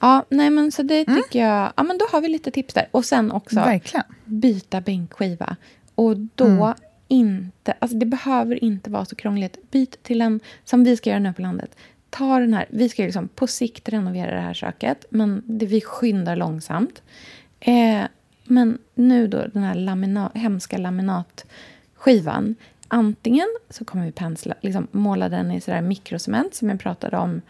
Ja, 0.00 0.24
nej 0.28 0.50
men 0.50 0.72
så 0.72 0.82
det 0.82 1.08
Mm. 1.08 1.22
tycker 1.22 1.38
jag... 1.46 1.72
Ja, 1.76 1.82
men 1.82 1.98
då 1.98 2.04
har 2.12 2.20
vi 2.20 2.28
lite 2.28 2.50
tips 2.50 2.74
där. 2.74 2.88
Och 2.90 3.04
sen 3.04 3.32
också 3.32 3.56
Verkligen. 3.56 4.04
byta 4.24 4.80
bänkskiva. 4.80 5.56
Och 5.94 6.16
då 6.34 6.44
Mm. 6.44 6.74
Inte... 7.08 7.74
Alltså 7.78 7.96
det 7.96 8.06
behöver 8.06 8.64
inte 8.64 8.90
vara 8.90 9.04
så 9.04 9.16
krångligt. 9.16 9.70
Byt 9.70 10.02
till 10.02 10.20
en, 10.20 10.40
som 10.64 10.84
vi 10.84 10.96
ska 10.96 11.10
göra 11.10 11.20
nu 11.20 11.32
på 11.32 11.42
landet. 11.42 11.76
Ta 12.10 12.38
den 12.38 12.54
här, 12.54 12.66
vi 12.70 12.88
ska 12.88 13.02
liksom 13.02 13.28
på 13.28 13.46
sikt 13.46 13.88
renovera 13.88 14.34
det 14.34 14.40
här 14.40 14.54
köket, 14.54 15.04
men 15.10 15.42
det, 15.46 15.66
vi 15.66 15.80
skyndar 15.80 16.36
långsamt. 16.36 17.02
Eh, 17.60 18.02
men 18.44 18.78
nu 18.94 19.26
då, 19.26 19.46
den 19.52 19.62
här 19.62 19.74
lamina, 19.74 20.30
hemska 20.34 20.78
laminatskivan. 20.78 22.54
Antingen 22.88 23.46
så 23.70 23.84
kommer 23.84 24.04
vi 24.04 24.12
pensla, 24.12 24.54
liksom 24.60 24.86
måla 24.90 25.28
den 25.28 25.52
i 25.52 25.60
sådär 25.60 25.82
mikrocement 25.82 26.54
som 26.54 26.68
jag 26.68 26.80
pratade 26.80 27.16
om 27.16 27.40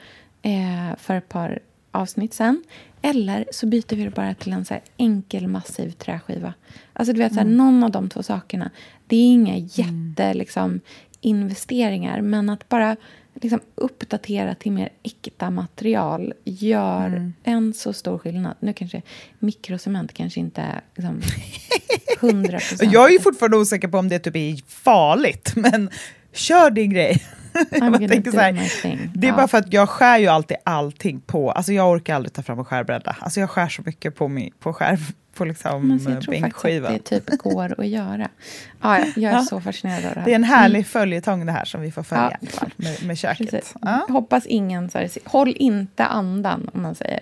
eh, 0.43 0.97
för 0.99 1.15
ett 1.15 1.29
par 1.29 1.59
avsnitt 1.91 2.35
sen. 2.35 2.63
Eller 3.03 3.45
så 3.51 3.67
byter 3.67 3.97
vi 3.97 4.05
det 4.05 4.11
bara 4.11 4.35
till 4.35 4.53
en 4.53 4.65
så 4.65 4.75
enkel 4.97 5.47
massiv 5.47 5.91
träskiva. 5.91 6.55
Alltså 6.93 7.13
du 7.13 7.19
vet, 7.19 7.33
så 7.33 7.39
här, 7.39 7.47
någon 7.47 7.85
av 7.85 7.91
de 7.91 8.09
två 8.09 8.23
sakerna. 8.23 8.71
Det 9.07 9.17
är 9.17 9.33
inga 9.33 9.57
jätte 9.57 10.35
liksom, 10.35 10.81
investeringar, 11.21 12.21
men 12.21 12.51
att 12.51 12.69
bara 12.69 12.97
liksom, 13.41 13.61
uppdatera 13.75 14.55
till 14.55 14.73
mer 14.73 14.89
äkta 15.03 15.51
material 15.51 16.33
gör 16.45 17.33
en 17.45 17.75
så 17.75 17.93
stor 17.93 18.19
skillnad. 18.19 18.55
Nu 18.61 18.73
kanske 18.73 19.03
mikrocement 19.39 20.13
kanske 20.15 20.41
inte 20.41 20.61
är 20.61 20.81
liksom, 20.95 21.21
100 22.21 22.59
procent. 22.59 22.93
Jag 22.93 23.09
är 23.09 23.13
ju 23.13 23.21
fortfarande 23.21 23.57
osäker 23.57 23.89
på 23.89 23.99
om 23.99 24.09
det 24.09 24.19
typ 24.19 24.37
är 24.37 24.57
farligt, 24.69 25.53
men 25.57 25.91
kör 26.33 26.71
din 26.71 26.91
grej. 26.91 27.23
Jag 27.71 28.09
tänker 28.11 28.31
så 28.31 28.39
här, 28.39 28.53
det 29.15 29.27
är 29.27 29.31
Ja. 29.31 29.37
bara 29.37 29.49
för 29.49 29.59
att 29.59 29.73
jag 29.73 29.89
skär 29.89 30.19
ju 30.19 30.27
alltid 30.27 30.57
allting 30.65 31.21
på, 31.21 31.51
alltså 31.53 31.73
jag 31.73 31.91
orkar 31.91 32.15
aldrig 32.15 32.33
ta 32.33 32.43
fram 32.43 32.59
en 32.59 32.65
skärbräda. 32.65 33.17
Alltså 33.21 33.41
jag 33.41 33.51
skär 33.51 33.69
så 33.69 33.83
mycket 33.87 34.15
på, 34.17 34.29
min, 34.29 34.53
på 34.61 34.73
skär, 34.73 34.99
på 35.35 35.45
liksom 35.45 35.89
Men 35.89 36.01
så 36.01 36.11
jag 36.11 36.23
tror 36.23 36.41
faktiskt 36.41 36.85
att 36.85 36.93
det 37.05 37.21
typ 37.21 37.39
går 37.39 37.81
att 37.81 37.87
göra. 37.87 38.29
Ja, 38.83 38.99
ja, 38.99 39.05
jag 39.17 39.33
är 39.33 39.37
Ja. 39.37 39.43
så 39.43 39.61
fascinerad 39.61 40.05
av 40.05 40.15
det 40.15 40.21
här. 40.21 40.25
Det 40.27 40.31
är 40.33 40.37
en 40.37 40.45
härlig 40.45 40.87
följetong 40.87 41.47
det 41.47 41.53
här 41.53 41.65
som 41.65 41.81
vi 41.81 41.93
får 41.93 42.03
följa 42.03 42.39
Ja. 42.41 42.49
fall, 42.49 42.71
med, 42.77 43.05
med 43.07 43.19
köket. 43.19 43.75
Ja. 43.83 44.07
Hoppas 44.09 44.47
ingen... 44.47 44.91
Så 44.91 44.99
här, 44.99 45.11
håll 45.25 45.55
inte 45.57 46.05
andan, 46.05 46.71
om 46.75 46.83
man 46.83 46.95
säger. 46.95 47.21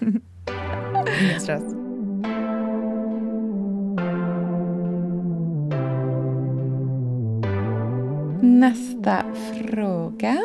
Ingen 1.20 1.40
stress. 1.40 1.62
Nästa 8.42 9.22
fråga. 9.70 10.36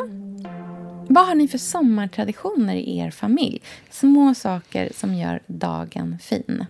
Vad 1.08 1.26
har 1.26 1.34
ni 1.34 1.48
för 1.48 1.58
sommartraditioner 1.58 2.74
i 2.74 2.98
er 2.98 3.10
familj? 3.10 3.62
Små 3.90 4.34
saker 4.34 4.92
som 4.94 5.14
gör 5.14 5.40
dagen 5.46 6.18
fin. 6.22 6.66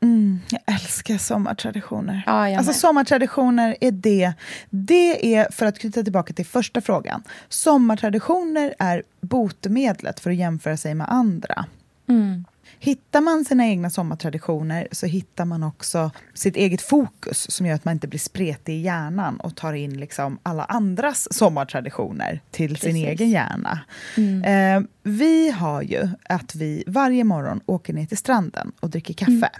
Mm, 0.00 0.40
jag 0.50 0.60
älskar 0.74 1.18
sommartraditioner. 1.18 2.22
Ja, 2.26 2.58
alltså 2.58 2.72
sommartraditioner 2.72 3.76
är 3.80 3.92
det. 3.92 4.32
Det 4.70 5.34
är, 5.34 5.50
för 5.50 5.66
att 5.66 5.78
knyta 5.78 6.02
tillbaka 6.02 6.32
till 6.32 6.46
första 6.46 6.80
frågan, 6.80 7.22
sommartraditioner 7.48 8.74
är 8.78 9.02
botemedlet 9.20 10.20
för 10.20 10.30
att 10.30 10.36
jämföra 10.36 10.76
sig 10.76 10.94
med 10.94 11.08
andra. 11.12 11.64
Mm. 12.08 12.44
Hittar 12.78 13.20
man 13.20 13.44
sina 13.44 13.66
egna 13.66 13.90
sommartraditioner 13.90 14.88
så 14.92 15.06
hittar 15.06 15.44
man 15.44 15.62
också 15.62 16.10
sitt 16.34 16.56
eget 16.56 16.82
fokus 16.82 17.50
som 17.50 17.66
gör 17.66 17.74
att 17.74 17.84
man 17.84 17.94
inte 17.94 18.08
blir 18.08 18.20
spretig 18.20 18.74
i 18.74 18.80
hjärnan 18.80 19.40
och 19.40 19.56
tar 19.56 19.72
in 19.72 20.00
liksom 20.00 20.38
alla 20.42 20.64
andras 20.64 21.28
sommartraditioner 21.30 22.40
till 22.50 22.76
sin 22.76 22.92
Precis. 22.92 23.08
egen 23.08 23.30
hjärna. 23.30 23.80
Mm. 24.16 24.44
Eh, 24.44 24.88
vi 25.02 25.50
har 25.50 25.82
ju 25.82 26.08
att 26.28 26.54
vi 26.54 26.84
varje 26.86 27.24
morgon 27.24 27.60
åker 27.66 27.92
ner 27.92 28.06
till 28.06 28.18
stranden 28.18 28.72
och 28.80 28.90
dricker 28.90 29.14
kaffe. 29.14 29.50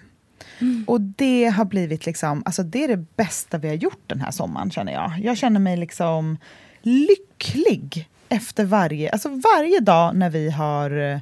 Och 0.87 1.01
det 1.01 1.45
har 1.47 1.65
blivit 1.65 2.07
liksom, 2.07 2.43
alltså 2.47 2.63
det 2.63 2.85
är 2.85 2.89
det 2.89 3.17
bästa 3.17 3.59
vi 3.59 3.69
har 3.69 3.75
gjort 3.75 4.03
den 4.07 4.21
här 4.21 4.31
sommaren 4.31 4.71
känner 4.71 4.93
jag. 4.93 5.13
Jag 5.23 5.37
känner 5.37 5.61
mig 5.61 5.77
liksom 5.77 6.37
lycklig 6.83 8.09
efter 8.29 8.65
varje, 8.65 9.11
alltså 9.11 9.29
varje 9.29 9.81
dag 9.81 10.17
när 10.17 10.31
vi 10.31 10.51
har 10.51 11.13
eh, 11.13 11.19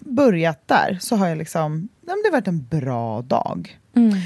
börjat 0.00 0.68
där 0.68 0.98
så 1.00 1.16
har 1.16 1.28
jag 1.28 1.38
liksom, 1.38 1.88
det 2.00 2.10
har 2.10 2.32
varit 2.32 2.48
en 2.48 2.66
bra 2.70 3.22
dag. 3.22 3.78
Mm. 3.96 4.18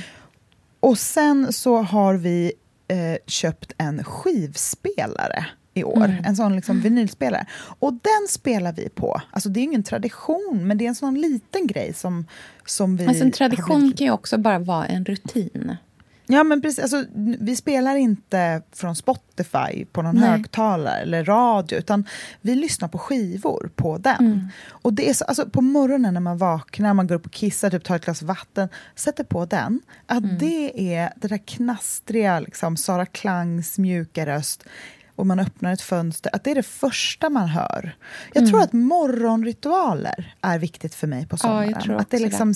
Och 0.80 0.98
sen 0.98 1.52
så 1.52 1.82
har 1.82 2.14
vi 2.14 2.52
eh, 2.88 3.16
köpt 3.26 3.72
en 3.78 4.04
skivspelare 4.04 5.46
i 5.74 5.84
år. 5.84 6.04
Mm. 6.04 6.24
En 6.24 6.36
sån 6.36 6.56
liksom 6.56 6.80
vinylspelare. 6.80 7.46
Och 7.78 7.92
den 7.92 8.28
spelar 8.28 8.72
vi 8.72 8.88
på. 8.88 9.20
Alltså 9.30 9.48
det 9.48 9.60
är 9.60 9.62
ingen 9.62 9.82
tradition, 9.82 10.60
men 10.62 10.78
det 10.78 10.84
är 10.84 10.88
en 10.88 10.94
sån 10.94 11.20
liten 11.20 11.66
grej 11.66 11.92
som, 11.92 12.26
som 12.66 12.96
vi... 12.96 13.06
Alltså 13.06 13.24
en 13.24 13.32
tradition 13.32 13.92
kan 13.92 14.06
ju 14.06 14.12
också 14.12 14.38
bara 14.38 14.58
vara 14.58 14.86
en 14.86 15.04
rutin. 15.04 15.76
Ja, 16.30 16.44
men 16.44 16.62
precis. 16.62 16.78
Alltså, 16.82 17.04
vi 17.40 17.56
spelar 17.56 17.96
inte 17.96 18.62
från 18.72 18.96
Spotify 18.96 19.84
på 19.92 20.02
någon 20.02 20.14
Nej. 20.14 20.30
högtalare 20.30 20.98
eller 21.00 21.24
radio, 21.24 21.78
utan 21.78 22.04
vi 22.40 22.54
lyssnar 22.54 22.88
på 22.88 22.98
skivor 22.98 23.70
på 23.76 23.98
den. 23.98 24.16
Mm. 24.26 24.48
Och 24.68 24.92
det 24.92 25.10
är 25.10 25.14
så, 25.14 25.24
alltså, 25.24 25.50
på 25.50 25.60
morgonen 25.60 26.14
när 26.14 26.20
man 26.20 26.38
vaknar, 26.38 26.94
man 26.94 27.06
går 27.06 27.14
upp 27.14 27.26
och 27.26 27.32
kissar, 27.32 27.70
typ 27.70 27.84
tar 27.84 27.96
ett 27.96 28.04
glas 28.04 28.22
vatten, 28.22 28.68
sätter 28.94 29.24
på 29.24 29.44
den. 29.46 29.80
Att 30.06 30.24
Mm. 30.24 30.38
det 30.38 30.94
är 30.94 31.12
det 31.16 31.28
där 31.28 31.38
knastriga, 31.46 32.40
liksom, 32.40 32.76
Sara 32.76 33.06
Klangs 33.06 33.78
mjuka 33.78 34.26
röst, 34.26 34.64
och 35.16 35.26
man 35.26 35.40
öppnar 35.40 35.72
ett 35.72 35.80
fönster, 35.80 36.34
att 36.34 36.44
det 36.44 36.50
är 36.50 36.54
det 36.54 36.62
första 36.62 37.30
man 37.30 37.48
hör. 37.48 37.96
Jag 38.32 38.40
Mm. 38.40 38.50
tror 38.50 38.62
att 38.62 38.72
morgonritualer 38.72 40.34
är 40.40 40.58
viktigt 40.58 40.94
för 40.94 41.06
mig 41.06 41.26
på 41.26 41.34
Ja, 41.34 41.38
sommaren. 41.38 41.80
tror 41.82 41.96
att 41.96 42.10
det 42.10 42.16
också 42.16 42.24
det. 42.24 42.30
liksom 42.30 42.54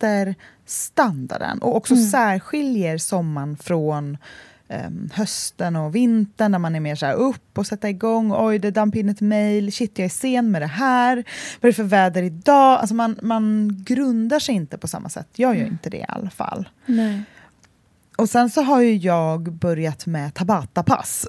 sätter 0.00 0.34
standarden 0.66 1.58
och 1.58 1.76
också 1.76 1.94
Mm. 1.94 2.06
särskiljer 2.06 2.98
sommaren 2.98 3.56
från 3.56 4.16
em, 4.68 5.10
hösten 5.14 5.76
och 5.76 5.94
vintern 5.94 6.52
när 6.52 6.58
man 6.58 6.74
är 6.74 6.80
mer 6.80 6.94
så 6.96 7.06
här 7.06 7.14
upp 7.14 7.58
och 7.58 7.66
sätta 7.66 7.88
igång. 7.88 8.32
Oj, 8.36 8.58
det 8.58 8.70
damp 8.70 8.96
in 8.96 9.08
ett 9.08 9.20
mejl. 9.20 9.72
Shit, 9.72 9.98
jag 9.98 10.04
är 10.04 10.08
sen 10.08 10.50
med 10.50 10.62
det 10.62 10.66
här. 10.66 11.16
Vad 11.60 11.68
är 11.68 11.68
det 11.68 11.72
för 11.72 11.82
väder 11.82 12.22
idag? 12.22 12.78
Alltså 12.80 12.94
man, 12.94 13.18
man 13.22 13.70
grundar 13.86 14.38
sig 14.38 14.54
inte 14.54 14.78
på 14.78 14.88
samma 14.88 15.08
sätt. 15.08 15.28
Jag 15.36 15.54
gör 15.54 15.60
Mm. 15.62 15.72
inte 15.72 15.90
det 15.90 15.96
i 15.98 16.04
alla 16.08 16.30
fall. 16.30 16.68
Nej. 16.86 17.22
Och 18.16 18.30
sen 18.30 18.50
så 18.50 18.62
har 18.62 18.80
ju 18.80 18.96
jag 18.96 19.52
börjat 19.52 20.06
med 20.06 20.34
Tabata-pass. 20.34 21.26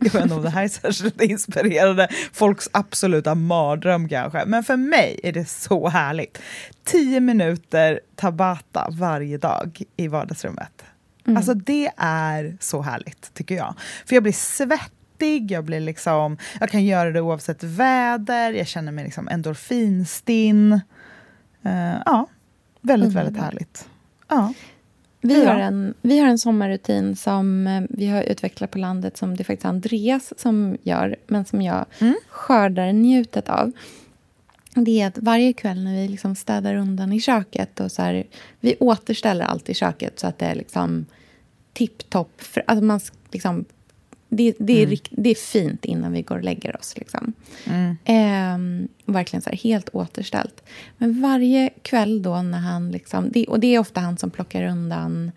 jag 0.00 0.12
vet 0.12 0.22
inte 0.22 0.34
om 0.34 0.42
det 0.42 0.50
här 0.50 0.64
är 0.64 0.68
särskilt 0.92 1.20
inspirerande. 1.20 2.08
Folks 2.32 2.68
absoluta 2.72 3.34
mardröm 3.34 4.08
kanske. 4.08 4.44
Men 4.46 4.64
för 4.64 4.76
mig 4.76 5.20
är 5.22 5.32
det 5.32 5.44
så 5.48 5.88
härligt. 5.88 6.38
Tio 6.84 7.20
minuter 7.20 8.00
Tabata 8.16 8.88
varje 8.90 9.38
dag 9.38 9.82
i 9.96 10.08
vardagsrummet. 10.08 10.84
Mm. 11.26 11.36
Alltså 11.36 11.54
det 11.54 11.90
är 11.96 12.56
så 12.60 12.82
härligt 12.82 13.34
tycker 13.34 13.54
jag. 13.54 13.74
För 14.06 14.16
jag 14.16 14.22
blir 14.22 14.32
svettig, 14.32 15.50
jag 15.50 15.64
blir 15.64 15.80
liksom, 15.80 16.38
jag 16.60 16.70
kan 16.70 16.84
göra 16.84 17.10
det 17.10 17.20
oavsett 17.20 17.62
väder, 17.62 18.52
jag 18.52 18.66
känner 18.66 18.92
mig 18.92 19.04
liksom 19.04 19.28
endorfinstinn. 19.28 20.72
Eh, 21.62 21.94
ja, 22.06 22.26
väldigt, 22.80 23.12
väldigt 23.12 23.28
Underbart. 23.28 23.52
härligt. 23.52 23.88
Ja. 24.28 24.52
Vi 25.20 25.44
har, 25.44 25.54
en, 25.56 25.94
vi 26.02 26.18
har 26.18 26.28
en 26.28 26.38
sommarrutin 26.38 27.16
som 27.16 27.66
eh, 27.66 27.82
vi 27.90 28.06
har 28.06 28.22
utvecklat 28.22 28.70
på 28.70 28.78
landet 28.78 29.16
som 29.16 29.36
det 29.36 29.42
är 29.42 29.44
faktiskt 29.44 29.64
Andreas 29.64 30.32
som 30.36 30.76
gör, 30.82 31.16
men 31.26 31.44
som 31.44 31.62
jag 31.62 31.86
Mm. 31.98 32.14
skördar 32.28 32.92
njutet 32.92 33.48
av. 33.48 33.72
Det 34.74 35.00
är 35.00 35.06
att 35.06 35.18
varje 35.18 35.52
kväll 35.52 35.84
när 35.84 35.94
vi 36.02 36.08
liksom 36.08 36.34
städar 36.34 36.74
undan 36.74 37.12
i 37.12 37.20
köket 37.20 37.80
och 37.80 37.92
så 37.92 38.02
här, 38.02 38.26
vi 38.60 38.76
återställer 38.80 39.44
allt 39.44 39.68
i 39.68 39.74
köket 39.74 40.18
så 40.18 40.26
att 40.26 40.38
det 40.38 40.46
är 40.46 40.54
liksom 40.54 41.06
tipptopp. 41.72 42.42
Alltså 42.66 42.84
man 42.84 43.00
liksom, 43.30 43.64
det, 44.28 44.54
det, 44.58 44.72
är, 44.72 44.78
Mm. 44.78 44.90
rikt- 44.90 45.08
det 45.10 45.30
är 45.30 45.34
fint 45.34 45.84
innan 45.84 46.12
vi 46.12 46.22
går 46.22 46.36
och 46.36 46.44
lägger 46.44 46.76
oss. 46.76 46.94
Liksom. 46.96 47.32
Mm. 47.66 47.96
Ehm, 48.04 48.88
verkligen 49.04 49.42
så 49.42 49.50
här, 49.50 49.56
helt 49.56 49.88
återställt. 49.92 50.62
Men 50.98 51.20
varje 51.22 51.70
kväll 51.82 52.22
då 52.22 52.42
när 52.42 52.58
han... 52.58 52.90
Liksom, 52.90 53.30
det, 53.32 53.46
och 53.46 53.60
det 53.60 53.74
är 53.74 53.78
ofta 53.78 54.00
han 54.00 54.18
som 54.18 54.30
plockar 54.30 54.62
undan 54.62 55.30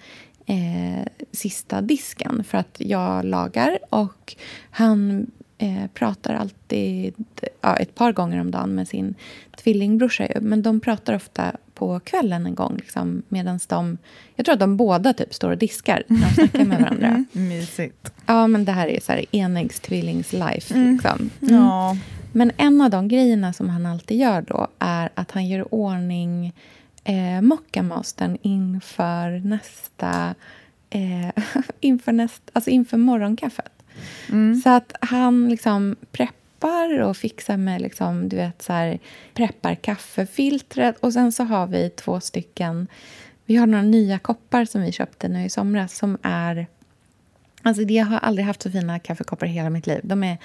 eh, 0.45 1.05
sista 1.31 1.81
disken 1.81 2.43
för 2.43 2.57
att 2.57 2.75
jag 2.79 3.25
lagar. 3.25 3.77
Och 3.89 4.35
han 4.69 5.31
eh, 5.57 5.87
pratar 5.93 6.33
alltid 6.33 7.13
ja, 7.61 7.75
ett 7.77 7.95
par 7.95 8.11
gånger 8.11 8.41
om 8.41 8.51
dagen 8.51 8.75
med 8.75 8.87
sin 8.87 9.15
tvillingbrorsa. 9.63 10.27
Men 10.41 10.61
de 10.61 10.79
pratar 10.79 11.15
ofta 11.15 11.51
på 11.81 11.99
kvällen 11.99 12.45
en 12.45 12.55
gång. 12.55 12.75
Liksom, 12.77 13.23
Medan 13.29 13.59
de, 13.67 13.97
jag 14.35 14.45
tror 14.45 14.53
att 14.53 14.59
de 14.59 14.77
båda 14.77 15.13
typ 15.13 15.33
står 15.33 15.51
och 15.51 15.57
diskar 15.57 16.03
när 16.07 16.27
de 16.27 16.33
snackar 16.33 16.65
med 16.65 16.81
varandra. 16.81 17.07
Mm, 17.07 17.25
mysigt. 17.31 18.13
Ja, 18.25 18.47
men 18.47 18.65
det 18.65 18.71
här 18.71 18.87
är 18.87 18.99
så 18.99 19.11
här 19.11 19.25
enäggstvilings 19.31 20.33
life. 20.33 20.73
Mm. 20.73 20.93
Liksom. 20.93 21.29
Mm. 21.41 21.55
Ja. 21.55 21.97
Men 22.31 22.51
en 22.57 22.81
av 22.81 22.89
de 22.89 23.07
grejerna 23.07 23.53
som 23.53 23.69
han 23.69 23.85
alltid 23.85 24.17
gör 24.17 24.41
då 24.41 24.67
är 24.79 25.09
att 25.15 25.31
han 25.31 25.47
gör 25.47 25.73
ordning 25.73 26.53
eh, 27.03 27.41
mockamasten 27.41 28.37
inför 28.41 29.47
nästa... 29.47 30.35
Eh, 30.89 31.43
inför, 31.79 32.11
näst, 32.11 32.41
alltså 32.53 32.69
inför 32.69 32.97
morgonkaffet. 32.97 33.83
Så 34.63 34.69
att 34.69 34.93
han 35.01 35.49
liksom 35.49 35.95
preppar 36.11 36.40
och 37.01 37.17
fixar 37.17 37.57
med 37.57 37.81
liksom, 37.81 38.29
du 38.29 38.35
vet, 38.35 38.61
så 38.61 38.73
här, 38.73 38.99
preppar 39.33 39.75
kaffefiltret. 39.75 40.97
Och 40.99 41.13
sen 41.13 41.31
så 41.31 41.43
har 41.43 41.67
vi 41.67 41.89
två 41.89 42.19
stycken... 42.19 42.87
Vi 43.45 43.55
har 43.55 43.67
några 43.67 43.83
nya 43.83 44.19
koppar 44.19 44.65
som 44.65 44.81
vi 44.81 44.91
köpte 44.91 45.27
nu 45.27 45.45
i 45.45 45.49
somras 45.49 45.97
som 45.97 46.17
är... 46.21 46.67
Alltså 47.61 47.83
jag 47.83 48.05
har 48.05 48.19
aldrig 48.19 48.45
haft 48.45 48.61
så 48.61 48.71
fina 48.71 48.99
kaffekoppar 48.99 49.47
i 49.47 49.49
hela 49.49 49.69
mitt 49.69 49.87
liv. 49.87 49.99
De 50.03 50.23
är 50.23 50.37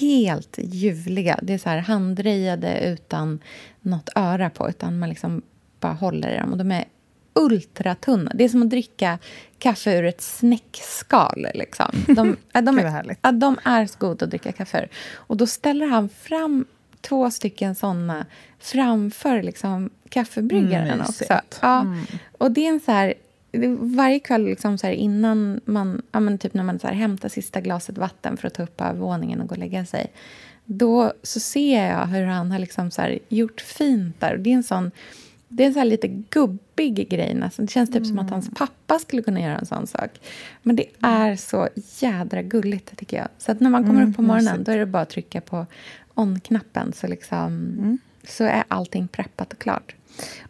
helt 0.00 0.58
ljuvliga. 0.62 1.38
Det 1.42 1.54
är 1.54 1.58
så 1.58 1.68
här 1.68 1.78
handdrejade 1.78 2.80
utan 2.80 3.40
något 3.80 4.08
öra 4.14 4.50
på. 4.50 4.68
Utan 4.68 4.98
man 4.98 5.08
liksom 5.08 5.42
bara 5.80 5.92
håller 5.92 6.34
i 6.34 6.38
dem. 6.38 6.52
Och 6.52 6.58
de 6.58 6.72
är 6.72 6.84
ultratunna. 7.32 8.32
Det 8.34 8.44
är 8.44 8.48
som 8.48 8.62
att 8.62 8.70
dricka 8.70 9.18
kaffe 9.58 9.98
ur 9.98 10.04
ett 10.04 10.20
snäckskal. 10.20 11.46
Liksom. 11.54 11.86
De, 12.06 12.36
ja, 12.52 12.60
de, 12.60 12.78
är, 12.78 13.16
ja, 13.22 13.32
de 13.32 13.58
är 13.64 13.86
så 13.86 13.98
goda 13.98 14.24
att 14.24 14.30
dricka 14.30 14.52
kaffe 14.52 14.78
ur. 14.78 14.88
Och 15.14 15.36
då 15.36 15.46
ställer 15.46 15.86
han 15.86 16.08
fram 16.08 16.64
två 17.00 17.30
stycken 17.30 17.74
såna 17.74 18.26
framför 18.58 19.42
liksom, 19.42 19.90
kaffebryggaren 20.08 20.88
Mm, 20.88 21.00
också. 21.00 21.24
Ja. 21.60 21.86
Och 22.38 22.50
det 22.50 22.66
är 22.66 22.68
en 22.68 22.80
så 22.80 22.92
här... 22.92 23.14
Varje 23.80 24.20
kväll 24.20 24.44
liksom 24.44 24.78
så 24.78 24.86
här 24.86 24.94
innan 24.94 25.60
man, 25.64 26.02
ja, 26.12 26.20
men 26.20 26.38
typ 26.38 26.54
när 26.54 26.62
man 26.62 26.78
så 26.78 26.86
här 26.86 26.94
hämtar 26.94 27.28
sista 27.28 27.60
glaset 27.60 27.98
vatten 27.98 28.36
för 28.36 28.48
att 28.48 28.54
ta 28.54 28.62
upp 28.62 28.80
övervåningen 28.80 29.40
och 29.40 29.48
gå 29.48 29.54
och 29.54 29.58
lägga 29.58 29.86
sig 29.86 30.12
då 30.72 31.12
så 31.22 31.40
ser 31.40 31.86
jag 31.86 32.06
hur 32.06 32.24
han 32.24 32.50
har 32.50 32.58
liksom 32.58 32.90
så 32.90 33.02
här 33.02 33.18
gjort 33.28 33.60
fint 33.60 34.20
där. 34.20 34.34
Och 34.34 34.40
det 34.40 34.50
är 34.50 34.54
en 34.54 34.62
sån 34.62 34.90
det 35.52 35.64
är 35.64 35.66
en 35.66 35.74
här 35.74 35.84
lite 35.84 36.08
gubbig 36.08 37.08
grej. 37.10 37.34
Nästan. 37.34 37.66
Det 37.66 37.72
känns 37.72 37.90
typ 37.90 38.06
som 38.06 38.18
att 38.18 38.30
hans 38.30 38.50
pappa 38.54 38.98
skulle 38.98 39.22
kunna 39.22 39.40
göra 39.40 39.58
en 39.58 39.66
sån 39.66 39.86
sak. 39.86 40.10
Men 40.62 40.76
det 40.76 40.86
är 41.00 41.36
så 41.36 41.68
jädra 42.00 42.42
gulligt, 42.42 42.96
tycker 42.96 43.16
jag. 43.16 43.28
Så 43.38 43.52
att 43.52 43.60
när 43.60 43.70
man 43.70 43.86
kommer 43.86 44.08
upp 44.08 44.16
på 44.16 44.22
morgonen 44.22 44.64
då 44.64 44.72
är 44.72 44.78
det 44.78 44.86
bara 44.86 45.02
att 45.02 45.10
trycka 45.10 45.40
på 45.40 45.66
on-knappen 46.14 46.92
så, 46.92 47.06
liksom, 47.06 47.98
så 48.24 48.44
är 48.44 48.64
allting 48.68 49.08
preppat 49.08 49.52
och 49.52 49.58
klart. 49.58 49.94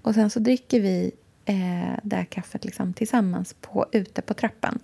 Och 0.02 0.14
sen 0.14 0.30
så 0.30 0.40
dricker 0.40 0.80
vi 0.80 1.12
eh, 1.44 1.98
det 2.02 2.16
här 2.16 2.24
kaffet 2.24 2.64
liksom 2.64 2.92
tillsammans 2.92 3.54
på, 3.60 3.86
ute 3.92 4.22
på 4.22 4.34
trappen. 4.34 4.78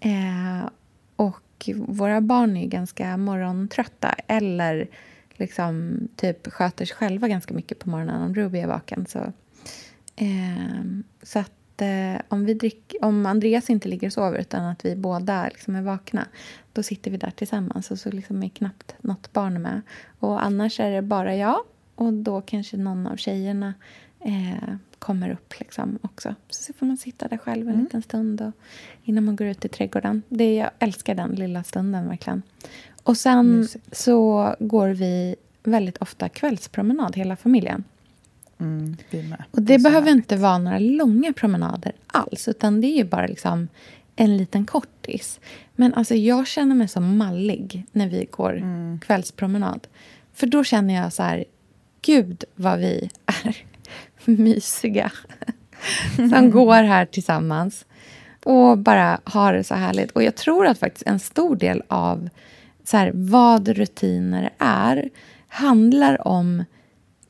Eh, 0.00 0.68
och 1.16 1.70
våra 1.76 2.20
barn 2.20 2.56
är 2.56 2.66
ganska 2.66 3.16
morgontrötta 3.16 4.14
eller 4.26 4.88
liksom 5.40 5.98
typ 6.16 6.52
sköter 6.52 6.84
sig 6.84 6.96
själva 6.96 7.28
ganska 7.28 7.54
mycket 7.54 7.78
på 7.78 7.90
morgonen 7.90 8.22
om 8.22 8.34
Ruby 8.34 8.58
är 8.58 8.66
vaken. 8.66 9.06
Så, 9.08 9.32
eh, 10.20 10.84
så 11.22 11.38
att 11.38 11.82
eh, 11.82 12.22
om, 12.28 12.44
vi 12.44 12.54
drick, 12.54 12.94
om 13.02 13.26
Andreas 13.26 13.70
inte 13.70 13.88
ligger 13.88 14.08
och 14.08 14.12
sover 14.12 14.38
utan 14.38 14.64
att 14.64 14.84
vi 14.84 14.96
båda 14.96 15.48
liksom 15.48 15.76
är 15.76 15.82
vakna 15.82 16.26
då 16.72 16.82
sitter 16.82 17.10
vi 17.10 17.16
där 17.16 17.30
tillsammans 17.30 17.90
och 17.90 17.98
så 17.98 18.10
liksom 18.10 18.42
är 18.42 18.48
knappt 18.48 18.94
något 19.00 19.32
barn 19.32 19.62
med. 19.62 19.82
Och 20.18 20.44
annars 20.44 20.80
är 20.80 20.90
det 20.90 21.02
bara 21.02 21.36
jag 21.36 21.60
och 21.94 22.12
då 22.12 22.40
kanske 22.40 22.76
någon 22.76 23.06
av 23.06 23.16
tjejerna 23.16 23.74
eh, 24.20 24.74
kommer 24.98 25.30
upp 25.30 25.54
liksom 25.58 25.98
också. 26.02 26.34
Så 26.50 26.72
får 26.72 26.86
man 26.86 26.96
sitta 26.96 27.28
där 27.28 27.36
själv 27.36 27.68
en 27.68 27.80
liten 27.82 28.02
stund 28.02 28.40
och, 28.40 28.52
innan 29.04 29.24
man 29.24 29.36
går 29.36 29.46
ut 29.46 29.64
i 29.64 29.68
trädgården. 29.68 30.22
Det, 30.28 30.54
jag 30.54 30.70
älskar 30.78 31.14
den 31.14 31.30
lilla 31.30 31.64
stunden 31.64 32.08
verkligen. 32.08 32.42
Och 33.02 33.16
sen 33.16 33.56
Mysigt. 33.56 33.96
så 33.96 34.54
går 34.58 34.88
vi 34.88 35.36
väldigt 35.62 35.98
ofta 35.98 36.28
kvällspromenad, 36.28 37.16
hela 37.16 37.36
familjen. 37.36 37.84
Mm, 38.60 38.96
med. 39.10 39.44
Och 39.50 39.62
det 39.62 39.78
behöver 39.78 40.10
inte 40.10 40.36
vara 40.36 40.58
några 40.58 40.78
långa 40.78 41.32
promenader 41.32 41.92
alls, 42.06 42.48
utan 42.48 42.80
det 42.80 42.86
är 42.86 42.96
ju 42.96 43.04
bara 43.04 43.26
liksom 43.26 43.68
en 44.16 44.36
liten 44.36 44.66
kortis. 44.66 45.40
Men 45.76 45.94
alltså 45.94 46.14
jag 46.14 46.46
känner 46.46 46.74
mig 46.74 46.88
så 46.88 47.00
mallig 47.00 47.84
när 47.92 48.08
vi 48.08 48.28
går 48.30 48.56
Mm. 48.56 49.00
kvällspromenad. 49.00 49.86
För 50.34 50.46
då 50.46 50.64
känner 50.64 50.94
jag 50.94 51.12
så 51.12 51.22
här, 51.22 51.44
gud 52.02 52.44
vad 52.54 52.78
vi 52.78 53.10
är 53.26 53.56
mysiga. 54.24 55.12
Som 56.16 56.50
går 56.50 56.82
här 56.82 57.06
tillsammans 57.06 57.84
och 58.44 58.78
bara 58.78 59.20
har 59.24 59.52
det 59.52 59.64
så 59.64 59.74
härligt. 59.74 60.10
Och 60.10 60.22
jag 60.22 60.36
tror 60.36 60.66
att 60.66 60.78
faktiskt 60.78 61.06
en 61.06 61.18
stor 61.20 61.56
del 61.56 61.82
av 61.88 62.28
så 62.84 62.96
här, 62.96 63.10
vad 63.14 63.68
rutiner 63.68 64.50
är 64.58 65.10
handlar 65.48 66.28
om 66.28 66.64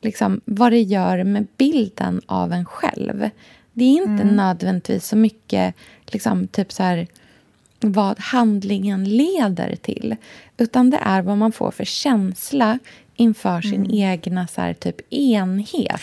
liksom, 0.01 0.41
vad 0.45 0.73
det 0.73 0.81
gör 0.81 1.25
med 1.25 1.47
bilden 1.57 2.21
av 2.27 2.53
en 2.53 2.65
själv. 2.65 3.31
Det 3.73 3.85
är 3.85 4.03
inte 4.03 4.25
nödvändigtvis 4.25 5.07
så 5.07 5.17
mycket 5.17 5.75
liksom, 6.07 6.49
typ 6.49 6.73
så 6.73 6.83
här, 6.83 7.07
vad 7.81 8.19
handlingen 8.19 9.17
leder 9.17 9.77
till. 9.77 10.17
Utan 10.57 10.91
det 10.91 10.99
är 11.03 11.23
vad 11.23 11.39
man 11.39 11.53
får 11.53 11.71
för 11.71 11.85
känsla 11.85 12.79
inför 13.17 13.61
sin 13.61 13.91
egna 13.91 14.47
så 14.47 14.61
här, 14.61 14.75
typ 14.75 15.13
enhet. 15.13 16.01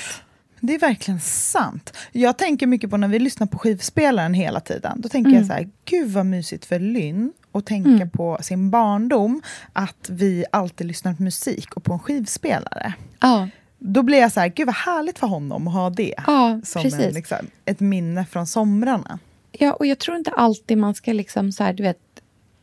Det 0.59 0.75
är 0.75 0.79
verkligen 0.79 1.19
sant. 1.19 1.93
Jag 2.11 2.37
tänker 2.37 2.67
mycket 2.67 2.89
på 2.89 2.97
när 2.97 3.07
vi 3.07 3.19
lyssnar 3.19 3.47
på 3.47 3.57
skivspelaren 3.57 4.33
hela 4.33 4.59
tiden. 4.59 5.01
Då 5.01 5.09
tänker 5.09 5.31
jag 5.31 5.45
så 5.45 5.53
här, 5.53 5.69
gud 5.85 6.09
vad 6.11 6.25
mysigt 6.25 6.65
för 6.65 6.79
Lynn 6.79 7.33
att 7.51 7.65
tänka 7.65 8.05
på 8.05 8.37
sin 8.41 8.69
barndom. 8.69 9.41
Att 9.73 10.09
vi 10.09 10.45
alltid 10.51 10.87
lyssnar 10.87 11.13
på 11.13 11.23
musik 11.23 11.73
och 11.73 11.83
på 11.83 11.93
en 11.93 11.99
skivspelare. 11.99 12.93
Ja, 13.19 13.49
Då 13.79 14.03
blir 14.03 14.17
jag 14.17 14.31
så 14.31 14.39
här, 14.39 14.47
gud 14.47 14.65
vad 14.65 14.75
härligt 14.75 15.19
för 15.19 15.27
honom 15.27 15.67
att 15.67 15.73
ha 15.73 15.89
det. 15.89 16.13
ja 16.27 16.59
som 16.63 16.85
en, 16.85 17.13
liksom, 17.13 17.47
ett 17.65 17.79
minne 17.79 18.25
från 18.25 18.47
somrarna. 18.47 19.19
Ja, 19.51 19.73
och 19.73 19.85
jag 19.85 19.99
tror 19.99 20.17
inte 20.17 20.31
alltid 20.31 20.77
man 20.77 20.95
ska 20.95 21.13
liksom 21.13 21.51
så 21.51 21.63
här, 21.63 21.73
du 21.73 21.83
vet, 21.83 21.99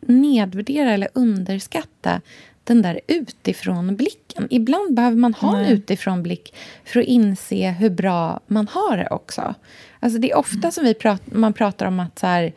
nedvärdera 0.00 0.90
eller 0.90 1.08
underskatta 1.12 2.20
den 2.64 2.82
där 2.82 3.00
utifrån 3.06 3.96
blicken. 3.96 4.46
Ibland 4.50 4.94
behöver 4.94 5.16
man 5.16 5.34
ha 5.34 5.56
en 5.56 5.62
Nej. 5.62 5.72
utifrån 5.72 6.22
blick 6.22 6.54
för 6.84 7.00
att 7.00 7.06
inse 7.06 7.70
hur 7.70 7.90
bra 7.90 8.40
man 8.46 8.68
har 8.68 8.96
det 8.96 9.08
också. 9.10 9.54
Alltså 10.00 10.18
det 10.18 10.30
är 10.30 10.36
ofta 10.36 10.70
som 10.70 10.84
vi 10.84 10.94
prat, 10.94 11.22
man 11.26 11.52
pratar 11.52 11.86
om 11.86 12.00
att, 12.00 12.18
så 12.18 12.26
här, 12.26 12.52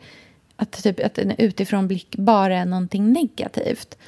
att, 0.56 0.82
typ, 0.82 1.04
att 1.04 1.18
en 1.18 1.30
utifrån 1.38 1.88
blick 1.88 2.16
bara 2.16 2.56
är 2.58 2.66
någonting 2.66 3.12
negativt. 3.12 3.98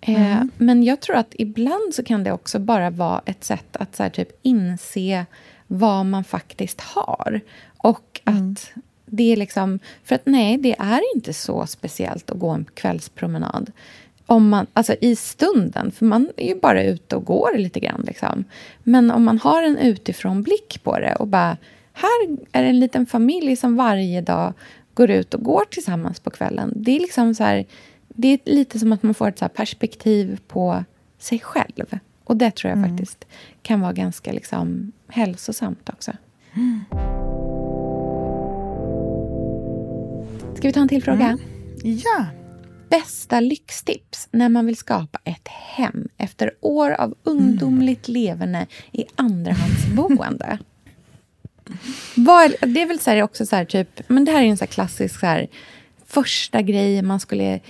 Eh, 0.00 0.42
men 0.56 0.82
jag 0.82 1.00
tror 1.00 1.16
att 1.16 1.34
ibland 1.38 1.94
så 1.94 2.02
kan 2.02 2.24
det 2.24 2.32
också 2.32 2.58
bara 2.58 2.90
vara 2.90 3.22
ett 3.24 3.44
sätt 3.44 3.76
att 3.76 3.96
så 3.96 4.02
här, 4.02 4.10
typ, 4.10 4.28
inse 4.42 5.26
vad 5.66 6.06
man 6.06 6.24
faktiskt 6.24 6.80
har. 6.80 7.40
Och 7.78 8.20
att 8.24 8.72
det 9.06 9.32
är 9.32 9.36
liksom... 9.36 9.78
För 10.04 10.14
att 10.14 10.26
nej, 10.26 10.58
det 10.58 10.76
är 10.78 11.14
inte 11.14 11.32
så 11.32 11.66
speciellt 11.66 12.30
att 12.30 12.38
gå 12.38 12.50
en 12.50 12.66
kvällspromenad. 12.74 13.72
Om 14.26 14.48
man, 14.48 14.66
alltså 14.72 14.94
i 15.00 15.16
stunden, 15.16 15.90
för 15.90 16.04
man 16.04 16.30
är 16.36 16.48
ju 16.48 16.60
bara 16.60 16.84
ute 16.84 17.16
och 17.16 17.24
går 17.24 17.58
lite 17.58 17.80
grann. 17.80 18.04
Liksom. 18.06 18.44
Men 18.82 19.10
om 19.10 19.24
man 19.24 19.38
har 19.38 19.62
en 19.62 19.78
utifrån 19.78 20.42
blick 20.42 20.80
på 20.82 20.98
det 20.98 21.14
och 21.14 21.26
bara... 21.26 21.56
Här 21.92 22.38
är 22.52 22.62
det 22.62 22.68
en 22.68 22.80
liten 22.80 23.06
familj 23.06 23.56
som 23.56 23.76
varje 23.76 24.20
dag 24.20 24.52
går 24.94 25.10
ut 25.10 25.34
och 25.34 25.42
går 25.42 25.64
tillsammans 25.70 26.20
på 26.20 26.30
kvällen. 26.30 26.72
Det 26.76 26.96
är 26.96 27.00
liksom 27.00 27.34
så 27.34 27.44
här, 27.44 27.64
det 28.16 28.28
är 28.28 28.38
lite 28.44 28.78
som 28.78 28.92
att 28.92 29.02
man 29.02 29.14
får 29.14 29.28
ett 29.28 29.38
så 29.38 29.44
här 29.44 29.48
perspektiv 29.50 30.40
på 30.48 30.84
sig 31.18 31.40
själv. 31.40 31.98
Och 32.24 32.36
det 32.36 32.50
tror 32.50 32.70
jag 32.70 32.88
faktiskt 32.88 33.24
kan 33.62 33.80
vara 33.80 33.92
ganska 33.92 34.32
liksom 34.32 34.92
hälsosamt 35.08 35.88
också. 35.88 36.12
Ska 40.54 40.68
vi 40.68 40.72
ta 40.72 40.80
en 40.80 40.88
till 40.88 41.02
fråga? 41.02 41.38
Ja. 41.82 42.26
Bästa 42.88 43.40
lyxtips 43.40 44.28
när 44.30 44.48
man 44.48 44.66
vill 44.66 44.76
skapa 44.76 45.18
ett 45.24 45.48
hem 45.48 46.08
efter 46.16 46.50
år 46.60 46.90
av 46.90 47.14
ungdomligt 47.22 48.08
leverne 48.08 48.66
i 48.92 49.04
andrahandsboende? 49.14 50.58
Vad 52.14 52.54
det 52.60 52.82
är 52.82 52.86
väl 52.86 53.00
så 53.00 53.22
också 53.22 53.46
så 53.46 53.56
här 53.56 53.64
typ, 53.64 54.00
men 54.08 54.24
det 54.24 54.32
här 54.32 54.42
är 54.42 54.46
en 54.46 54.56
så 54.56 54.66
klassisk 54.66 55.20
så 55.20 55.26
här, 55.26 55.48
första 56.06 56.62
grej 56.62 57.02
man 57.02 57.20
skulle 57.20 57.60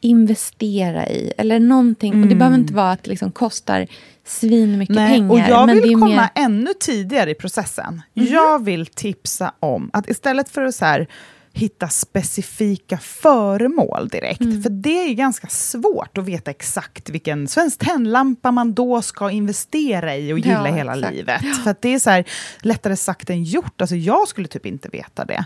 investera 0.00 1.08
i. 1.08 1.32
Eller 1.38 1.60
någonting. 1.60 2.22
Och 2.22 2.28
det 2.28 2.34
behöver 2.34 2.58
inte 2.58 2.74
vara 2.74 2.90
att 2.92 3.02
det 3.04 3.10
liksom 3.10 3.32
kostar 3.32 3.86
svin 4.24 4.78
mycket 4.78 4.96
Nej, 4.96 5.10
pengar. 5.18 5.30
och 5.30 5.38
jag 5.38 5.66
men 5.66 5.76
vill 5.76 5.84
det 5.84 5.92
är 5.92 5.94
komma 5.94 6.06
mer, 6.08 6.30
ännu 6.34 6.70
tidigare 6.80 7.30
i 7.30 7.34
processen. 7.34 8.02
Jag 8.14 8.64
vill 8.64 8.86
tipsa 8.86 9.52
om 9.60 9.90
att 9.92 10.10
istället 10.10 10.48
för 10.48 10.62
att 10.64 10.74
så 10.74 10.84
här, 10.84 11.06
hitta 11.52 11.88
specifika 11.88 12.98
föremål 12.98 14.08
direkt. 14.08 14.40
Mm. 14.40 14.62
För 14.62 14.70
det 14.70 15.10
är 15.10 15.14
ganska 15.14 15.46
svårt 15.48 16.18
att 16.18 16.24
veta 16.24 16.50
exakt 16.50 17.10
vilken 17.10 17.48
svensk 17.48 17.78
tändlampa 17.78 18.50
man 18.50 18.74
då 18.74 19.02
ska 19.02 19.30
investera 19.30 20.16
i 20.16 20.32
och 20.32 20.38
gilla 20.38 20.68
Ja, 20.68 20.74
hela 20.74 20.94
exakt. 20.96 21.14
livet. 21.14 21.40
För 21.64 21.70
att 21.70 21.82
det 21.82 21.94
är 21.94 21.98
så 21.98 22.10
här, 22.10 22.24
lättare 22.60 22.96
sagt 22.96 23.30
än 23.30 23.44
gjort. 23.44 23.80
Alltså 23.80 23.96
jag 23.96 24.28
skulle 24.28 24.48
typ 24.48 24.66
inte 24.66 24.88
veta 24.88 25.24
det. 25.24 25.44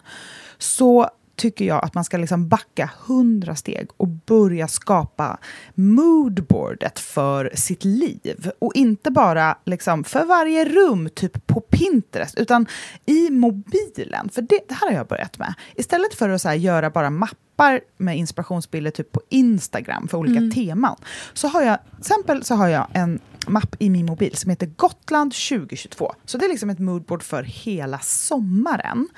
Så 0.59 1.11
tycker 1.37 1.65
jag 1.65 1.85
att 1.85 1.95
man 1.95 2.05
ska 2.05 2.17
liksom 2.17 2.49
backa 2.49 2.91
hundra 3.07 3.55
steg 3.55 3.89
och 3.97 4.09
börja 4.09 4.69
skapa 4.69 5.39
moodboardet 5.75 6.99
för 6.99 7.51
sitt 7.55 7.85
liv. 7.85 8.51
Och 8.59 8.73
inte 8.75 9.11
bara 9.11 9.59
liksom 9.65 10.05
för 10.05 10.25
varje 10.25 10.65
rum, 10.65 11.09
typ 11.15 11.47
på 11.47 11.54
Pinterest, 11.75 12.35
utan 12.39 12.67
i 13.07 13.31
mobilen. 13.31 14.29
För 14.29 14.43
det, 14.43 14.61
det 14.69 14.75
här 14.75 14.91
har 14.91 14.97
jag 14.97 15.07
börjat 15.07 15.39
med. 15.39 15.55
Istället 15.75 16.15
för 16.15 16.29
att 16.29 16.43
så 16.43 16.53
göra 16.53 16.91
bara 16.91 17.11
mappar 17.11 17.81
med 17.97 18.19
inspirationsbilder 18.19 18.91
typ 18.91 19.13
på 19.13 19.21
Instagram 19.29 20.09
för 20.09 20.19
olika 20.19 20.41
teman, 20.55 20.97
så 21.33 21.49
har 21.49 21.63
jag, 21.63 21.79
till 21.91 21.99
exempel 21.99 22.45
så 22.45 22.55
har 22.55 22.69
jag 22.69 22.87
en 22.93 23.21
mapp 23.47 23.77
i 23.79 23.91
min 23.91 24.07
mobil 24.07 24.37
som 24.37 24.51
heter 24.51 24.67
Gotland 24.67 25.33
2022. 25.33 26.15
Så 26.25 26.39
det 26.39 26.45
är 26.45 26.49
liksom 26.49 26.71
ett 26.71 26.79
moodboard 26.79 27.23
för 27.23 27.43
hela 27.43 27.99
sommaren. 27.99 29.09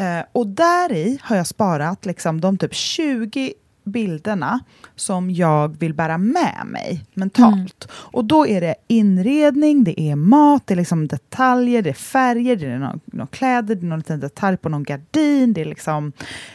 Eh, 0.00 0.24
och 0.32 0.46
där 0.46 0.92
i 0.92 1.18
har 1.22 1.36
jag 1.36 1.46
sparat 1.46 2.06
liksom 2.06 2.40
de 2.40 2.58
typ 2.58 2.74
20 2.74 3.54
bilderna 3.90 4.60
som 4.96 5.30
jag 5.30 5.78
vill 5.78 5.94
bära 5.94 6.18
med 6.18 6.62
mig 6.66 7.04
mentalt. 7.14 7.88
Och 7.92 8.24
då 8.24 8.46
är 8.46 8.60
det 8.60 8.74
inredning, 8.88 9.84
det 9.84 10.00
är 10.00 10.16
mat, 10.16 10.66
det 10.66 10.74
är 10.74 10.76
liksom 10.76 11.08
detaljer, 11.08 11.82
det 11.82 11.90
är 11.90 11.94
färger, 11.94 12.56
det 12.56 12.66
är 12.66 12.78
några 12.78 12.98
några 13.04 13.26
kläder, 13.26 13.74
det 13.74 13.86
är 13.86 13.88
någon 13.88 13.98
liten 13.98 14.20
detalj 14.20 14.56
på 14.56 14.68
någon 14.68 14.82
gardin, 14.82 15.52
det 15.52 15.60
är 15.60 15.64
liksom 15.64 16.12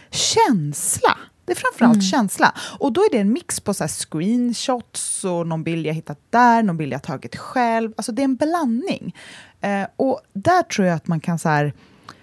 känsla. 0.09 1.17
Det 1.45 1.51
är 1.51 1.55
framförallt 1.55 2.03
känsla. 2.03 2.53
Och 2.79 2.93
då 2.93 3.01
är 3.01 3.11
det 3.11 3.17
en 3.17 3.33
mix 3.33 3.59
på 3.59 3.73
så 3.73 3.87
screenshots 3.87 5.23
och 5.23 5.47
någon 5.47 5.63
bild 5.63 5.85
jag 5.85 5.93
hittat 5.93 6.19
där, 6.29 6.63
någon 6.63 6.77
bild 6.77 6.93
jag 6.93 7.03
tagit 7.03 7.35
själv. 7.35 7.93
Alltså 7.97 8.11
det 8.11 8.21
är 8.21 8.23
en 8.23 8.35
blandning. 8.35 9.15
Eh, 9.61 9.87
och 9.95 10.21
där 10.33 10.63
tror 10.63 10.87
jag 10.87 10.95
att 10.95 11.07
man 11.07 11.19
kan 11.19 11.39
så 11.39 11.49
här, 11.49 11.73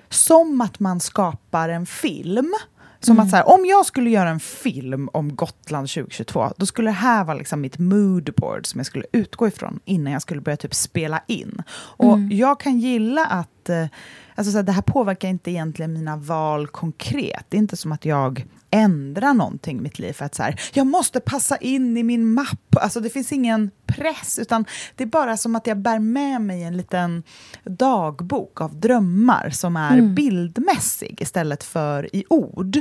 som 0.09 0.61
att 0.61 0.81
man 0.81 1.01
skapar 1.01 1.69
en 1.69 1.87
film. 1.87 2.55
Som 3.03 3.21
att 3.21 3.31
så 3.31 3.37
här, 3.37 3.49
om 3.49 3.67
jag 3.67 3.87
skulle 3.87 4.11
göra 4.11 4.29
en 4.29 4.41
film 4.41 5.09
om 5.13 5.37
Gotland 5.37 5.89
2022, 5.89 6.53
då 6.57 6.67
skulle 6.67 6.89
det 6.91 6.95
här 6.95 7.25
vara 7.25 7.37
liksom 7.37 7.61
mitt 7.61 7.79
moodboard 7.79 8.67
som 8.67 8.79
jag 8.79 8.87
skulle 8.87 9.05
utgå 9.13 9.49
ifrån 9.49 9.81
innan 9.85 10.13
jag 10.13 10.23
skulle 10.23 10.41
börja 10.41 10.57
typ 10.57 10.75
spela 10.75 11.23
in. 11.27 11.63
Och 11.73 12.19
jag 12.31 12.61
kan 12.61 12.79
gilla 12.79 13.27
att 13.27 13.69
eh, 13.69 13.87
alltså 14.35 14.53
så 14.53 14.59
här, 14.59 14.63
det 14.63 14.73
här 14.73 14.83
påverkar 14.83 15.29
inte 15.29 15.51
egentligen 15.51 15.93
mina 15.93 16.17
val 16.17 16.67
konkret. 16.67 17.45
Det 17.49 17.57
är 17.57 17.59
inte 17.59 17.77
som 17.77 17.93
att 17.93 18.05
jag 18.05 18.47
ändrar 18.73 19.35
någonting 19.35 19.79
i 19.79 19.81
mitt 19.81 19.99
liv 19.99 20.13
för 20.13 20.25
att 20.25 20.35
så 20.35 20.43
här, 20.43 20.61
jag 20.73 20.87
måste 20.87 21.21
passa 21.21 21.57
in 21.57 21.97
i 21.97 22.03
min 22.03 22.33
mapp. 22.33 22.77
Alltså 22.77 23.01
det 23.01 23.11
finns 23.11 23.33
ingen 23.33 23.71
press, 23.87 24.39
utan 24.39 24.65
det 24.97 25.05
är 25.05 25.09
bara 25.09 25.37
som 25.37 25.57
att 25.57 25.67
jag 25.67 25.79
bär 25.79 25.99
med 25.99 26.41
mig 26.41 26.63
en 26.63 26.77
liten 26.77 27.23
dagbok 27.65 28.61
av 28.61 28.81
drömmar 28.81 29.51
som 29.51 29.77
är 29.77 30.03
bildmässig 30.03 31.21
istället 31.21 31.65
för 31.65 32.17
i 32.17 32.25
ord. 32.29 32.79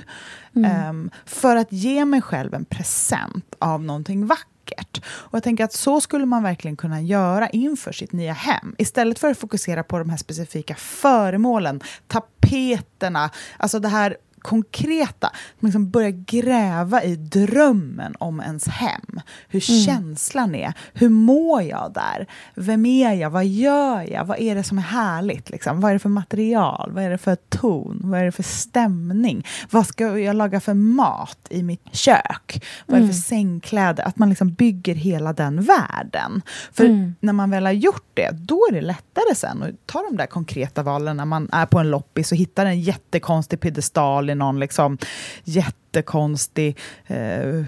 Ehm, 0.55 1.11
för 1.25 1.55
att 1.55 1.71
ge 1.71 2.05
mig 2.05 2.21
själv 2.21 2.53
en 2.53 2.65
present 2.65 3.55
av 3.59 3.83
någonting 3.83 4.25
vackert. 4.25 5.05
Och 5.05 5.33
jag 5.33 5.43
tänker 5.43 5.63
att 5.63 5.73
så 5.73 6.01
skulle 6.01 6.25
man 6.25 6.43
verkligen 6.43 6.77
kunna 6.77 7.01
göra 7.01 7.49
inför 7.49 7.91
sitt 7.91 8.11
nya 8.11 8.33
hem. 8.33 8.75
Istället 8.77 9.19
för 9.19 9.31
att 9.31 9.37
fokusera 9.37 9.83
på 9.83 9.99
de 9.99 10.09
här 10.09 10.17
specifika 10.17 10.75
föremålen, 10.75 11.81
tapeterna, 12.07 13.29
alltså 13.57 13.79
det 13.79 13.89
här 13.89 14.17
konkreta, 14.41 15.31
liksom 15.59 15.89
börja 15.89 16.11
gräva 16.11 17.03
i 17.03 17.15
drömmen 17.15 18.15
om 18.19 18.39
ens 18.39 18.67
hem. 18.67 19.19
Hur 19.47 19.59
känslan 19.59 20.55
är, 20.55 20.73
hur 20.93 21.09
mår 21.09 21.61
jag 21.61 21.91
där? 21.93 22.27
Vem 22.55 22.85
är 22.85 23.13
jag? 23.13 23.29
Vad 23.29 23.45
gör 23.45 24.11
jag? 24.11 24.25
Vad 24.25 24.39
är 24.39 24.55
det 24.55 24.63
som 24.63 24.77
är 24.77 24.81
härligt? 24.81 25.49
Liksom? 25.49 25.81
Vad 25.81 25.89
är 25.89 25.93
det 25.93 25.99
för 25.99 26.09
material? 26.09 26.91
Vad 26.93 27.03
är 27.03 27.09
det 27.09 27.17
för 27.17 27.35
ton? 27.35 28.01
Vad 28.03 28.19
är 28.19 28.25
det 28.25 28.31
för 28.31 28.43
stämning? 28.43 29.45
Vad 29.69 29.87
ska 29.87 30.19
jag 30.19 30.35
laga 30.35 30.59
för 30.59 30.73
mat 30.73 31.47
i 31.49 31.63
mitt 31.63 31.95
kök? 31.95 32.63
Vad 32.85 32.97
är 32.97 33.01
det 33.01 33.07
för 33.07 33.13
sängkläder? 33.13 34.03
Att 34.03 34.17
man 34.17 34.29
liksom 34.29 34.53
bygger 34.53 34.95
hela 34.95 35.33
den 35.33 35.61
världen. 35.61 36.41
För 36.71 37.13
när 37.19 37.33
man 37.33 37.49
väl 37.49 37.65
har 37.65 37.71
gjort 37.71 38.11
det, 38.13 38.29
då 38.31 38.67
är 38.69 38.73
det 38.73 38.81
lättare 38.81 39.35
sen 39.35 39.63
att 39.63 39.69
ta 39.85 40.01
de 40.09 40.17
där 40.17 40.25
konkreta 40.25 40.83
valen 40.83 41.17
när 41.17 41.25
man 41.25 41.49
är 41.51 41.65
på 41.65 41.79
en 41.79 41.89
loppis 41.89 42.31
och 42.31 42.37
hittar 42.37 42.65
en 42.65 42.81
jättekonstig 42.81 43.59
piedestal 43.59 44.29
i 44.31 44.35
någon 44.35 44.59
liksom 44.59 44.97
jättekonstig 45.43 46.77
eh, 47.07 47.65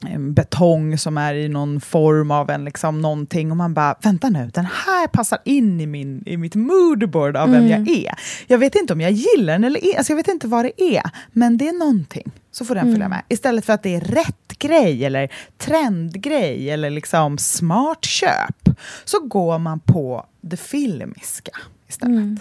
en 0.00 0.34
betong 0.34 0.98
som 0.98 1.18
är 1.18 1.34
i 1.34 1.48
någon 1.48 1.80
form 1.80 2.30
av 2.30 2.50
en 2.50 2.64
liksom 2.64 3.00
någonting 3.00 3.50
och 3.50 3.56
man 3.56 3.74
bara, 3.74 3.94
vänta 4.02 4.28
nu, 4.28 4.50
den 4.54 4.64
här 4.64 5.06
passar 5.06 5.38
in 5.44 5.80
i, 5.80 5.86
min, 5.86 6.22
i 6.26 6.36
mitt 6.36 6.54
moodboard 6.54 7.36
av 7.36 7.50
vem 7.50 7.68
jag 7.68 7.88
är. 7.88 8.14
Jag 8.46 8.58
vet 8.58 8.74
inte 8.74 8.92
om 8.92 9.00
jag 9.00 9.12
gillar 9.12 9.52
den 9.52 9.64
eller 9.64 9.96
alltså 9.96 10.12
jag 10.12 10.16
vet 10.16 10.28
inte 10.28 10.46
vad 10.46 10.64
det 10.64 10.82
är, 10.82 11.10
men 11.32 11.58
det 11.58 11.68
är 11.68 11.78
någonting. 11.78 12.30
Så 12.50 12.64
får 12.64 12.74
den 12.74 12.92
följa 12.92 13.08
med. 13.08 13.22
Istället 13.28 13.64
för 13.64 13.72
att 13.72 13.82
det 13.82 13.94
är 13.96 14.00
rätt 14.00 14.58
grej 14.58 15.04
eller 15.04 15.32
trendgrej 15.56 16.70
eller 16.70 16.90
liksom 16.90 17.38
smart 17.38 18.04
köp, 18.04 18.68
så 19.04 19.20
går 19.20 19.58
man 19.58 19.80
på 19.80 20.26
det 20.40 20.56
filmiska 20.56 21.52
istället. 21.88 22.40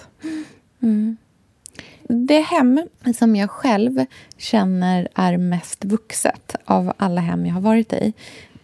Det 2.07 2.39
hem 2.39 2.81
som 3.15 3.35
jag 3.35 3.49
själv 3.49 4.05
känner 4.37 5.07
är 5.15 5.37
mest 5.37 5.85
vuxet 5.85 6.55
av 6.65 6.93
alla 6.97 7.21
hem 7.21 7.45
jag 7.45 7.53
har 7.53 7.61
varit 7.61 7.93
i, 7.93 8.13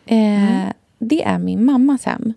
eh, 0.06 0.70
det 1.00 1.24
är 1.24 1.38
min 1.38 1.66
mammas 1.66 2.06
hem. 2.06 2.34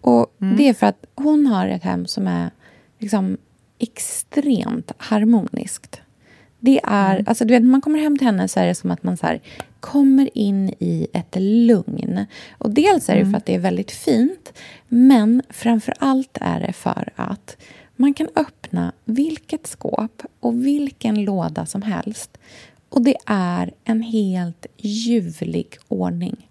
Och 0.00 0.34
Det 0.38 0.68
är 0.68 0.74
för 0.74 0.86
att 0.86 1.06
hon 1.14 1.46
har 1.46 1.68
ett 1.68 1.82
hem 1.82 2.06
som 2.06 2.26
är 2.26 2.50
liksom 2.98 3.36
extremt 3.78 4.92
harmoniskt. 4.98 6.00
Det 6.60 6.80
är, 6.84 7.24
alltså 7.26 7.44
du 7.44 7.54
vet, 7.54 7.62
när 7.62 7.70
man 7.70 7.80
kommer 7.80 7.98
hem 7.98 8.18
till 8.18 8.26
henne 8.26 8.48
så 8.48 8.60
är 8.60 8.66
det 8.66 8.74
som 8.74 8.90
att 8.90 9.02
man 9.02 9.16
så 9.16 9.26
här, 9.26 9.40
kommer 9.80 10.38
in 10.38 10.68
i 10.78 11.06
ett 11.12 11.36
lugn. 11.38 12.26
Och 12.58 12.70
dels 12.70 13.08
är 13.08 13.16
det 13.16 13.30
för 13.30 13.36
att 13.36 13.46
det 13.46 13.54
är 13.54 13.58
väldigt 13.58 13.90
fint, 13.90 14.52
men 14.88 15.42
framför 15.50 15.94
allt 15.98 16.38
är 16.40 16.60
det 16.60 16.72
för 16.72 17.12
att 17.16 17.56
man 17.96 18.14
kan 18.14 18.28
öppna 18.36 18.92
vilket 19.04 19.66
skåp 19.66 20.22
och 20.40 20.66
vilken 20.66 21.24
låda 21.24 21.66
som 21.66 21.82
helst 21.82 22.38
och 22.88 23.02
det 23.02 23.16
är 23.26 23.72
en 23.84 24.02
helt 24.02 24.66
ljuvlig 24.76 25.78
ordning. 25.88 26.50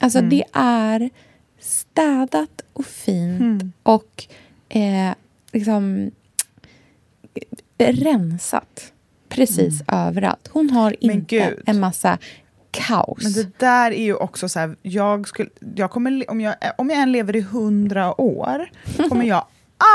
Alltså 0.00 0.20
det 0.20 0.44
är 0.52 1.10
städat 1.58 2.62
och 2.72 2.86
fint 2.86 3.64
och 3.82 4.26
eh, 4.68 5.14
liksom 5.52 6.10
rensat 7.78 8.92
precis 9.28 9.82
överallt. 9.88 10.48
Hon 10.52 10.70
har 10.70 11.04
inte 11.04 11.54
en 11.66 11.80
massa 11.80 12.18
kaos. 12.70 13.22
Men 13.22 13.32
det 13.32 13.58
där 13.58 13.90
är 13.90 14.04
ju 14.04 14.14
också 14.14 14.48
så 14.48 14.58
här, 14.58 14.76
jag 14.82 15.28
skulle, 15.28 15.50
jag 15.74 15.90
kommer, 15.90 16.30
om, 16.30 16.40
jag, 16.40 16.54
om 16.78 16.90
jag 16.90 16.98
än 16.98 17.12
lever 17.12 17.36
i 17.36 17.40
hundra 17.40 18.20
år, 18.20 18.70
kommer 19.08 19.24
jag 19.24 19.44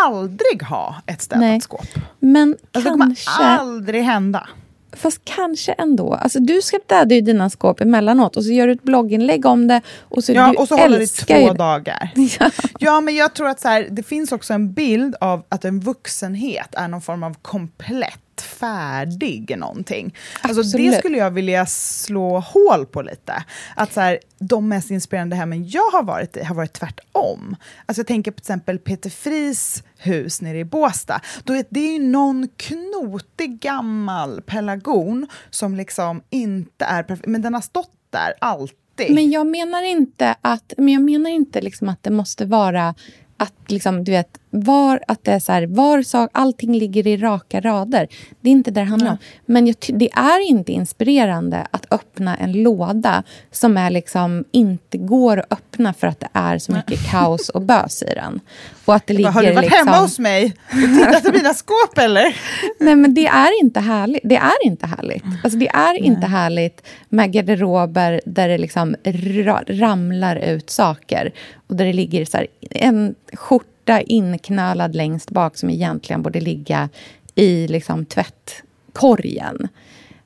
aldrig 0.05 0.63
ha 0.63 0.95
ett 1.07 1.21
städat 1.21 1.41
Nej. 1.41 1.61
skåp. 1.61 1.85
Men 2.19 2.57
Alltså, 2.71 2.89
det 2.89 2.93
kommer 2.93 3.05
kanske... 3.05 3.43
aldrig 3.43 4.03
hända. 4.03 4.47
Fast 4.93 5.21
kanske 5.23 5.71
ändå. 5.71 6.13
Alltså, 6.13 6.39
du 6.39 6.61
städar 6.61 7.15
ju 7.15 7.21
dina 7.21 7.49
skåp 7.49 7.81
emellanåt 7.81 8.37
och 8.37 8.43
så 8.43 8.51
gör 8.51 8.67
du 8.67 8.73
ett 8.73 8.83
blogginlägg 8.83 9.45
om 9.45 9.67
det. 9.67 9.81
Och 9.99 10.23
så, 10.23 10.33
Ja, 10.33 10.51
du 10.51 10.57
och 10.57 10.67
så 10.67 10.77
håller 10.77 10.99
det 10.99 11.07
två 11.07 11.53
dagar. 11.53 12.11
Ja. 12.39 12.51
Ja, 12.79 13.01
men 13.01 13.15
jag 13.15 13.33
tror 13.33 13.47
att 13.47 13.59
så 13.59 13.67
här, 13.67 13.87
det 13.91 14.03
finns 14.03 14.31
också 14.31 14.53
en 14.53 14.73
bild 14.73 15.15
av 15.21 15.43
att 15.49 15.65
en 15.65 15.79
vuxenhet 15.79 16.75
är 16.75 16.87
någon 16.87 17.01
form 17.01 17.23
av 17.23 17.35
komplett 17.41 18.19
färdig 18.41 19.57
någonting. 19.57 20.15
Alltså, 20.41 20.77
det 20.77 20.97
skulle 20.97 21.17
jag 21.17 21.31
vilja 21.31 21.65
slå 21.65 22.39
hål 22.39 22.85
på 22.85 23.01
lite. 23.01 23.43
Att 23.75 23.93
så 23.93 23.99
här, 23.99 24.19
de 24.39 24.69
mest 24.69 24.91
inspirerande 24.91 25.35
hemmen 25.35 25.69
jag 25.69 25.91
har 25.91 26.03
varit 26.03 26.37
i 26.37 26.43
har 26.43 26.55
varit 26.55 26.73
tvärtom. 26.73 27.55
Alltså, 27.85 27.99
jag 27.99 28.07
tänker 28.07 28.31
på 28.31 28.35
till 28.35 28.43
exempel 28.43 28.79
Peter 28.79 29.09
Fris 29.09 29.83
hus 29.97 30.41
nere 30.41 30.59
i 30.59 30.65
Båstad. 30.65 31.21
Då 31.43 31.53
är, 31.53 31.65
det 31.69 31.79
är 31.79 31.93
ju 31.93 31.99
någon 31.99 32.47
knotig 32.57 33.59
gammal 33.59 34.41
pelargon 34.41 35.27
som 35.49 35.75
liksom 35.75 36.21
inte 36.29 36.85
är 36.85 37.03
perfekt, 37.03 37.27
men 37.27 37.41
den 37.41 37.53
har 37.53 37.61
stått 37.61 37.91
där 38.09 38.33
alltid. 38.39 39.15
Men 39.15 39.31
jag 39.31 39.47
menar 39.47 39.83
inte 39.83 40.35
att, 40.41 40.73
men 40.77 40.93
jag 40.93 41.01
menar 41.01 41.29
inte 41.29 41.61
liksom 41.61 41.89
att 41.89 42.03
det 42.03 42.11
måste 42.11 42.45
vara 42.45 42.95
att 43.37 43.71
liksom, 43.71 44.03
du 44.03 44.11
vet, 44.11 44.40
var, 44.51 44.99
att 45.07 45.23
det 45.23 45.31
är 45.31 45.39
så 45.39 45.51
här, 45.51 45.67
var 45.67 46.01
sak, 46.01 46.29
allting 46.33 46.73
ligger 46.73 47.07
i 47.07 47.17
raka 47.17 47.61
rader. 47.61 48.07
Det 48.41 48.49
är 48.49 48.51
inte 48.51 48.71
det 48.71 48.81
det 48.81 48.85
handlar 48.85 49.11
om. 49.11 49.17
Men 49.45 49.67
jag, 49.67 49.75
det 49.87 50.09
är 50.11 50.49
inte 50.49 50.71
inspirerande 50.71 51.67
att 51.71 51.93
öppna 51.93 52.37
en 52.37 52.51
låda 52.51 53.23
som 53.51 53.77
är 53.77 53.89
liksom 53.89 54.45
inte 54.51 54.97
går 54.97 55.39
att 55.39 55.51
öppna 55.51 55.93
för 55.93 56.07
att 56.07 56.19
det 56.19 56.29
är 56.33 56.57
så 56.57 56.71
mycket 56.71 57.11
kaos 57.11 57.49
och 57.49 57.61
bös 57.61 58.03
i 58.03 58.13
den. 58.15 58.39
Och 58.85 58.95
att 58.95 59.07
det 59.07 59.13
ligger 59.13 59.31
Har 59.31 59.43
du 59.43 59.53
varit 59.53 59.71
liksom, 59.71 59.87
hemma 59.87 59.97
hos 59.97 60.19
mig 60.19 60.55
och 60.65 60.99
tittat 60.99 61.25
i 61.25 61.37
mina 61.37 61.53
skåp 61.53 61.97
eller? 61.97 62.35
Nej, 62.79 62.95
men 62.95 63.13
det 63.13 63.27
är 63.27 63.61
inte 63.61 63.79
härligt. 63.79 64.21
Det 64.23 64.35
är 64.35 64.65
inte 64.65 64.87
härligt. 64.87 65.23
Alltså, 65.43 65.59
det 65.59 65.69
är 65.69 65.97
inte 65.97 66.27
härligt 66.27 66.87
med 67.09 67.31
garderober 67.31 68.21
där 68.25 68.49
det 68.49 68.57
liksom 68.57 68.95
ra 69.45 69.63
ramlar 69.67 70.35
ut 70.35 70.69
saker. 70.69 71.31
Och 71.67 71.75
där 71.75 71.85
det 71.85 71.93
ligger 71.93 72.25
så 72.25 72.37
här, 72.37 72.47
en 72.69 73.15
skjorta 73.33 73.70
inknölad 74.05 74.95
längst 74.95 75.31
bak 75.31 75.57
som 75.57 75.69
egentligen 75.69 76.21
borde 76.21 76.39
ligga 76.39 76.89
i 77.35 77.67
liksom, 77.67 78.05
tvättkorgen. 78.05 79.67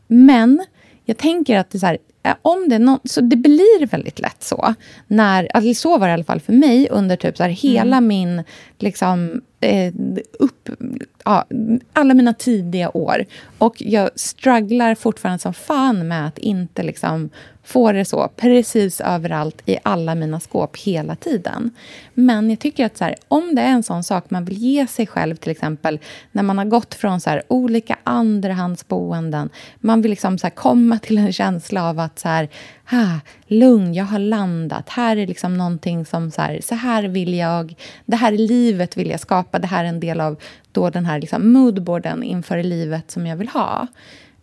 Men 0.08 0.66
jag 1.06 1.18
tänker 1.18 1.58
att 1.58 1.70
det, 1.70 1.80
så 1.80 1.86
här, 1.86 1.98
om 2.42 2.70
det, 2.70 2.76
är 2.76 2.80
nå- 2.80 3.00
så 3.04 3.22
det 3.22 3.36
blir 3.36 3.88
väldigt 3.88 4.20
lätt 4.20 4.44
så. 4.44 4.74
När, 5.08 5.48
alltså 5.54 5.74
så 5.74 5.98
var 5.98 6.08
det 6.08 6.12
i 6.12 6.14
alla 6.14 6.24
fall 6.24 6.40
för 6.40 6.54
mig 6.54 6.90
under 6.92 7.16
typ 7.16 7.38
så 7.38 7.44
här, 7.44 7.50
hela 7.50 8.02
min... 8.02 8.44
Liksom, 8.80 9.42
eh, 9.60 9.94
upp, 10.40 10.70
ja, 11.24 11.46
alla 11.94 12.14
mina 12.14 12.34
tidiga 12.34 12.98
år. 12.98 13.26
Och 13.58 13.76
jag 13.78 14.10
strugglar 14.16 14.96
fortfarande 14.96 15.40
som 15.40 15.54
fan 15.54 16.08
med 16.08 16.28
att 16.28 16.38
inte 16.38 16.84
liksom, 16.84 17.30
få 17.66 17.92
det 17.92 18.06
så 18.06 18.30
precis 18.36 19.02
överallt 19.02 19.62
i 19.66 19.78
alla 19.84 20.16
mina 20.16 20.40
skåp 20.40 20.78
hela 20.78 21.16
tiden. 21.16 21.72
Men 22.14 22.50
jag 22.50 22.60
tycker 22.60 22.86
att 22.86 22.98
så 22.98 23.04
här, 23.04 23.16
om 23.28 23.56
det 23.56 23.62
är 23.62 23.72
en 23.72 23.84
sån 23.84 24.04
sak 24.04 24.30
man 24.30 24.46
vill 24.46 24.58
ge 24.58 24.88
sig 24.88 25.08
själv 25.08 25.36
till 25.36 25.52
exempel 25.52 26.00
när 26.32 26.44
man 26.44 26.58
har 26.58 26.66
gått 26.66 26.94
från 26.94 27.22
så 27.22 27.30
här, 27.30 27.44
olika 27.48 27.98
andrahandsboenden. 28.04 29.50
Man 29.78 30.02
vill 30.02 30.10
liksom 30.10 30.38
så 30.38 30.48
här, 30.48 30.56
komma 30.56 31.00
till 31.00 31.18
en 31.18 31.34
känsla 31.34 31.90
av 31.90 32.00
att 32.00 32.20
så 32.20 32.28
här, 32.28 32.50
ah, 32.86 33.20
lugn, 33.48 33.94
jag 33.94 34.06
har 34.06 34.20
landat. 34.20 34.90
Här 34.90 35.18
är 35.18 35.28
liksom 35.28 35.58
någonting 35.58 36.06
som 36.06 36.32
så 36.32 36.42
här, 36.42 36.60
så 36.64 36.76
här 36.76 37.04
vill 37.04 37.34
jag, 37.34 37.76
det 38.06 38.16
här 38.16 38.32
livet 38.32 38.98
vill 38.98 39.10
jag 39.10 39.20
skapa. 39.20 39.60
Det 39.60 39.68
här 39.68 39.84
är 39.84 39.90
en 39.90 40.00
del 40.00 40.22
av 40.22 40.40
då 40.72 40.90
den 40.90 41.06
här 41.06 41.20
liksom 41.20 41.54
moodboarden 41.54 42.24
inför 42.24 42.64
livet 42.64 43.12
som 43.12 43.28
jag 43.28 43.38
vill 43.38 43.50
ha. 43.50 43.88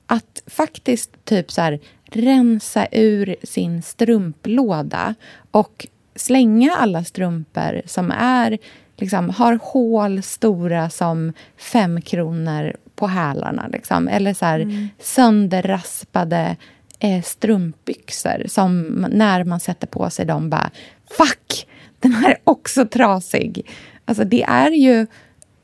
Att 0.07 0.43
faktiskt 0.47 1.25
typ 1.25 1.51
så 1.51 1.61
här, 1.61 1.81
rensa 2.17 2.87
ur 2.93 3.37
sin 3.43 3.83
strumplåda 3.83 5.15
och 5.51 5.87
slänga 6.15 6.73
alla 6.73 7.05
strumpor 7.05 7.83
som 7.87 8.11
är, 8.11 8.59
liksom, 8.97 9.31
har 9.31 9.59
hål 9.63 10.23
stora 10.23 10.91
som 10.91 11.33
fem 11.57 12.03
kronor 12.03 12.77
på 12.95 13.07
hälarna. 13.07 13.69
Liksom. 13.73 14.09
Eller 14.09 14.35
så 14.35 14.45
här, 14.45 14.89
sönderraspade 14.99 16.57
eh, 16.99 17.23
strumpbyxor 17.23 18.43
som 18.47 18.83
när 19.11 19.45
man 19.45 19.61
sätter 19.61 19.87
på 19.87 20.11
sig 20.11 20.27
dem 20.27 20.51
bara 20.51 20.71
fuck, 21.11 21.67
den 22.01 22.13
här 22.13 22.31
är 22.31 22.39
också 22.45 22.87
trasig. 22.87 23.71
Alltså 24.05 24.25
det 24.25 24.43
är 24.43 24.71
ju 24.71 25.07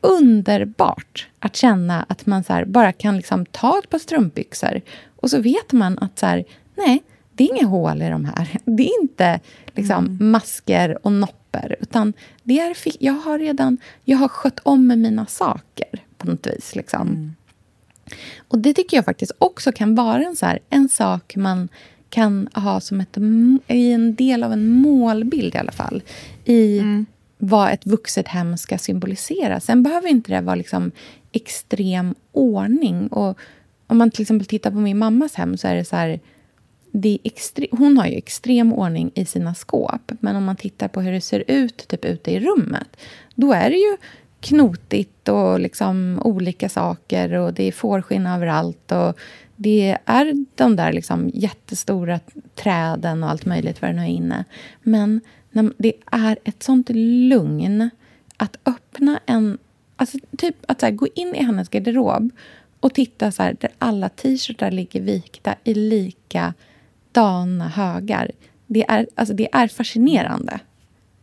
underbart 0.01 1.29
att 1.39 1.57
känna 1.57 2.07
att 2.09 2.27
man 2.27 2.45
så 2.45 2.63
bara 2.67 2.93
kan 2.93 3.17
liksom 3.17 3.47
ta 3.47 3.79
ett 3.79 3.91
par 3.91 3.99
strumpbyxor 3.99 4.81
och 5.21 5.31
så 5.31 5.41
vet 5.41 5.73
man 5.73 5.99
att 5.99 6.19
så 6.19 6.27
här, 6.27 6.45
nej, 6.75 7.03
det 7.33 7.45
är 7.45 7.57
inga 7.57 7.67
hål 7.67 8.03
i 8.03 8.09
de 8.09 8.25
här. 8.25 8.59
Det 8.65 8.89
är 8.89 9.03
inte 9.03 9.41
liksom, 9.75 10.19
masker 10.21 11.07
och 11.07 11.13
nopper. 11.13 11.77
Utan 11.81 12.13
det 12.43 12.61
är, 12.61 12.77
jag 13.01 13.13
har 13.13 13.39
redan 13.39 13.79
jag 14.05 14.19
har 14.19 14.29
skött 14.29 14.61
om 14.63 14.87
med 14.87 14.99
mina 14.99 15.27
saker 15.27 16.05
på 16.19 16.27
något 16.27 16.47
vis. 16.47 16.77
Liksom. 16.77 17.35
Och 18.49 18.59
det 18.59 18.75
tycker 18.75 18.97
jag 18.97 19.05
faktiskt 19.05 19.33
också 19.39 19.73
kan 19.73 19.95
vara 19.95 20.25
en, 20.25 20.37
så 20.37 20.47
här, 20.47 20.59
en 20.71 20.89
sak 20.89 21.37
man 21.37 21.69
kan 22.11 22.49
ha 22.55 22.81
som 22.81 23.01
ett, 23.01 23.17
i 23.67 23.93
en 23.93 24.15
del 24.15 24.43
av 24.43 24.53
en 24.53 24.69
målbild 24.69 25.55
i 25.55 25.59
alla 25.59 25.73
fall. 25.73 26.03
I 26.45 26.83
vad 27.39 27.73
ett 27.73 27.87
vuxet 27.87 28.29
hem 28.29 28.57
ska 28.57 28.79
symbolisera. 28.79 29.61
Sen 29.61 29.83
behöver 29.83 30.09
inte 30.09 30.33
det 30.33 30.41
vara 30.41 30.57
liksom 30.57 30.91
extrem 31.33 32.15
ordning. 32.33 33.09
Och 33.09 33.39
om 33.89 33.99
man 33.99 34.11
till 34.11 34.23
exempel 34.23 34.47
tittar 34.47 34.71
på 34.71 34.77
min 34.77 34.99
mammas 34.99 35.35
hem 35.35 35.57
så 35.57 35.69
är 35.69 35.75
det 35.75 35.85
så 35.85 35.97
här... 35.97 36.21
Det 36.91 37.09
är 37.09 37.31
extre- 37.31 37.69
hon 37.71 37.99
har 37.99 38.07
ju 38.07 38.17
extrem 38.17 38.73
ordning 38.73 39.11
i 39.15 39.25
sina 39.25 39.55
skåp. 39.55 40.13
Men 40.21 40.37
om 40.37 40.45
man 40.45 40.57
tittar 40.57 40.89
på 40.89 41.01
hur 41.01 41.13
det 41.13 41.21
ser 41.21 41.45
ut 41.47 41.89
typ 41.89 42.05
ute 42.05 42.31
i 42.31 42.41
rummet 42.41 42.97
då 43.35 43.53
är 43.53 43.71
det 43.71 43.77
ju 43.77 43.97
knotigt 44.41 45.29
och 45.29 45.61
liksom 45.61 46.21
olika 46.25 46.69
saker 46.69 47.33
och 47.33 47.55
det 47.55 47.69
är 47.69 47.73
fårskinn 47.73 48.27
överallt. 48.27 48.93
Och 48.93 49.19
det 49.57 49.99
är 50.05 50.47
de 50.55 50.77
där 50.77 50.93
liksom 50.93 51.31
jättestora 51.35 52.21
träden 52.55 53.25
och 53.25 53.31
allt 53.31 53.47
möjligt 53.47 53.83
vad 53.83 53.91
det 53.91 53.97
nu 53.97 54.03
är 54.03 54.07
inne. 54.07 54.45
Men 54.83 55.21
när 55.51 55.73
det 55.79 55.93
är 56.11 56.39
ett 56.45 56.63
sånt 56.63 56.91
lugn 57.29 57.91
att 58.37 58.57
öppna 58.65 59.21
en... 59.27 59.59
Alltså 59.97 60.19
typ 60.39 60.57
att 60.67 60.81
så 60.81 60.87
här, 60.87 60.93
gå 60.93 61.07
in 61.15 61.35
i 61.35 61.43
hennes 61.43 61.69
garderob 61.69 62.31
och 62.81 62.95
titta 62.95 63.31
så 63.33 63.43
här, 63.43 63.57
där 63.61 63.71
alla 63.79 64.09
t-shirtar 64.09 64.71
ligger 64.71 65.01
vikta 65.01 65.55
i 65.65 65.75
likadana 65.75 67.69
högar. 67.69 68.31
Det 68.67 68.85
är, 68.89 69.07
alltså, 69.15 69.35
det 69.35 69.49
är 69.53 69.69
fascinerande. 69.69 70.59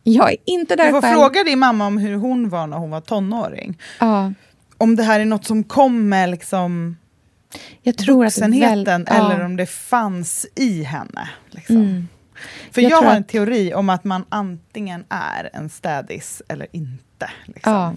Jag 0.02 0.30
är 0.32 0.36
inte 0.44 0.76
där 0.76 0.84
Du 0.86 0.90
får 0.90 1.00
själv. 1.02 1.14
fråga 1.14 1.44
din 1.44 1.58
mamma 1.58 1.86
om 1.86 1.98
hur 1.98 2.14
hon 2.16 2.48
var 2.48 2.66
när 2.66 2.76
hon 2.76 2.90
var 2.90 3.00
tonåring. 3.00 3.78
Ja, 4.00 4.32
Om 4.78 4.96
det 4.96 5.02
här 5.02 5.20
är 5.20 5.24
något 5.24 5.44
som 5.44 5.64
kom 5.64 6.08
med 6.08 6.30
liksom 6.30 6.96
jag 7.82 7.96
tror 7.98 8.24
vuxenheten 8.24 9.04
väl- 9.04 9.16
ja. 9.16 9.32
eller 9.32 9.44
om 9.44 9.56
det 9.56 9.66
fanns 9.66 10.46
i 10.54 10.82
henne. 10.82 11.28
Liksom. 11.50 11.76
Mm. 11.76 12.08
För 12.70 12.80
Jag 12.82 12.90
jag, 12.90 13.02
har 13.02 13.14
en 13.14 13.24
teori 13.24 13.74
om 13.74 13.88
att 13.90 14.04
man 14.04 14.24
antingen 14.28 15.04
är 15.08 15.50
en 15.52 15.68
städis 15.68 16.42
eller 16.48 16.66
inte. 16.72 17.30
Liksom. 17.44 17.72
Ja. 17.72 17.94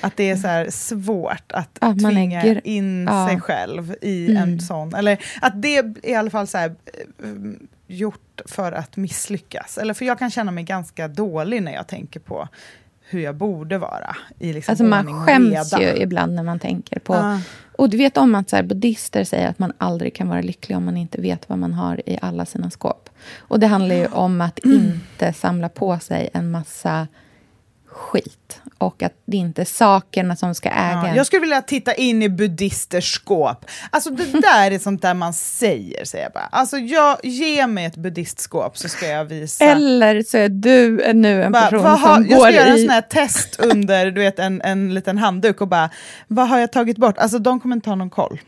Att 0.00 0.16
det 0.16 0.30
är 0.30 0.36
så 0.36 0.48
här 0.48 0.70
svårt 0.70 1.52
att 1.52 1.78
Att 1.80 1.98
tvinga 1.98 2.42
gr- 2.42 2.60
in 2.64 3.04
Ja. 3.10 3.28
sig 3.28 3.40
själv 3.40 3.94
i 4.00 4.30
Mm. 4.30 4.42
en 4.42 4.60
sån. 4.60 4.94
Eller 4.94 5.18
att 5.42 5.62
det 5.62 5.76
är 5.76 5.94
i 6.02 6.14
alla 6.14 6.30
fall 6.30 6.46
så 6.46 6.58
här, 6.58 6.68
eh, 6.68 7.28
gjort 7.86 8.40
för 8.46 8.72
att 8.72 8.96
misslyckas. 8.96 9.78
Eller 9.78 9.94
för 9.94 10.04
jag 10.04 10.18
kan 10.18 10.30
känna 10.30 10.50
mig 10.52 10.64
ganska 10.64 11.08
dålig 11.08 11.62
när 11.62 11.72
jag 11.74 11.86
tänker 11.86 12.20
på 12.20 12.48
hur 13.08 13.20
jag 13.20 13.34
borde 13.34 13.78
vara 13.78 14.16
i 14.38 14.52
liksom 14.52 14.72
Alltså 14.72 14.84
man 14.84 15.26
skäms 15.26 15.72
reda. 15.72 15.82
ju 15.82 16.02
ibland 16.02 16.32
när 16.34 16.42
man 16.42 16.58
tänker 16.58 16.98
på... 16.98 17.14
Ja. 17.14 17.40
Och 17.78 17.90
du 17.90 17.96
vet 17.96 18.16
om 18.16 18.34
att 18.34 18.50
så 18.50 18.56
här, 18.56 18.62
buddhister 18.62 19.24
säger 19.24 19.48
att 19.48 19.58
man 19.58 19.72
aldrig 19.78 20.14
kan 20.14 20.28
vara 20.28 20.40
lycklig 20.40 20.76
om 20.76 20.84
man 20.84 20.96
inte 20.96 21.20
vet 21.20 21.48
vad 21.48 21.58
man 21.58 21.72
har 21.72 22.08
i 22.08 22.18
alla 22.22 22.46
sina 22.46 22.70
skåp. 22.70 23.10
Och 23.38 23.60
det 23.60 23.66
handlar 23.66 23.94
ju 23.96 24.06
om 24.06 24.40
att 24.40 24.64
Mm. 24.64 24.76
inte 24.80 25.32
samla 25.32 25.68
på 25.68 25.98
sig 25.98 26.30
en 26.34 26.50
massa 26.50 27.06
skit. 27.94 28.60
Och 28.78 29.02
att 29.02 29.12
det 29.24 29.36
inte 29.36 29.60
är 29.60 29.64
sakerna 29.64 30.36
som 30.36 30.54
ska 30.54 30.68
äga 30.68 31.02
Ja, 31.08 31.16
jag 31.16 31.26
skulle 31.26 31.40
vilja 31.40 31.62
titta 31.62 31.94
in 31.94 32.22
i 32.22 32.28
buddhisters 32.28 33.14
skåp. 33.14 33.64
Alltså 33.90 34.10
det 34.10 34.24
där 34.40 34.70
är 34.70 34.78
sånt 34.78 35.02
där 35.02 35.14
man 35.14 35.32
säger, 35.32 36.04
säger 36.04 36.24
jag 36.24 36.32
bara. 36.32 36.48
Alltså 36.52 36.78
jag, 36.78 37.18
ge 37.22 37.66
mig 37.66 37.84
ett 37.84 37.96
buddhistskåp 37.96 38.78
så 38.78 38.88
ska 38.88 39.06
jag 39.06 39.24
visa. 39.24 39.64
Eller 39.64 40.22
så 40.22 40.38
är 40.38 40.48
du 40.48 41.12
nu 41.12 41.42
en 41.42 41.52
Bara, 41.52 41.70
person 41.70 41.86
har, 41.86 42.14
som 42.14 42.26
jag 42.26 42.38
går 42.38 42.46
ska 42.46 42.54
göra 42.54 42.66
en 42.66 42.76
i... 42.76 42.80
sån 42.80 42.90
här 42.90 43.02
test 43.02 43.60
under 43.60 44.10
du 44.10 44.20
vet, 44.20 44.38
en, 44.38 44.62
en 44.62 44.94
liten 44.94 45.18
handduk 45.18 45.60
och 45.60 45.68
bara, 45.68 45.90
vad 46.28 46.48
har 46.48 46.58
jag 46.58 46.72
tagit 46.72 46.96
bort? 46.96 47.18
Alltså 47.18 47.38
de 47.38 47.60
kommer 47.60 47.76
inte 47.76 47.90
ha 47.90 47.96
någon 47.96 48.10
koll. 48.10 48.38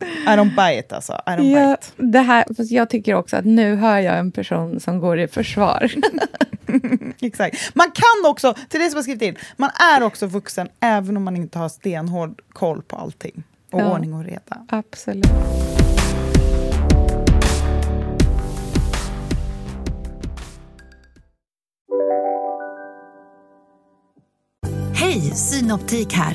I 0.00 0.36
don't 0.36 0.54
buy 0.56 0.78
it 0.78 0.92
alltså. 0.92 1.12
I 1.26 1.30
don't 1.30 1.36
buy 1.36 1.50
Ja, 1.50 1.74
it. 1.74 1.92
det 1.96 2.20
här, 2.20 2.44
fast 2.56 2.70
jag 2.70 2.90
tycker 2.90 3.14
också 3.14 3.36
att 3.36 3.44
nu 3.44 3.74
hör 3.76 3.98
jag 3.98 4.18
en 4.18 4.32
person 4.32 4.80
som 4.80 4.98
går 5.00 5.18
i 5.20 5.28
försvar. 5.28 5.90
Exakt. 7.20 7.74
Man 7.74 7.86
kan 7.90 8.30
också, 8.30 8.54
till 8.68 8.80
det 8.80 8.90
som 8.90 8.96
jag 8.96 9.04
skrivit 9.04 9.22
in, 9.22 9.36
man 9.56 9.70
är 9.96 10.02
också 10.02 10.26
vuxen 10.26 10.68
även 10.80 11.16
om 11.16 11.22
man 11.24 11.36
inte 11.36 11.58
har 11.58 11.68
stenhård 11.68 12.40
koll 12.52 12.82
på 12.82 12.96
allting. 12.96 13.42
Och 13.72 13.80
Ja. 13.80 13.92
ordning 13.92 14.14
och 14.14 14.24
reda. 14.24 14.66
Absolut. 14.68 15.26
Hej, 24.94 25.20
Synoptik 25.20 26.12
här. 26.12 26.34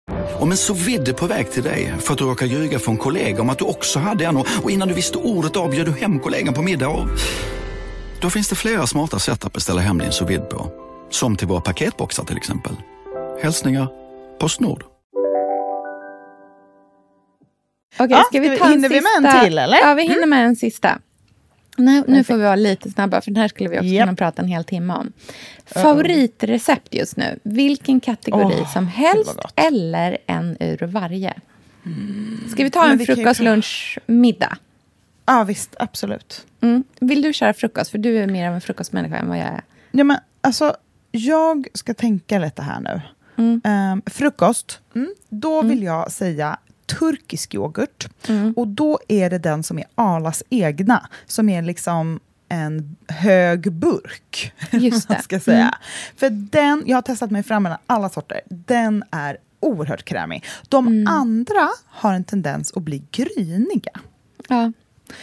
Om 0.39 0.51
en 0.51 0.57
så 0.57 0.73
vidde 0.73 1.13
på 1.13 1.25
väg 1.25 1.51
till 1.51 1.63
dig 1.63 1.93
för 1.99 2.13
att 2.13 2.19
du 2.19 2.25
råkar 2.25 2.45
ljuga 2.45 2.79
från 2.79 2.97
kollega 2.97 3.41
om 3.41 3.49
att 3.49 3.59
du 3.59 3.65
också 3.65 3.99
hade 3.99 4.25
en 4.25 4.37
och 4.37 4.71
innan 4.71 4.87
du 4.87 4.93
visste 4.93 5.17
ordet 5.17 5.57
av 5.57 5.71
du 5.71 5.91
hem 5.91 6.19
kollegan 6.19 6.53
på 6.53 6.61
middag 6.61 6.87
och... 6.89 7.07
Då 8.21 8.29
finns 8.29 8.49
det 8.49 8.55
flera 8.55 8.87
smarta 8.87 9.19
sätt 9.19 9.45
att 9.45 9.53
beställa 9.53 9.81
hem 9.81 9.97
din 9.97 10.11
sous 10.11 10.39
på. 10.49 10.71
Som 11.09 11.35
till 11.35 11.47
våra 11.47 11.61
paketboxar 11.61 12.23
till 12.23 12.37
exempel. 12.37 12.73
Hälsningar 13.41 13.87
Postnord. 14.39 14.83
Okej, 17.99 18.07
Ja, 18.09 18.23
ska 18.23 18.39
vi 18.39 18.57
ta 18.57 18.65
en 18.65 18.71
hinner 18.71 18.89
vi 18.89 18.95
sista? 18.95 19.21
med 19.21 19.33
en 19.33 19.43
till, 19.43 19.57
eller? 19.57 19.77
Ja, 19.77 19.93
vi 19.93 20.01
hinner 20.01 20.27
med 20.27 20.45
en 20.45 20.55
sista. 20.55 20.99
Nu, 21.77 22.03
nu 22.07 22.23
får 22.23 22.37
vi 22.37 22.43
vara 22.43 22.55
lite 22.55 22.89
snabba, 22.91 23.21
för 23.21 23.31
den 23.31 23.41
här 23.41 23.47
skulle 23.47 23.69
vi 23.69 23.77
också 23.77 23.85
Japp. 23.85 24.05
kunna 24.05 24.15
prata 24.15 24.41
en 24.41 24.47
hel 24.47 24.63
timme 24.63 24.93
om. 24.93 25.13
Favoritrecept 25.65 26.93
just 26.93 27.17
nu? 27.17 27.39
Vilken 27.43 27.99
kategori 27.99 28.57
Åh, 28.61 28.73
som 28.73 28.87
helst 28.87 29.39
eller 29.55 30.17
en 30.27 30.57
ur 30.59 30.77
varje? 30.87 31.33
Ska 32.51 32.63
vi 32.63 32.69
ta 32.69 32.89
en 32.89 32.99
ju 32.99 33.05
frukost, 33.05 33.39
prova. 33.39 33.51
lunch, 33.51 33.99
middag? 34.05 34.57
Ja, 35.25 35.43
visst. 35.43 35.75
Absolut. 35.79 36.45
Mm. 36.61 36.83
Vill 36.99 37.21
du 37.21 37.33
köra 37.33 37.53
frukost? 37.53 37.91
För 37.91 37.97
du 37.97 38.17
är 38.17 38.27
mer 38.27 38.47
av 38.47 38.53
en 38.53 38.61
frukostmänniska 38.61 39.17
än 39.17 39.27
vad 39.29 39.37
jag 39.37 39.45
är. 39.45 39.61
Ja, 39.91 40.03
men, 40.03 40.17
alltså, 40.41 40.75
jag 41.11 41.67
ska 41.73 41.93
tänka 41.93 42.39
lite 42.39 42.61
här 42.61 42.79
nu. 42.79 43.01
Mm. 43.37 43.61
Ehm, 43.63 44.01
frukost, 44.05 44.79
mm, 44.95 45.13
då 45.29 45.61
vill 45.61 45.83
jag 45.83 46.11
säga 46.11 46.57
turkisk 46.99 47.53
yoghurt. 47.55 48.07
Mm. 48.27 48.53
Och 48.57 48.67
då 48.67 48.99
är 49.07 49.29
det 49.29 49.37
den 49.37 49.63
som 49.63 49.79
är 49.79 49.85
Arlas 49.95 50.43
egna, 50.49 51.09
som 51.25 51.49
är 51.49 51.61
liksom 51.61 52.19
en 52.49 52.95
hög 53.07 53.71
burk. 53.73 54.53
Just 54.71 55.07
det. 55.07 55.21
ska 55.21 55.39
säga. 55.39 55.77
För 56.15 56.29
den, 56.29 56.83
jag 56.85 56.97
har 56.97 57.01
testat 57.01 57.31
mig 57.31 57.43
fram 57.43 57.63
mellan 57.63 57.77
alla 57.87 58.09
sorter, 58.09 58.41
den 58.49 59.03
är 59.11 59.37
oerhört 59.59 60.03
krämig. 60.05 60.45
De 60.69 60.87
Mm. 60.87 61.07
andra 61.07 61.69
har 61.87 62.13
en 62.13 62.23
tendens 62.23 62.71
att 62.75 62.83
bli 62.83 63.03
gryniga. 63.11 63.91
Ja, 64.47 64.71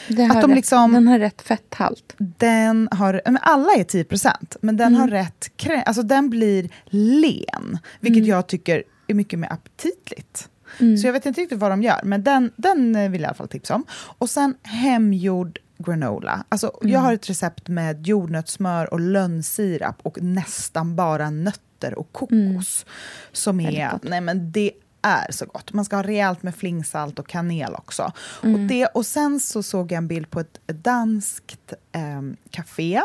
Att 0.08 0.16
de 0.16 0.48
rätt, 0.48 0.48
liksom- 0.56 0.92
den 0.92 1.08
har 1.08 1.18
rätt 1.18 1.42
fetthalt. 1.42 2.14
Den 2.18 2.88
har, 2.92 3.20
men 3.24 3.38
alla 3.42 3.72
är 3.72 3.84
10% 3.84 4.56
men 4.60 4.76
den 4.76 4.88
Mm. 4.88 5.00
har 5.00 5.08
rätt 5.08 5.50
krä, 5.56 5.82
alltså 5.82 6.02
den 6.02 6.30
blir 6.30 6.68
len, 6.90 7.78
vilket 8.00 8.26
jag 8.26 8.46
tycker 8.46 8.82
är 9.06 9.14
mycket 9.14 9.38
mer 9.38 9.52
aptitligt. 9.52 10.48
Mm. 10.80 10.96
Så 10.96 11.06
jag 11.06 11.12
vet 11.12 11.26
inte 11.26 11.40
riktigt 11.40 11.58
vad 11.58 11.70
de 11.70 11.82
gör, 11.82 12.00
men 12.04 12.24
den, 12.24 12.50
den 12.56 12.96
eh, 12.96 13.10
vill 13.10 13.20
jag 13.20 13.26
i 13.26 13.28
alla 13.28 13.34
fall 13.34 13.48
tipsa 13.48 13.74
om. 13.74 13.84
Och 13.92 14.30
sen 14.30 14.54
hemgjord 14.62 15.58
granola. 15.78 16.44
Alltså, 16.48 16.72
Mm. 16.80 16.92
Jag 16.92 17.00
har 17.00 17.12
ett 17.12 17.30
recept 17.30 17.68
med 17.68 18.06
jordnötssmör 18.06 18.92
och 18.92 19.00
lönnsirap 19.00 19.96
och 20.02 20.22
nästan 20.22 20.96
bara 20.96 21.30
nötter 21.30 21.98
och 21.98 22.12
kokos. 22.12 22.86
Som 23.32 23.60
Mm. 23.60 23.64
Väldigt 23.74 24.04
är, 24.04 24.10
nej 24.10 24.20
men 24.20 24.52
det 24.52 24.72
är 25.02 25.32
så 25.32 25.46
gott. 25.46 25.72
Man 25.72 25.84
ska 25.84 25.96
ha 25.96 26.02
rejält 26.02 26.42
med 26.42 26.54
flingsalt 26.54 27.18
och 27.18 27.28
kanel 27.28 27.74
också. 27.74 28.12
Mm. 28.42 28.54
Och, 28.54 28.60
det, 28.68 28.86
och 28.86 29.06
sen 29.06 29.40
så 29.40 29.62
såg 29.62 29.92
jag 29.92 29.96
en 29.98 30.08
bild 30.08 30.30
på 30.30 30.40
ett 30.40 30.60
danskt 30.66 31.72
eh, 31.92 32.22
café 32.50 33.02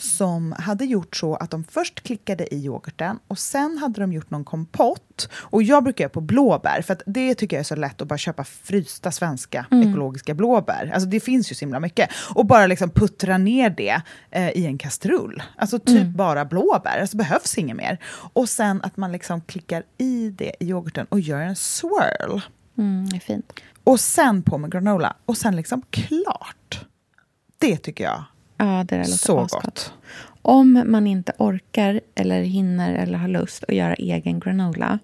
som 0.00 0.54
hade 0.58 0.84
gjort 0.84 1.16
så 1.16 1.34
att 1.34 1.50
de 1.50 1.64
först 1.64 2.00
klickade 2.00 2.54
i 2.54 2.64
yoghurten 2.64 3.18
och 3.28 3.38
sen 3.38 3.78
hade 3.78 4.00
de 4.00 4.12
gjort 4.12 4.30
någon 4.30 4.44
kompott. 4.44 5.28
Och 5.32 5.62
jag 5.62 5.84
brukar 5.84 6.04
göra 6.04 6.12
på 6.12 6.20
blåbär, 6.20 6.82
för 6.82 6.92
att 6.92 7.02
det 7.06 7.34
tycker 7.34 7.56
jag 7.56 7.60
är 7.60 7.64
så 7.64 7.76
lätt 7.76 8.02
att 8.02 8.08
bara 8.08 8.18
köpa 8.18 8.44
frysta 8.44 9.10
svenska 9.12 9.66
ekologiska 9.70 10.34
blåbär. 10.34 10.90
Alltså 10.94 11.08
det 11.08 11.20
finns 11.20 11.50
ju 11.50 11.54
så 11.54 11.60
himla 11.60 11.80
mycket. 11.80 12.10
Och 12.34 12.46
bara 12.46 12.66
liksom 12.66 12.90
puttra 12.90 13.38
ner 13.38 13.70
det 13.70 14.00
eh, 14.30 14.50
i 14.50 14.66
en 14.66 14.78
kastrull. 14.78 15.42
Alltså 15.56 15.78
typ 15.78 16.06
bara 16.06 16.44
blåbär, 16.44 17.00
alltså 17.00 17.16
behövs 17.16 17.58
inget 17.58 17.76
mer. 17.76 17.98
Och 18.32 18.48
sen 18.48 18.80
att 18.82 18.96
man 18.96 19.12
liksom 19.12 19.40
klickar 19.40 19.82
i 19.98 20.30
det 20.30 20.52
i 20.60 20.68
yoghurten 20.68 21.06
och 21.08 21.20
gör 21.20 21.40
en 21.40 21.56
swirl. 21.56 22.40
Mm, 22.78 23.08
det 23.08 23.16
är 23.16 23.20
fint. 23.20 23.52
Och 23.84 24.00
sen 24.00 24.42
på 24.42 24.58
med 24.58 24.72
granola. 24.72 25.16
Och 25.24 25.36
sen 25.36 25.56
liksom 25.56 25.82
klart. 25.90 26.86
Det 27.58 27.76
tycker 27.76 28.04
jag 28.04 28.24
Ja, 28.58 28.84
det 28.88 28.96
där 28.96 28.98
låter 28.98 29.12
så 29.12 29.40
asgott. 29.40 29.64
gott. 29.64 29.92
Om 30.42 30.84
man 30.86 31.06
inte 31.06 31.32
orkar 31.38 32.00
eller 32.14 32.42
hinner 32.42 32.94
eller 32.94 33.18
har 33.18 33.28
lust 33.28 33.64
att 33.68 33.74
göra 33.74 33.94
egen 33.94 34.40
granola 34.40 34.98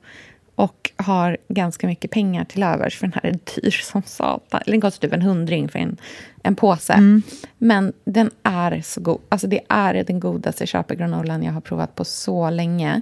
och 0.54 0.90
har 0.96 1.36
ganska 1.48 1.86
mycket 1.86 2.10
pengar 2.10 2.44
till 2.44 2.62
övers, 2.62 2.98
för 2.98 3.06
den 3.06 3.20
här 3.22 3.30
är 3.30 3.60
dyr 3.60 3.70
som 3.70 4.02
satan. 4.02 4.60
Den 4.66 4.80
kostar 4.80 5.08
typ 5.08 5.14
en 5.14 5.22
hundring 5.22 5.68
för 5.68 5.78
en, 5.78 5.96
en 6.42 6.56
påse. 6.56 6.92
Mm. 6.92 7.22
Men 7.58 7.92
den 8.04 8.30
är 8.42 8.80
så 8.84 9.00
god. 9.00 9.20
Alltså 9.28 9.46
det 9.46 9.60
är 9.68 10.04
den 10.04 10.20
godaste 10.20 10.66
köpegranolan 10.66 11.42
jag 11.42 11.52
har 11.52 11.60
provat 11.60 11.94
på 11.94 12.04
så 12.04 12.50
länge. 12.50 13.00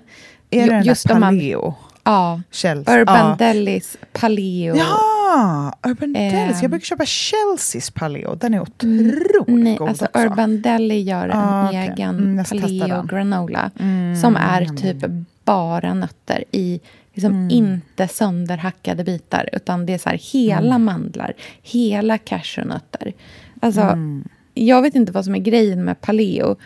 Är 0.50 0.66
det 0.66 0.74
den 0.74 0.82
just 0.82 1.08
där 1.08 1.14
om 1.14 1.20
man- 1.20 1.38
paleo? 1.38 1.74
Ja. 2.04 2.40
Chelsea? 2.50 3.00
Urban 3.00 3.16
ja. 3.28 3.36
Delis 3.46 3.96
Paleo. 4.12 4.76
Ja, 4.76 5.72
Urban 5.86 6.12
Delis. 6.12 6.32
Ehm. 6.34 6.58
Jag 6.62 6.70
brukar 6.70 6.84
köpa 6.84 7.04
Chelseas 7.06 7.90
paleo. 7.90 8.34
Den 8.34 8.54
är 8.54 8.60
otroligt 8.60 9.64
Nej, 9.64 9.76
god 9.76 9.88
alltså 9.88 10.04
också. 10.04 10.18
Urban 10.20 10.62
Deli 10.62 11.00
gör 11.00 11.28
en 11.28 11.38
Ah, 11.38 11.70
egen 11.72 12.08
Mm, 12.18 12.44
ska 12.44 12.54
testa 12.58 12.78
paleo 12.88 13.02
granola 13.02 13.70
som 14.22 14.36
är 14.36 14.64
typ 14.76 15.04
bara 15.44 15.94
nötter 15.94 16.44
i 16.52 16.80
liksom 17.14 17.32
Mm. 17.32 17.50
inte 17.50 18.08
sönderhackade 18.08 19.04
bitar 19.04 19.48
utan 19.52 19.86
det 19.86 19.94
är 19.94 19.98
så 19.98 20.08
här 20.08 20.20
hela 20.32 20.74
Mm. 20.74 20.84
mandlar, 20.84 21.32
hela 21.62 22.18
cashewnötter. 22.18 23.12
Alltså, 23.60 23.80
Mm. 23.80 24.24
jag 24.54 24.82
vet 24.82 24.94
inte 24.94 25.12
vad 25.12 25.24
som 25.24 25.34
är 25.34 25.38
grejen 25.38 25.84
med 25.84 26.00
paleo. 26.00 26.56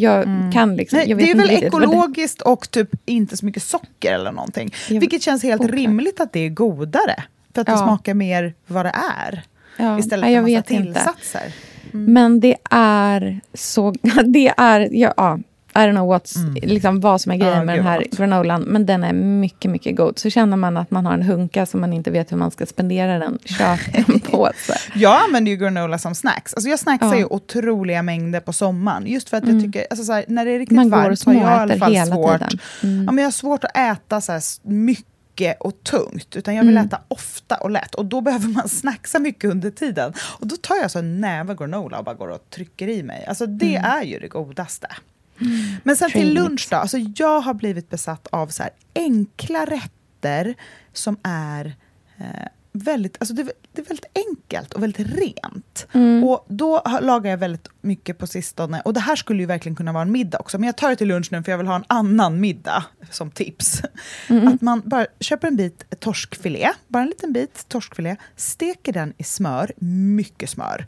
Jag 0.00 0.24
kan 0.52 0.76
liksom... 0.76 0.98
Nej, 0.98 1.08
jag 1.10 1.18
det 1.18 1.30
är 1.30 1.34
väl 1.34 1.48
vad 1.50 1.60
det- 1.60 1.66
ekologiskt 1.66 2.42
och 2.42 2.70
typ 2.70 2.88
inte 3.06 3.36
så 3.36 3.46
mycket 3.46 3.62
socker 3.62 4.12
eller 4.14 4.32
någonting. 4.32 4.74
Jag- 4.90 5.00
Vilket 5.00 5.22
känns 5.22 5.42
helt 5.42 5.60
oklart. 5.62 5.74
rimligt 5.76 6.20
att 6.20 6.32
det 6.32 6.40
är 6.40 6.48
godare. 6.50 7.22
För 7.54 7.60
att 7.60 7.66
det 7.66 7.72
Ja. 7.72 7.78
smakar 7.78 8.14
mer 8.14 8.54
vad 8.66 8.86
det 8.86 8.92
är. 9.20 9.42
Ja, 9.76 9.98
Istället 9.98 10.24
för 10.24 10.30
jag 10.32 10.50
massa 10.50 10.62
tillsatser. 10.62 11.52
Men 11.92 12.40
det 12.40 12.56
är 12.70 13.40
så... 13.54 13.90
Det 14.24 14.52
är... 14.56 14.88
Ja, 14.92 15.14
ja, 15.16 15.38
I 15.76 15.78
don't 15.78 15.90
know 15.94 16.14
what's, 16.14 16.60
liksom, 16.66 17.00
vad 17.00 17.20
som 17.20 17.32
är 17.32 17.36
grejen 17.36 17.54
Mm. 17.56 17.68
Ja, 17.68 17.74
med 17.74 17.78
den 17.78 17.86
här 17.86 17.98
gott. 17.98 18.18
granolan. 18.18 18.62
Men 18.62 18.86
den 18.86 19.04
är 19.04 19.12
mycket, 19.12 19.70
mycket 19.70 19.96
god. 19.96 20.18
Så 20.18 20.30
känner 20.30 20.56
man 20.56 20.76
att 20.76 20.90
man 20.90 21.06
har 21.06 21.14
en 21.14 21.22
hunka 21.22 21.66
som 21.66 21.80
man 21.80 21.92
inte 21.92 22.10
vet 22.10 22.32
hur 22.32 22.36
man 22.36 22.50
ska 22.50 22.66
spendera 22.66 23.18
den. 23.18 23.38
Köp 23.44 23.80
en 24.08 24.20
påse. 24.20 24.74
Jag 24.94 25.22
använder 25.24 25.50
ju 25.52 25.56
granola 25.58 25.98
som 25.98 26.14
snacks. 26.14 26.54
Alltså 26.54 26.68
jag 26.70 26.78
snacksar 26.78 27.06
Ja. 27.06 27.12
Mm. 27.12 27.18
ju 27.18 27.26
otroliga 27.26 28.02
mängder 28.02 28.40
på 28.40 28.52
sommaren. 28.52 29.06
Just 29.06 29.28
för 29.28 29.36
att 29.36 29.48
jag 29.48 29.62
tycker, 29.62 29.86
alltså 29.90 30.04
så 30.04 30.12
här, 30.12 30.24
när 30.28 30.44
det 30.44 30.50
är 30.50 30.58
riktigt 30.58 30.76
Man 30.76 30.90
varmt 30.90 31.24
har 31.24 31.34
jag 31.34 31.42
i 31.42 31.44
alla 31.46 31.76
fall 31.76 32.06
svårt. 32.06 32.40
Mm. 32.82 33.04
ja, 33.04 33.12
men 33.12 33.18
jag 33.18 33.26
har 33.26 33.30
svårt 33.32 33.64
att 33.64 33.76
äta 33.76 34.20
så 34.20 34.32
här 34.32 34.42
mycket 34.68 35.56
och 35.60 35.82
tungt. 35.84 36.36
Utan 36.36 36.54
jag 36.54 36.64
vill 36.64 36.76
Mm. 36.76 36.86
äta 36.86 37.00
ofta 37.08 37.54
och 37.56 37.70
lätt. 37.70 37.94
Och 37.94 38.04
då 38.06 38.20
behöver 38.20 38.48
man 38.48 38.68
snacksa 38.68 39.18
mycket 39.18 39.50
under 39.50 39.70
tiden. 39.70 40.12
Och 40.40 40.46
då 40.46 40.56
tar 40.56 40.76
jag 40.76 40.90
så 40.90 40.98
en 40.98 41.20
näve 41.20 41.54
granola 41.54 41.98
och 41.98 42.04
bara 42.04 42.14
går 42.14 42.28
och 42.28 42.50
trycker 42.54 42.88
i 42.88 43.02
mig. 43.02 43.24
Alltså 43.28 43.46
det 43.46 43.76
är 43.76 44.02
ju 44.02 44.18
det 44.18 44.28
godaste. 44.28 44.86
Men 45.82 45.96
sen 45.96 46.10
till 46.10 46.34
lunch 46.34 46.68
då. 46.70 46.76
Alltså 46.76 46.98
jag 47.16 47.40
har 47.40 47.54
blivit 47.54 47.90
besatt 47.90 48.26
av 48.26 48.46
så 48.48 48.62
här 48.62 48.72
enkla 48.94 49.64
rätter 49.64 50.54
som 50.92 51.16
är 51.22 51.74
eh, 52.18 52.48
väldigt, 52.72 53.16
alltså 53.20 53.34
det, 53.34 53.42
det 53.72 53.80
är 53.80 53.84
väldigt 53.84 54.26
enkelt 54.28 54.72
och 54.72 54.82
väldigt 54.82 55.06
rent. 55.08 55.86
Och 56.24 56.44
då 56.48 56.82
lagar 57.00 57.30
jag 57.30 57.38
väldigt 57.38 57.68
mycket 57.80 58.18
på 58.18 58.26
sistone. 58.26 58.80
Och 58.80 58.94
det 58.94 59.00
här 59.00 59.16
skulle 59.16 59.40
ju 59.40 59.46
verkligen 59.46 59.76
kunna 59.76 59.92
vara 59.92 60.02
en 60.02 60.12
middag 60.12 60.38
också. 60.38 60.58
Men 60.58 60.66
jag 60.66 60.76
tar 60.76 60.90
det 60.90 60.96
till 60.96 61.08
lunch 61.08 61.28
nu 61.32 61.42
för 61.42 61.52
jag 61.52 61.58
vill 61.58 61.66
ha 61.66 61.76
en 61.76 61.84
annan 61.86 62.40
middag 62.40 62.84
som 63.10 63.30
tips. 63.30 63.82
Att 64.28 64.60
man 64.60 64.82
bara 64.84 65.06
köper 65.20 65.48
en 65.48 65.56
bit 65.56 66.00
torskfilé, 66.00 66.68
bara 66.88 67.02
en 67.02 67.08
liten 67.08 67.32
bit 67.32 67.68
torskfilé, 67.68 68.16
steker 68.36 68.92
den 68.92 69.12
i 69.18 69.24
smör, 69.24 69.72
mycket 70.16 70.50
smör. 70.50 70.86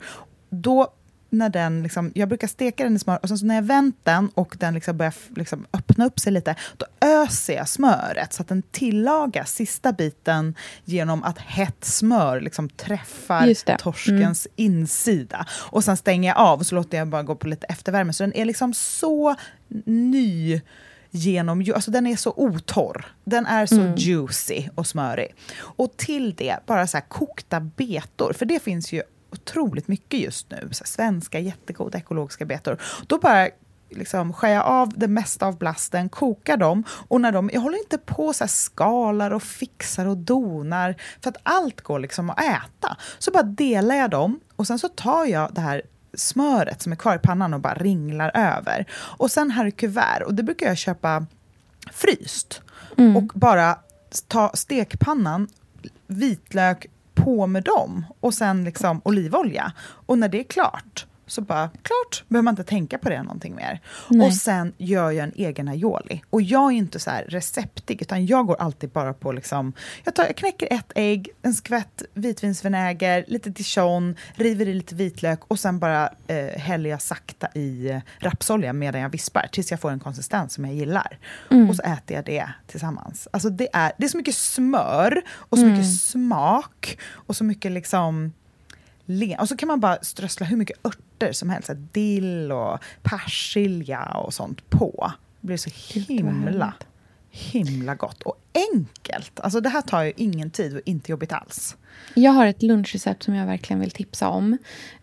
Då 0.49 0.93
när 1.29 1.49
den 1.49 1.83
liksom, 1.83 2.11
jag 2.15 2.29
brukar 2.29 2.47
steka 2.47 2.83
den 2.83 2.95
i 2.95 2.99
smör 2.99 3.19
och 3.21 3.27
sen 3.27 3.37
så 3.37 3.45
när 3.45 3.55
jag 3.55 3.61
vänt 3.61 3.97
den 4.03 4.29
och 4.29 4.55
den 4.59 4.73
liksom 4.73 4.97
börjar 4.97 5.13
liksom 5.35 5.65
öppna 5.73 6.05
upp 6.05 6.19
sig 6.19 6.31
lite, 6.31 6.55
då 6.77 6.85
öser 7.01 7.53
jag 7.53 7.69
smöret 7.69 8.33
så 8.33 8.41
att 8.41 8.47
den 8.47 8.61
tillagar 8.61 9.43
sista 9.43 9.91
biten 9.91 10.55
genom 10.85 11.23
att 11.23 11.37
hett 11.37 11.85
smör 11.85 12.41
liksom 12.41 12.69
träffar 12.69 13.55
det. 13.65 13.77
torskens 13.77 14.47
insida. 14.55 15.45
Och 15.51 15.83
sen 15.83 15.97
stänger 15.97 16.29
jag 16.29 16.37
av 16.37 16.59
och 16.59 16.65
så 16.65 16.75
låter 16.75 16.97
jag 16.97 17.07
bara 17.07 17.23
gå 17.23 17.35
på 17.35 17.47
lite 17.47 17.65
eftervärme. 17.65 18.13
Så 18.13 18.23
den 18.23 18.33
är 18.33 18.45
liksom 18.45 18.73
så 18.73 19.35
ny 19.85 20.61
genom, 21.11 21.65
alltså 21.75 21.91
den 21.91 22.07
är 22.07 22.15
så 22.15 22.33
otorr. 22.37 23.05
Den 23.23 23.45
är 23.45 23.65
så 23.65 23.93
juicy 23.97 24.69
och 24.75 24.87
smörig. 24.87 25.35
Och 25.59 25.97
till 25.97 26.35
det, 26.35 26.57
bara 26.65 26.87
så 26.87 26.97
här 26.97 27.05
kokta 27.07 27.59
betor, 27.59 28.33
för 28.33 28.45
det 28.45 28.63
finns 28.63 28.93
ju 28.93 29.01
otroligt 29.31 29.87
mycket 29.87 30.19
just 30.19 30.51
nu. 30.51 30.69
Så 30.71 30.83
svenska 30.85 31.39
jättegoda 31.39 31.97
ekologiska 31.97 32.45
betor. 32.45 32.81
Då 33.07 33.17
bara 33.17 33.49
liksom 33.89 34.33
skär 34.33 34.59
av 34.59 34.93
det 34.95 35.07
mesta 35.07 35.45
av 35.45 35.57
blasten, 35.57 36.09
kokar 36.09 36.57
dem 36.57 36.83
och 36.89 37.21
när 37.21 37.31
de, 37.31 37.49
jag 37.53 37.61
håller 37.61 37.77
inte 37.77 37.97
på 37.97 38.33
så 38.33 38.47
skalar 38.47 39.31
och 39.31 39.43
fixar 39.43 40.05
och 40.05 40.17
donar 40.17 40.95
för 41.21 41.29
att 41.29 41.37
allt 41.43 41.81
går 41.81 41.99
liksom 41.99 42.29
att 42.29 42.39
äta. 42.39 42.97
Så 43.19 43.31
bara 43.31 43.43
delar 43.43 43.95
jag 43.95 44.09
dem 44.09 44.39
och 44.55 44.67
sen 44.67 44.79
så 44.79 44.87
tar 44.87 45.25
jag 45.25 45.53
det 45.53 45.61
här 45.61 45.81
smöret 46.13 46.81
som 46.81 46.91
är 46.91 46.95
kvar 46.95 47.15
i 47.15 47.19
pannan 47.19 47.53
och 47.53 47.59
bara 47.59 47.73
ringlar 47.73 48.31
över. 48.33 48.85
Och 48.91 49.31
sen 49.31 49.51
här 49.51 49.65
i 49.65 49.71
kuvert, 49.71 50.21
och 50.25 50.33
det 50.33 50.43
brukar 50.43 50.67
jag 50.67 50.77
köpa 50.77 51.25
fryst. 51.91 52.61
Och 53.15 53.23
bara 53.23 53.77
ta 54.27 54.51
stekpannan, 54.53 55.47
vitlök, 56.07 56.85
på 57.23 57.47
med 57.47 57.63
dem 57.63 58.05
och 58.19 58.33
sen 58.33 58.63
liksom 58.63 59.01
olivolja. 59.05 59.71
Och 60.05 60.17
när 60.17 60.29
det 60.29 60.39
är 60.39 60.43
klart, 60.43 61.05
så 61.29 61.41
bara 61.41 61.69
klart, 61.69 62.23
behöver 62.27 62.43
man 62.43 62.51
inte 62.51 62.63
tänka 62.63 62.97
på 62.97 63.09
det 63.09 63.23
någonting 63.23 63.55
mer. 63.55 63.81
Nej. 64.09 64.27
Och 64.27 64.33
sen 64.33 64.73
gör 64.77 65.11
jag 65.11 65.23
en 65.23 65.33
egen 65.35 65.67
aioli. 65.67 66.21
Och 66.29 66.41
jag 66.41 66.71
är 66.73 66.77
inte 66.77 66.99
så 66.99 67.09
här 67.09 67.23
receptig, 67.23 68.01
utan 68.01 68.25
jag 68.25 68.45
går 68.47 68.55
alltid 68.61 68.89
bara 68.89 69.13
på 69.13 69.31
liksom, 69.31 69.73
jag, 70.03 70.15
tar, 70.15 70.23
jag 70.25 70.35
knäcker 70.35 70.67
ett 70.71 70.91
ägg, 70.95 71.29
en 71.41 71.53
skvätt 71.53 72.03
vitvinsvinäger, 72.13 73.25
lite 73.27 73.49
dijon, 73.49 74.15
river 74.35 74.67
i 74.67 74.73
lite 74.73 74.95
vitlök 74.95 75.39
och 75.47 75.59
sen 75.59 75.79
bara 75.79 76.09
eh, 76.27 76.59
häller 76.59 76.89
jag 76.89 77.01
sakta 77.01 77.47
i 77.55 78.01
rapsolja 78.19 78.73
medan 78.73 79.01
jag 79.01 79.09
vispar 79.09 79.47
tills 79.51 79.71
jag 79.71 79.79
får 79.79 79.91
en 79.91 79.99
konsistens 79.99 80.53
som 80.53 80.65
jag 80.65 80.75
gillar. 80.75 81.17
Mm. 81.51 81.69
Och 81.69 81.75
så 81.75 81.81
äter 81.81 82.15
jag 82.15 82.25
det 82.25 82.49
tillsammans. 82.67 83.27
Alltså 83.33 83.49
det 83.49 83.67
är, 83.73 83.91
det 83.97 84.05
är 84.05 84.09
så 84.09 84.17
mycket 84.17 84.35
smör 84.35 85.21
och 85.29 85.57
så 85.57 85.63
Mm. 85.63 85.77
mycket 85.77 85.99
smak 85.99 86.97
och 87.13 87.35
så 87.35 87.43
mycket 87.43 87.71
liksom 87.71 88.33
le- 89.09 89.37
och 89.39 89.47
så 89.47 89.57
kan 89.57 89.67
man 89.67 89.79
bara 89.79 89.97
strössla 90.01 90.45
hur 90.45 90.57
mycket 90.57 90.85
örter 90.85 91.31
som 91.31 91.49
helst. 91.49 91.69
Dill 91.91 92.51
och 92.51 92.79
persilja 93.01 94.03
och 94.03 94.33
sånt 94.33 94.69
på. 94.69 95.11
Det 95.41 95.47
blir 95.47 95.57
så 95.57 95.69
himla, 95.93 96.73
himla 97.29 97.95
gott. 97.95 98.23
Och 98.23 98.35
enkelt. 98.73 99.39
Alltså 99.39 99.61
det 99.61 99.69
här 99.69 99.81
tar 99.81 100.03
ju 100.03 100.13
ingen 100.15 100.51
tid 100.51 100.75
och 100.75 100.81
inte 100.85 101.11
jobbigt 101.11 101.33
alls. 101.33 101.77
Jag 102.13 102.31
har 102.31 102.45
ett 102.45 102.63
lunchrecept 102.63 103.23
som 103.23 103.35
jag 103.35 103.45
verkligen 103.45 103.79
vill 103.79 103.91
tipsa 103.91 104.29
om. 104.29 104.57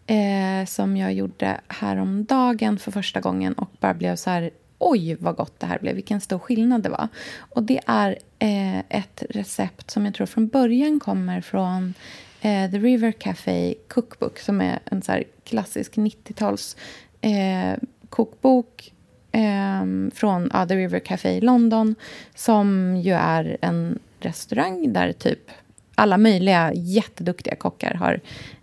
Eh, 0.06 0.66
som 0.66 0.96
jag 0.96 1.12
gjorde 1.12 1.60
häromdagen 1.68 2.78
för 2.78 2.90
första 2.90 3.20
gången 3.20 3.52
och 3.52 3.70
bara 3.80 3.94
blev 3.94 4.16
så 4.16 4.30
här... 4.30 4.50
Oj, 4.78 5.16
vad 5.20 5.36
gott 5.36 5.60
det 5.60 5.66
här 5.66 5.78
blev. 5.78 5.94
Vilken 5.94 6.20
stor 6.20 6.38
skillnad 6.38 6.82
det 6.82 6.88
var. 6.88 7.08
Och 7.38 7.62
Det 7.62 7.80
är 7.86 8.18
eh, 8.38 8.78
ett 8.78 9.22
recept 9.30 9.90
som 9.90 10.04
jag 10.04 10.14
tror 10.14 10.26
från 10.26 10.48
början 10.48 11.00
kommer 11.00 11.40
från 11.40 11.94
eh, 12.46 12.70
The 12.70 12.78
River 12.78 13.12
Café 13.12 13.74
Cookbook 13.88 14.38
som 14.38 14.60
är 14.60 14.78
en 14.84 15.02
så 15.02 15.22
klassisk 15.44 15.96
90-tals 15.96 16.76
eh, 17.20 17.78
kokbok 18.10 18.92
eh, 19.32 20.10
från 20.14 20.50
ja, 20.52 20.66
The 20.66 20.76
River 20.76 20.98
Café 20.98 21.30
i 21.30 21.40
London 21.40 21.94
som 22.34 22.96
ju 22.96 23.12
är 23.12 23.56
en 23.60 23.98
restaurang 24.20 24.92
där 24.92 25.12
typ 25.12 25.50
alla 25.94 26.18
möjliga 26.18 26.72
jätteduktiga 26.74 27.56
kockar 27.56 27.94
har, 27.94 28.20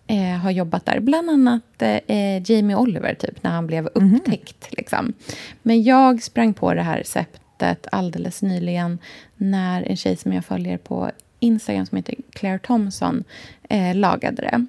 eh, 0.08 0.38
har 0.38 0.52
jobbat 0.52 0.86
där. 0.86 1.00
Bland 1.00 1.30
annat 1.30 1.82
eh, 1.82 2.52
Jamie 2.52 2.76
Oliver, 2.76 3.14
typ, 3.14 3.44
när 3.44 3.52
han 3.52 3.68
blev 3.68 3.88
upptäckt. 3.88 4.74
Liksom. 4.74 5.14
Men 5.62 5.84
jag 5.84 6.24
sprang 6.24 6.54
på 6.54 6.74
det 6.74 6.82
här 6.82 6.98
receptet 6.98 7.88
alldeles 7.92 8.42
nyligen 8.42 9.00
när 9.36 9.84
en 9.84 9.98
tjej 9.98 10.16
som 10.16 10.34
jag 10.34 10.46
följer 10.46 10.78
på 10.78 11.12
Instagram 11.44 11.86
som 11.86 11.96
heter 11.96 12.16
Claire 12.30 12.60
Thompson 12.60 13.24
eh, 13.70 13.96
lagade 13.96 14.42
det. 14.42 14.66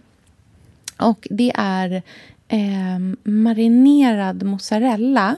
Och 0.97 1.29
det 1.31 1.53
är 1.55 2.03
eh, 2.49 2.99
marinerad 3.23 4.43
mozzarella. 4.43 5.37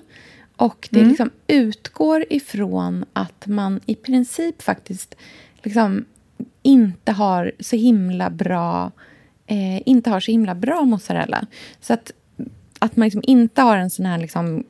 Och 0.56 0.88
det 0.90 1.04
liksom 1.04 1.30
utgår 1.46 2.24
ifrån 2.30 3.04
att 3.12 3.46
man 3.46 3.80
i 3.86 3.94
princip 3.94 4.62
faktiskt 4.62 5.14
liksom 5.62 6.04
inte 6.62 7.12
har 7.12 7.52
så 7.60 7.76
himla 7.76 8.30
bra 8.30 8.92
eh, 9.46 9.88
inte 9.88 10.10
har 10.10 10.20
så 10.20 10.30
himla 10.30 10.54
bra 10.54 10.82
mozzarella. 10.84 11.46
Så 11.80 11.92
att, 11.92 12.12
att 12.78 12.96
man 12.96 13.06
liksom 13.06 13.22
inte 13.26 13.62
har 13.62 13.76
en 13.76 13.90
sån 13.90 14.06
här 14.06 14.18
liksom, 14.18 14.64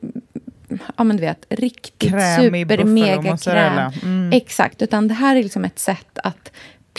ja 0.95 1.03
men 1.03 1.17
du 1.17 1.21
vet, 1.21 1.45
riktigt 1.49 2.11
Krämig 2.11 2.67
super 2.67 2.83
mega 2.83 3.37
kräm. 3.37 3.91
Mm. 4.03 4.31
Exakt, 4.33 4.81
utan 4.81 5.07
det 5.07 5.13
här 5.13 5.35
är 5.35 5.43
liksom 5.43 5.65
ett 5.65 5.79
sätt 5.79 6.19
att 6.23 6.51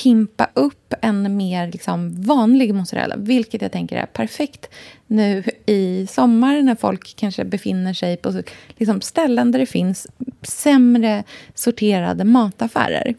pimpa 0.03 0.49
upp 0.55 0.95
en 1.03 1.37
mer 1.37 1.73
liksom 1.73 2.23
vanlig 2.23 2.75
mozzarella, 2.75 3.17
vilket 3.17 3.63
jag 3.63 3.73
tänker 3.73 3.97
är 3.97 4.07
perfekt 4.07 4.69
nu 5.07 5.45
i 5.67 6.07
sommar 6.11 6.63
när 6.63 6.75
folk 6.75 7.17
kanske 7.17 7.45
befinner 7.45 7.95
sig 7.95 8.17
på 8.17 8.43
liksom 8.77 9.01
ställen 9.01 9.53
där 9.53 9.59
det 9.59 9.67
finns 9.67 10.07
sämre 10.43 11.25
sorterade 11.55 12.25
mataffärer. 12.25 13.15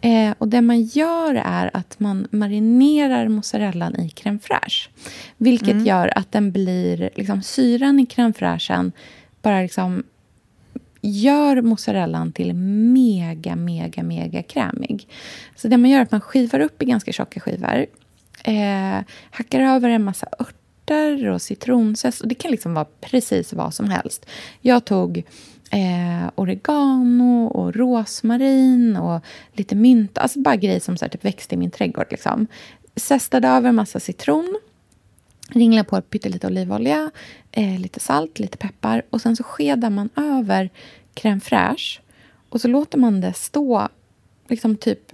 Eh, 0.00 0.34
och 0.38 0.48
det 0.48 0.60
man 0.60 0.82
gör 0.82 1.34
är 1.34 1.70
att 1.72 2.00
man 2.00 2.26
marinerar 2.30 3.28
mozzarellan 3.28 4.00
i 4.00 4.08
crème 4.08 4.38
fraîche. 4.38 4.88
Vilket 5.36 5.86
gör 5.86 6.18
att 6.18 6.32
den 6.32 6.52
blir, 6.52 7.10
liksom, 7.14 7.42
syran 7.42 8.00
i 8.00 8.04
crème 8.04 8.32
fraîchen 8.32 8.92
bara 9.42 9.62
liksom 9.62 10.02
gör 11.00 11.62
mozzarellan 11.62 12.32
till 12.32 12.54
mega, 12.54 13.56
mega, 13.56 14.02
mega 14.02 14.42
krämig. 14.42 15.08
Så 15.56 15.68
det 15.68 15.76
man 15.76 15.90
gör 15.90 15.98
är 15.98 16.02
att 16.02 16.12
man 16.12 16.20
skivar 16.20 16.60
upp 16.60 16.82
i 16.82 16.84
ganska 16.84 17.12
tjocka 17.12 17.40
skivor. 17.40 17.86
Eh, 18.44 19.00
hackar 19.30 19.60
över 19.60 19.88
en 19.88 20.04
massa 20.04 20.26
örter 20.40 21.28
och 21.28 21.42
citronzest. 21.42 22.20
Och 22.20 22.28
det 22.28 22.34
kan 22.34 22.50
liksom 22.50 22.74
vara 22.74 22.86
precis 23.00 23.52
vad 23.52 23.74
som 23.74 23.90
helst. 23.90 24.26
Jag 24.60 24.84
tog 24.84 25.18
eh, 25.70 26.30
oregano 26.34 27.46
och 27.46 27.76
rosmarin 27.76 28.96
och 28.96 29.24
lite 29.52 29.74
mynta. 29.74 30.20
Alltså 30.20 30.40
bara 30.40 30.56
grejer 30.56 30.80
som 30.80 30.96
så 30.96 31.04
här, 31.04 31.10
typ 31.10 31.24
växte 31.24 31.54
i 31.54 31.58
min 31.58 31.70
trädgård. 31.70 32.06
Liksom. 32.10 32.46
Zestade 32.96 33.48
över 33.48 33.68
en 33.68 33.74
massa 33.74 34.00
citron. 34.00 34.60
Ringla 35.52 35.84
på 35.84 36.00
pyttelite 36.00 36.46
olivolja, 36.46 37.10
eh, 37.52 37.80
lite 37.80 38.00
salt, 38.00 38.38
lite 38.38 38.58
peppar. 38.58 39.02
Och 39.10 39.20
sen 39.20 39.36
så 39.36 39.42
skedar 39.42 39.90
man 39.90 40.08
över 40.16 40.70
crème 41.14 41.40
fraîche. 41.40 42.00
Och 42.48 42.60
så 42.60 42.68
låter 42.68 42.98
man 42.98 43.20
det 43.20 43.32
stå 43.32 43.88
liksom 44.48 44.76
typ... 44.76 45.12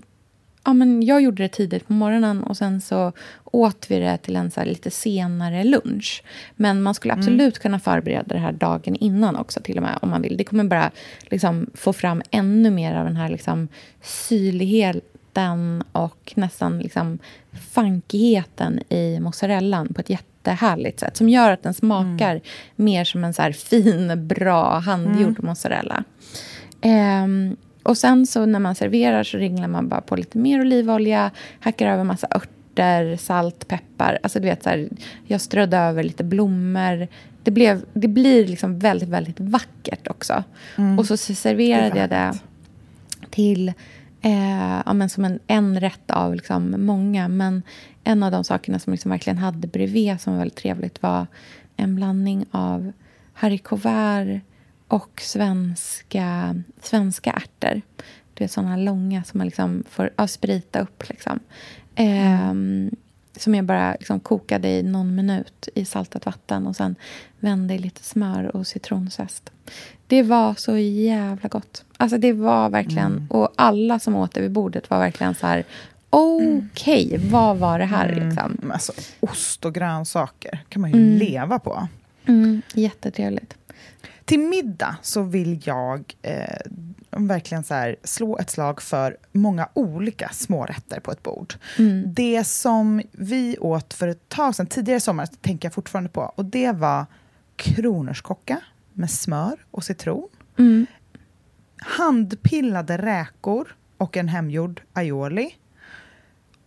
Ja, 0.64 0.72
men 0.72 1.02
jag 1.02 1.22
gjorde 1.22 1.42
det 1.42 1.48
tidigt 1.48 1.86
på 1.86 1.92
morgonen 1.92 2.42
och 2.42 2.56
sen 2.56 2.80
så 2.80 3.12
åt 3.44 3.90
vi 3.90 3.98
det 3.98 4.18
till 4.18 4.36
en 4.36 4.50
så 4.50 4.64
lite 4.64 4.90
senare 4.90 5.64
lunch. 5.64 6.22
Men 6.56 6.82
man 6.82 6.94
skulle 6.94 7.14
absolut 7.14 7.58
kunna 7.58 7.78
förbereda 7.80 8.34
det 8.34 8.38
här 8.38 8.52
dagen 8.52 8.96
innan 8.96 9.36
också 9.36 9.60
till 9.60 9.76
och 9.76 9.82
med 9.82 9.98
om 10.02 10.10
man 10.10 10.22
vill. 10.22 10.36
Det 10.36 10.44
kommer 10.44 10.64
bara 10.64 10.90
liksom 11.22 11.70
få 11.74 11.92
fram 11.92 12.22
ännu 12.30 12.70
mer 12.70 12.94
av 12.94 13.04
den 13.04 13.16
här 13.16 13.28
liksom 13.28 13.68
syrligheten 14.02 15.84
och 15.92 16.32
nästan 16.36 16.78
liksom 16.78 17.18
funkigheten 17.56 18.80
i 18.92 19.20
mozzarellan 19.20 19.94
på 19.94 20.00
ett 20.00 20.10
jättehärligt 20.10 21.00
sätt 21.00 21.16
som 21.16 21.28
gör 21.28 21.50
att 21.50 21.62
den 21.62 21.74
smakar 21.74 22.40
mer 22.76 23.04
som 23.04 23.24
en 23.24 23.34
så 23.34 23.52
fin, 23.52 24.26
bra, 24.26 24.78
handgjord 24.78 25.42
mozzarella. 25.42 26.04
Ehm, 26.80 27.56
och 27.82 27.98
sen 27.98 28.26
så 28.26 28.46
när 28.46 28.58
man 28.58 28.74
serverar 28.74 29.22
så 29.22 29.38
ringlar 29.38 29.68
man 29.68 29.88
bara 29.88 30.00
på 30.00 30.16
lite 30.16 30.38
mer 30.38 30.60
olivolja, 30.60 31.30
hackar 31.60 31.88
över 31.88 32.04
massa 32.04 32.28
örter, 32.30 33.16
salt, 33.16 33.68
peppar. 33.68 34.18
Alltså 34.22 34.40
du 34.40 34.44
vet 34.44 34.62
så 34.62 34.68
här, 34.68 34.88
jag 35.26 35.40
strödde 35.40 35.76
över 35.76 36.02
lite 36.02 36.24
blommor. 36.24 37.08
Det, 37.42 37.50
blev, 37.50 37.84
det 37.92 38.08
blir 38.08 38.46
liksom 38.46 38.78
väldigt, 38.78 39.08
väldigt 39.08 39.40
vackert 39.40 40.08
också. 40.08 40.44
Och 40.98 41.06
så 41.06 41.16
serverade 41.16 42.00
jag 42.00 42.10
det 42.10 42.32
till 43.30 43.72
eh, 44.26 44.82
ja, 44.86 44.92
men 44.92 45.08
som 45.08 45.24
en, 45.24 45.38
en 45.46 45.80
rätt 45.80 46.10
av 46.10 46.34
liksom 46.34 46.86
många. 46.86 47.28
Men 47.28 47.62
en 48.04 48.22
av 48.22 48.30
de 48.30 48.44
sakerna 48.44 48.78
som 48.78 48.92
liksom 48.92 49.10
verkligen 49.10 49.38
hade 49.38 49.68
bredvid 49.68 50.20
som 50.20 50.32
var 50.32 50.38
väldigt 50.38 50.58
trevligt 50.58 51.02
var 51.02 51.26
en 51.76 51.94
blandning 51.94 52.46
av 52.50 52.92
haricots 53.32 53.84
verts 53.84 54.44
och 54.88 55.20
svenska, 55.20 56.56
svenska 56.82 57.30
ärtor. 57.30 57.82
Du 58.34 58.44
är 58.44 58.48
såna 58.48 58.76
långa 58.76 59.24
som 59.24 59.38
man 59.38 59.46
liksom 59.46 59.84
får 59.90 60.10
ja, 60.16 60.26
sprita 60.26 60.80
upp. 60.80 61.08
Liksom. 61.08 61.40
Ehm, 61.94 62.90
som 63.36 63.54
jag 63.54 63.64
bara 63.64 63.92
liksom 63.92 64.20
kokade 64.20 64.68
i 64.68 64.82
någon 64.82 65.14
minut 65.14 65.68
i 65.74 65.84
saltat 65.84 66.26
vatten 66.26 66.66
och 66.66 66.76
sen 66.76 66.96
vände 67.40 67.74
i 67.74 67.78
lite 67.78 68.02
smör 68.02 68.56
och 68.56 68.66
citronzest. 68.66 69.52
Det 70.06 70.22
var 70.22 70.54
så 70.54 70.76
jävla 70.78 71.48
gott. 71.48 71.84
Alltså 71.96 72.18
det 72.18 72.32
var 72.32 72.70
verkligen... 72.70 73.26
Och 73.30 73.52
alla 73.56 73.98
som 73.98 74.14
åt 74.16 74.34
det 74.34 74.40
vid 74.40 74.52
bordet 74.52 74.90
var 74.90 74.98
verkligen 74.98 75.34
så 75.34 75.46
här... 75.46 75.64
Okej, 76.10 77.20
vad 77.30 77.56
var 77.56 77.78
det 77.78 77.84
här? 77.84 78.08
Liksom? 78.08 78.56
Men 78.62 78.72
Alltså, 78.72 78.92
ost 79.20 79.64
och 79.64 79.74
grönsaker 79.74 80.64
kan 80.68 80.82
man 80.82 80.90
ju 80.92 80.96
Mm. 80.96 81.18
leva 81.18 81.58
på. 81.58 81.88
Mm, 82.26 82.62
jättetrevligt. 82.74 83.54
Till 84.24 84.38
middag 84.40 84.96
så 85.02 85.22
vill 85.22 85.60
jag 85.64 86.14
eh, 86.22 86.56
verkligen 87.10 87.64
så 87.64 87.74
här, 87.74 87.96
slå 88.04 88.38
ett 88.38 88.50
slag 88.50 88.82
för 88.82 89.16
många 89.32 89.68
olika 89.74 90.28
smårätter 90.32 91.00
på 91.00 91.12
ett 91.12 91.22
bord. 91.22 91.54
Mm. 91.78 92.14
Det 92.14 92.44
som 92.46 93.02
vi 93.12 93.56
åt 93.60 93.94
för 93.94 94.08
ett 94.08 94.28
tag 94.28 94.54
sedan, 94.54 94.66
tidigare 94.66 94.96
i 94.96 95.00
sommar, 95.00 95.26
tänker 95.40 95.66
jag 95.68 95.74
fortfarande 95.74 96.10
på. 96.10 96.20
Och 96.34 96.44
det 96.44 96.72
var 96.72 97.06
kronärtskocka 97.56 98.60
med 98.96 99.10
smör 99.10 99.64
och 99.70 99.84
citron. 99.84 100.28
Mm. 100.58 100.86
Handpillade 101.76 102.96
räkor 102.96 103.76
och 103.96 104.16
en 104.16 104.28
hemgjord 104.28 104.82
aioli. 104.92 105.56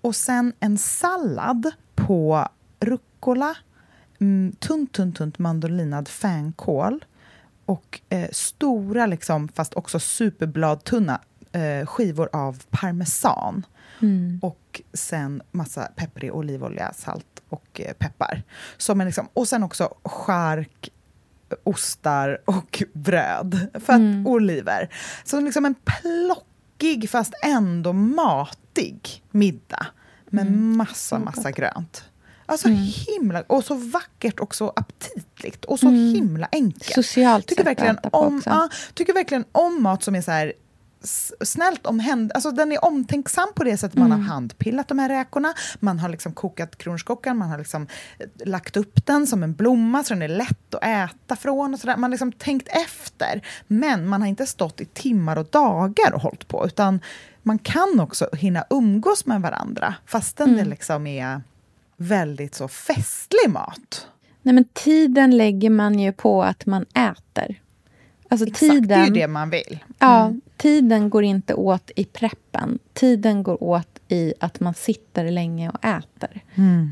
Och 0.02 0.16
sen 0.16 0.54
en 0.60 0.78
sallad 0.78 1.72
på 1.96 2.48
rucola, 2.80 3.56
mm, 4.20 4.56
tunt, 4.60 4.92
tunt, 4.92 5.18
tunt 5.18 5.40
mandolinad 5.40 6.08
fänkål 6.08 7.06
och 7.66 8.02
eh, 8.10 8.30
stora, 8.32 9.06
liksom, 9.06 9.48
fast 9.48 9.74
också 9.74 10.00
superbladtunna 10.00 11.22
eh, 11.52 11.86
skivor 11.86 12.30
av 12.34 12.64
parmesan. 12.70 13.66
Mm. 14.02 14.40
Och 14.42 14.82
sen 14.94 15.42
massa 15.52 15.88
pepprig 15.96 16.36
olivolja, 16.36 16.94
salt 16.94 17.42
och 17.50 17.82
eh, 17.82 17.94
peppar. 17.94 18.44
Som 18.78 19.02
är 19.02 19.06
liksom, 19.06 19.28
och 19.34 19.48
sen 19.48 19.64
också 19.64 19.94
chark, 20.04 20.90
ostar 21.64 22.42
och 22.46 22.84
bröd. 22.94 23.68
För 23.74 23.94
att, 23.94 24.00
Mm. 24.00 24.28
Oliver. 24.28 24.90
Så 25.24 25.40
liksom 25.40 25.66
en 25.66 25.76
plockig 25.76 27.10
fast 27.10 27.34
ändå 27.44 27.94
matig 27.94 29.24
middag. 29.32 29.86
Med 30.30 30.48
Mm. 30.48 30.78
massa, 30.78 31.20
massa 31.20 31.52
grönt. 31.52 32.04
Alltså 32.46 32.68
Mm. 32.68 32.80
himla... 33.08 33.42
Och 33.48 33.64
så 33.64 33.74
vackert 33.76 34.40
och 34.40 34.56
så 34.56 34.74
aptitligt. 34.76 35.66
Och 35.66 35.80
så 35.80 35.88
Mm. 35.88 36.14
himla 36.16 36.48
enkelt 36.52 36.94
Socialt 36.94 37.48
tycker 37.48 37.64
verkligen, 37.64 37.98
om, 38.12 38.42
ja, 38.46 38.70
tycker 38.94 39.14
verkligen 39.14 39.46
om 39.52 39.84
mat 39.84 40.04
som 40.04 40.16
är 40.16 40.22
så 40.22 40.32
här 40.32 40.54
snällt 41.42 41.86
omhänd... 41.86 42.32
Alltså 42.36 42.52
den 42.52 42.72
är 42.72 42.86
omtänksam 42.86 43.48
på 43.56 43.64
det 43.64 43.78
sättet 43.78 43.98
man 44.00 44.12
Mm. 44.12 44.20
har 44.26 44.34
handpillat 44.34 44.88
de 44.88 45.00
här 45.00 45.10
räkorna, 45.10 45.54
man 45.80 46.00
har 46.00 46.10
liksom 46.10 46.34
kokat 46.34 46.78
kronärtskockan, 46.78 47.38
man 47.38 47.50
har 47.50 47.58
liksom 47.58 47.88
eh, 48.20 48.28
lagt 48.46 48.78
upp 48.78 49.06
den 49.06 49.28
som 49.28 49.44
en 49.44 49.54
blomma 49.54 50.04
så 50.04 50.14
den 50.14 50.22
är 50.24 50.28
lätt 50.28 50.76
att 50.76 50.84
äta 50.84 51.36
från. 51.36 51.74
Och 51.74 51.80
så 51.80 51.88
där. 51.88 51.94
Man 51.98 52.04
har 52.04 52.10
liksom 52.10 52.32
tänkt 52.32 52.68
efter, 52.68 53.42
men 53.68 54.08
man 54.08 54.22
har 54.22 54.28
inte 54.28 54.46
stått 54.46 54.82
i 54.82 54.86
timmar 54.86 55.36
och 55.38 55.46
dagar 55.46 56.14
och 56.14 56.22
hållit 56.22 56.48
på, 56.48 56.66
utan 56.66 57.00
man 57.44 57.60
kan 57.60 58.00
också 58.00 58.30
hinna 58.34 58.64
umgås 58.70 59.26
med 59.26 59.42
varandra, 59.42 59.96
fastän 60.06 60.48
Mm. 60.50 60.58
det 60.64 60.70
liksom 60.70 61.08
är 61.08 61.42
väldigt 61.98 62.56
så 62.56 62.68
festlig 62.68 63.50
mat. 63.50 64.08
Nej, 64.42 64.56
men 64.56 64.66
tiden 64.74 65.38
lägger 65.38 65.70
man 65.70 66.00
ju 66.00 66.12
på 66.14 66.44
att 66.44 66.66
man 66.66 66.84
äter. 66.84 67.60
Alltså 68.30 68.48
Exakt, 68.48 68.60
tiden, 68.60 68.88
det 68.88 68.94
är 68.96 69.06
ju 69.06 69.14
det 69.14 69.28
man 69.28 69.50
vill. 69.50 69.80
Ja, 70.00 70.34
tiden 70.60 71.10
går 71.10 71.24
inte 71.24 71.54
åt 71.54 71.92
i 71.96 72.06
preppen. 72.06 72.80
Tiden 72.94 73.44
går 73.44 73.64
åt 73.64 74.00
i 74.08 74.34
att 74.40 74.60
man 74.60 74.74
sitter 74.74 75.32
länge 75.32 75.70
och 75.70 75.86
äter. 75.86 76.44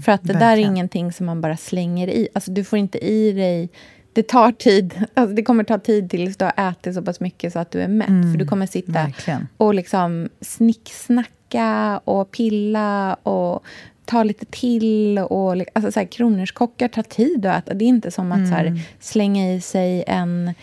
För 0.05 0.11
att 0.11 0.23
det 0.23 0.33
där 0.33 0.39
är 0.39 0.49
verkligen. 0.49 0.71
ingenting 0.71 1.13
som 1.13 1.25
man 1.25 1.41
bara 1.41 1.57
slänger 1.57 2.07
i. 2.07 2.27
Alltså 2.33 2.51
du 2.51 2.63
får 2.63 2.79
inte 2.79 2.97
i 2.97 3.31
dig... 3.31 3.69
Det 4.13 4.27
tar 4.27 4.51
tid. 4.51 5.05
Alltså 5.13 5.35
det 5.35 5.43
kommer 5.43 5.63
ta 5.63 5.77
tid 5.79 6.09
tills 6.09 6.37
du 6.37 6.45
har 6.45 6.69
ätit 6.69 6.95
så 6.95 7.01
pass 7.01 7.19
mycket 7.19 7.53
så 7.53 7.59
att 7.59 7.71
du 7.71 7.81
är 7.81 7.87
mätt. 7.87 8.07
För 8.07 8.37
du 8.37 8.45
kommer 8.45 8.65
sitta 8.67 8.91
Verkligen. 8.91 9.47
och 9.57 9.73
liksom 9.73 10.29
snicksnacka 10.41 12.01
och 12.03 12.31
pilla 12.31 13.13
och 13.13 13.63
ta 14.05 14.23
lite 14.23 14.45
till. 14.45 15.19
Och, 15.19 15.51
alltså 15.51 15.91
så 15.91 15.99
här, 15.99 16.07
kronärtskockar 16.07 16.87
tar 16.87 17.03
tid 17.03 17.45
att 17.45 17.63
äta. 17.63 17.73
Det 17.73 17.85
är 17.85 17.87
inte 17.87 18.11
som 18.11 18.31
att 18.31 18.47
så 18.47 18.53
här, 18.53 18.81
slänga 18.99 19.53
i 19.53 19.61
sig 19.61 20.03
en, 20.07 20.53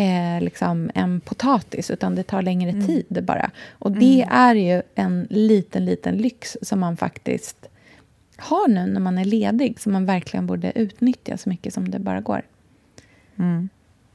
eh, 0.00 0.40
liksom, 0.40 0.90
en 0.94 1.20
potatis, 1.20 1.90
utan 1.90 2.14
det 2.14 2.22
tar 2.22 2.42
längre 2.42 2.72
tid 2.86 3.24
bara. 3.24 3.50
Och 3.70 3.92
det 3.92 4.26
är 4.30 4.54
ju 4.54 4.82
en 4.94 5.26
liten, 5.30 5.84
liten 5.84 6.16
lyx 6.16 6.56
som 6.62 6.80
man 6.80 6.96
faktiskt 6.96 7.68
har 8.36 8.68
nu 8.68 8.86
när 8.86 9.00
man 9.00 9.18
är 9.18 9.24
ledig, 9.24 9.80
som 9.80 9.92
man 9.92 10.06
verkligen 10.06 10.46
borde 10.46 10.78
utnyttja 10.78 11.36
så 11.36 11.48
mycket 11.48 11.74
som 11.74 11.90
det 11.90 11.98
bara 11.98 12.20
går. 12.20 12.42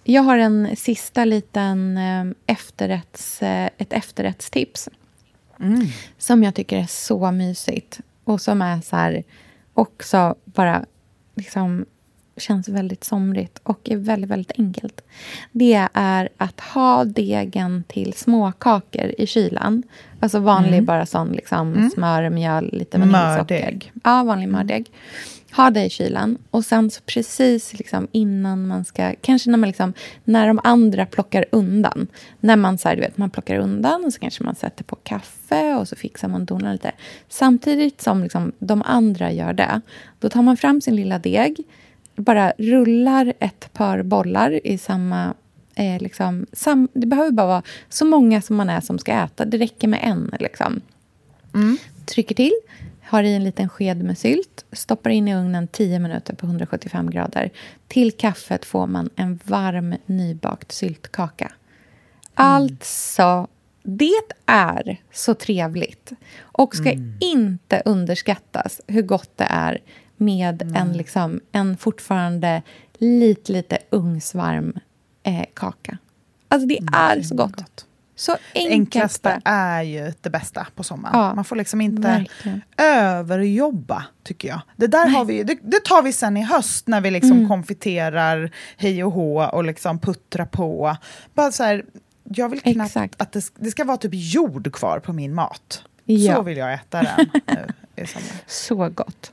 Jag 0.04 0.22
har 0.22 0.38
en 0.38 0.76
sista 0.76 1.26
liten 1.26 1.98
eh, 1.98 2.26
efterrätts, 2.46 3.44
eh, 3.44 3.70
ett 3.78 3.94
efterrättstips. 3.94 4.90
Som 6.18 6.44
jag 6.44 6.56
tycker 6.56 6.78
är 6.78 6.88
så 6.88 7.32
mysigt. 7.32 8.00
Och 8.24 8.42
som 8.42 8.62
är 8.62 8.82
så 8.82 8.96
här 8.96 9.24
också 9.74 10.36
bara 10.46 10.86
liksom 11.36 11.86
känns 12.38 12.70
väldigt 12.70 13.04
somrigt 13.04 13.60
och 13.64 13.90
är 13.90 13.98
väldigt, 13.98 14.30
väldigt 14.30 14.60
enkelt. 14.60 15.02
Det 15.52 15.88
är 15.94 16.30
att 16.38 16.60
ha 16.60 17.06
degen 17.06 17.84
till 17.88 18.14
småkakor 18.14 19.14
i 19.18 19.28
kylan. 19.28 19.84
Alltså 20.20 20.40
vanlig 20.40 20.84
bara 20.84 21.06
sån 21.06 21.32
liksom 21.32 21.90
smör, 21.94 22.30
mjöl, 22.30 22.70
lite 22.74 22.98
vaniljsocker. 22.98 23.62
Mördeg. 23.62 23.92
Ja, 24.04 24.24
vanlig 24.24 24.50
mördeg. 24.50 24.92
Ha 25.56 25.70
det 25.70 25.86
i 25.86 25.90
kylan. 25.90 26.38
Och 26.52 26.66
sen 26.66 26.92
så 26.92 27.02
precis 27.02 27.74
liksom 27.74 28.08
innan 28.12 28.68
man 28.68 28.86
ska... 28.86 29.14
Kanske 29.22 29.50
när 29.50 29.58
man 29.58 29.70
liksom... 29.70 29.94
När 30.24 30.48
de 30.48 30.60
andra 30.64 31.06
plockar 31.06 31.46
undan. 31.52 32.08
När 32.40 32.56
man 32.56 32.78
så 32.78 32.88
här, 32.88 32.96
du 32.96 33.02
vet, 33.02 33.18
man 33.18 33.30
plockar 33.30 33.56
undan 33.56 34.06
och 34.06 34.14
så 34.14 34.20
kanske 34.20 34.44
man 34.44 34.56
sätter 34.56 34.84
på 34.84 34.96
kaffe 34.96 35.76
och 35.76 35.88
så 35.88 35.96
fixar 35.96 36.28
man 36.28 36.46
donar 36.46 36.72
lite. 36.74 36.92
Samtidigt 37.30 38.02
som 38.02 38.24
liksom 38.24 38.52
de 38.60 38.82
andra 38.86 39.32
gör 39.32 39.54
det, 39.54 39.82
då 40.20 40.30
tar 40.30 40.42
man 40.42 40.58
fram 40.58 40.82
sin 40.82 40.96
lilla 40.96 41.20
deg, 41.20 41.58
bara 42.16 42.54
rullar 42.58 43.34
ett 43.40 43.74
par 43.74 44.04
bollar 44.04 44.68
i 44.68 44.78
samma... 44.78 45.34
Eh, 45.76 46.02
liksom, 46.02 46.46
sam, 46.54 46.88
det 46.94 47.08
behöver 47.08 47.32
bara 47.32 47.48
vara 47.48 47.64
så 47.90 48.06
många 48.06 48.42
som 48.42 48.56
man 48.56 48.70
är 48.70 48.82
som 48.82 49.00
ska 49.00 49.12
äta. 49.12 49.46
Det 49.46 49.58
räcker 49.58 49.88
med 49.88 50.00
en. 50.04 50.32
Liksom 50.40 50.82
trycker 52.06 52.36
till, 52.36 52.54
har 53.02 53.24
i 53.24 53.34
en 53.34 53.44
liten 53.44 53.70
sked 53.70 54.04
med 54.04 54.18
sylt, 54.18 54.66
stoppar 54.72 55.10
in 55.10 55.28
i 55.28 55.36
ugnen 55.36 55.68
10 55.68 56.00
minuter 56.00 56.36
på 56.36 56.46
175 56.46 57.10
grader. 57.10 57.52
Till 57.88 58.12
kaffet 58.12 58.66
får 58.66 58.88
man 58.88 59.10
en 59.16 59.40
varm 59.44 59.96
nybakt 60.06 60.72
syltkaka. 60.72 61.52
Alltså, 62.34 63.48
det 63.84 64.22
är 64.46 65.02
så 65.12 65.34
trevligt 65.34 66.12
och 66.42 66.76
ska 66.76 66.92
inte 67.20 67.82
underskattas 67.86 68.82
hur 68.88 69.02
gott 69.02 69.32
det 69.36 69.48
är 69.50 69.82
med 70.18 70.72
en, 70.76 70.94
liksom, 70.94 71.42
en 71.52 71.78
fortfarande 71.78 72.62
lite, 72.98 73.52
lite 73.52 73.78
ugnsvarm 73.90 74.74
eh, 75.24 75.46
kaka. 75.54 75.98
Alltså, 76.48 76.68
det 76.68 76.80
är 76.94 77.22
så 77.22 77.36
gott. 77.36 77.86
Så 78.18 78.32
Det 78.54 78.60
enkelt 78.60 78.72
enklaste 78.74 79.42
är 79.46 79.82
ju 79.84 80.14
det 80.22 80.30
bästa 80.30 80.68
på 80.76 80.84
sommaren. 80.84 81.20
Ja, 81.20 81.36
Man 81.36 81.46
får 81.46 81.56
liksom 81.56 81.82
inte 81.82 82.02
verkligen. 82.02 82.62
överjobba, 82.78 84.06
tycker 84.24 84.48
jag. 84.48 84.62
Det 84.76 84.88
där 84.88 85.08
har 85.08 85.26
vi, 85.26 85.44
det, 85.44 85.58
det 85.62 85.84
tar 85.86 86.02
vi 86.02 86.14
sen 86.14 86.38
i 86.38 86.42
höst 86.44 86.88
när 86.88 87.02
vi 87.02 87.12
liksom 87.12 87.32
Mm. 87.32 87.48
konfiterar 87.48 88.52
hej 88.78 89.04
och 89.04 89.12
hå 89.12 89.44
och 89.46 89.64
liksom 89.64 90.00
puttrar 90.00 90.46
på. 90.46 90.98
Bara 91.34 91.52
så 91.52 91.64
här, 91.64 91.86
jag 92.24 92.50
vill 92.50 92.62
knappt 92.62 92.90
Exakt. 92.90 93.22
att 93.22 93.32
det, 93.32 93.46
det 93.60 93.72
ska 93.72 93.84
vara 93.84 93.98
typ 93.98 94.12
jord 94.14 94.74
kvar 94.74 95.00
på 95.00 95.14
min 95.14 95.34
mat. 95.34 95.84
Ja. 96.06 96.36
Så 96.36 96.42
vill 96.42 96.58
jag 96.58 96.74
äta 96.74 97.02
den 97.04 97.30
nu 97.48 98.04
i 98.04 98.08
sommar. 98.08 98.28
Så 98.48 98.90
gott. 98.90 99.32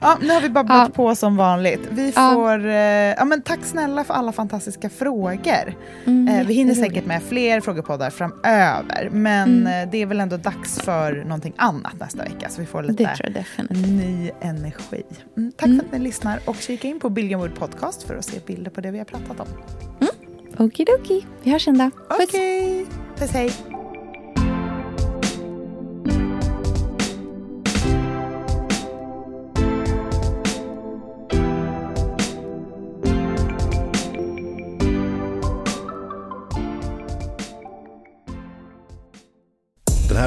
Ja, 0.00 0.18
nu 0.20 0.28
har 0.28 0.40
vi 0.40 0.48
babblat 0.48 0.88
Ja. 0.88 0.94
på 0.94 1.14
som 1.14 1.36
vanligt. 1.36 1.80
Vi 1.90 2.12
Ja. 2.16 2.30
får... 2.34 2.66
Eh, 2.66 2.74
ja, 3.16 3.24
men 3.24 3.42
tack 3.42 3.58
snälla 3.64 4.04
för 4.04 4.14
alla 4.14 4.32
fantastiska 4.32 4.90
frågor. 4.90 5.74
Mm, 6.04 6.28
eh, 6.28 6.46
vi 6.46 6.54
hinner 6.54 6.74
säkert 6.74 7.06
med 7.06 7.22
fler 7.22 7.60
frågepoddar 7.60 8.10
framöver. 8.10 9.08
Men 9.12 9.48
Mm. 9.60 9.82
eh, 9.86 9.90
det 9.92 10.02
är 10.02 10.06
väl 10.06 10.20
ändå 10.20 10.36
dags 10.36 10.80
för 10.80 11.24
någonting 11.24 11.52
annat 11.56 12.00
nästa 12.00 12.22
vecka. 12.24 12.48
Så 12.48 12.60
vi 12.60 12.66
får 12.66 12.82
lite 12.82 13.14
ny 13.70 14.30
energi. 14.40 15.02
Mm, 15.36 15.52
tack 15.56 15.68
för 15.68 15.76
att 15.86 15.92
ni 15.92 15.98
lyssnar 15.98 16.40
och 16.44 16.56
kika 16.56 16.88
in 16.88 17.00
på 17.00 17.10
Billionwood 17.10 17.54
Podcast 17.54 18.02
för 18.02 18.16
att 18.16 18.24
se 18.24 18.38
bilder 18.46 18.70
på 18.70 18.80
det 18.80 18.90
vi 18.90 18.98
har 18.98 19.04
pratat 19.04 19.40
om. 19.40 19.46
Okidoki. 20.66 21.26
Vi 21.42 21.50
hörs 21.50 21.64
sen 21.64 21.78
då. 21.78 21.90
Puss. 22.16 22.28
Okej, 22.28 22.86
puss 23.18 23.30
hej. 23.30 23.52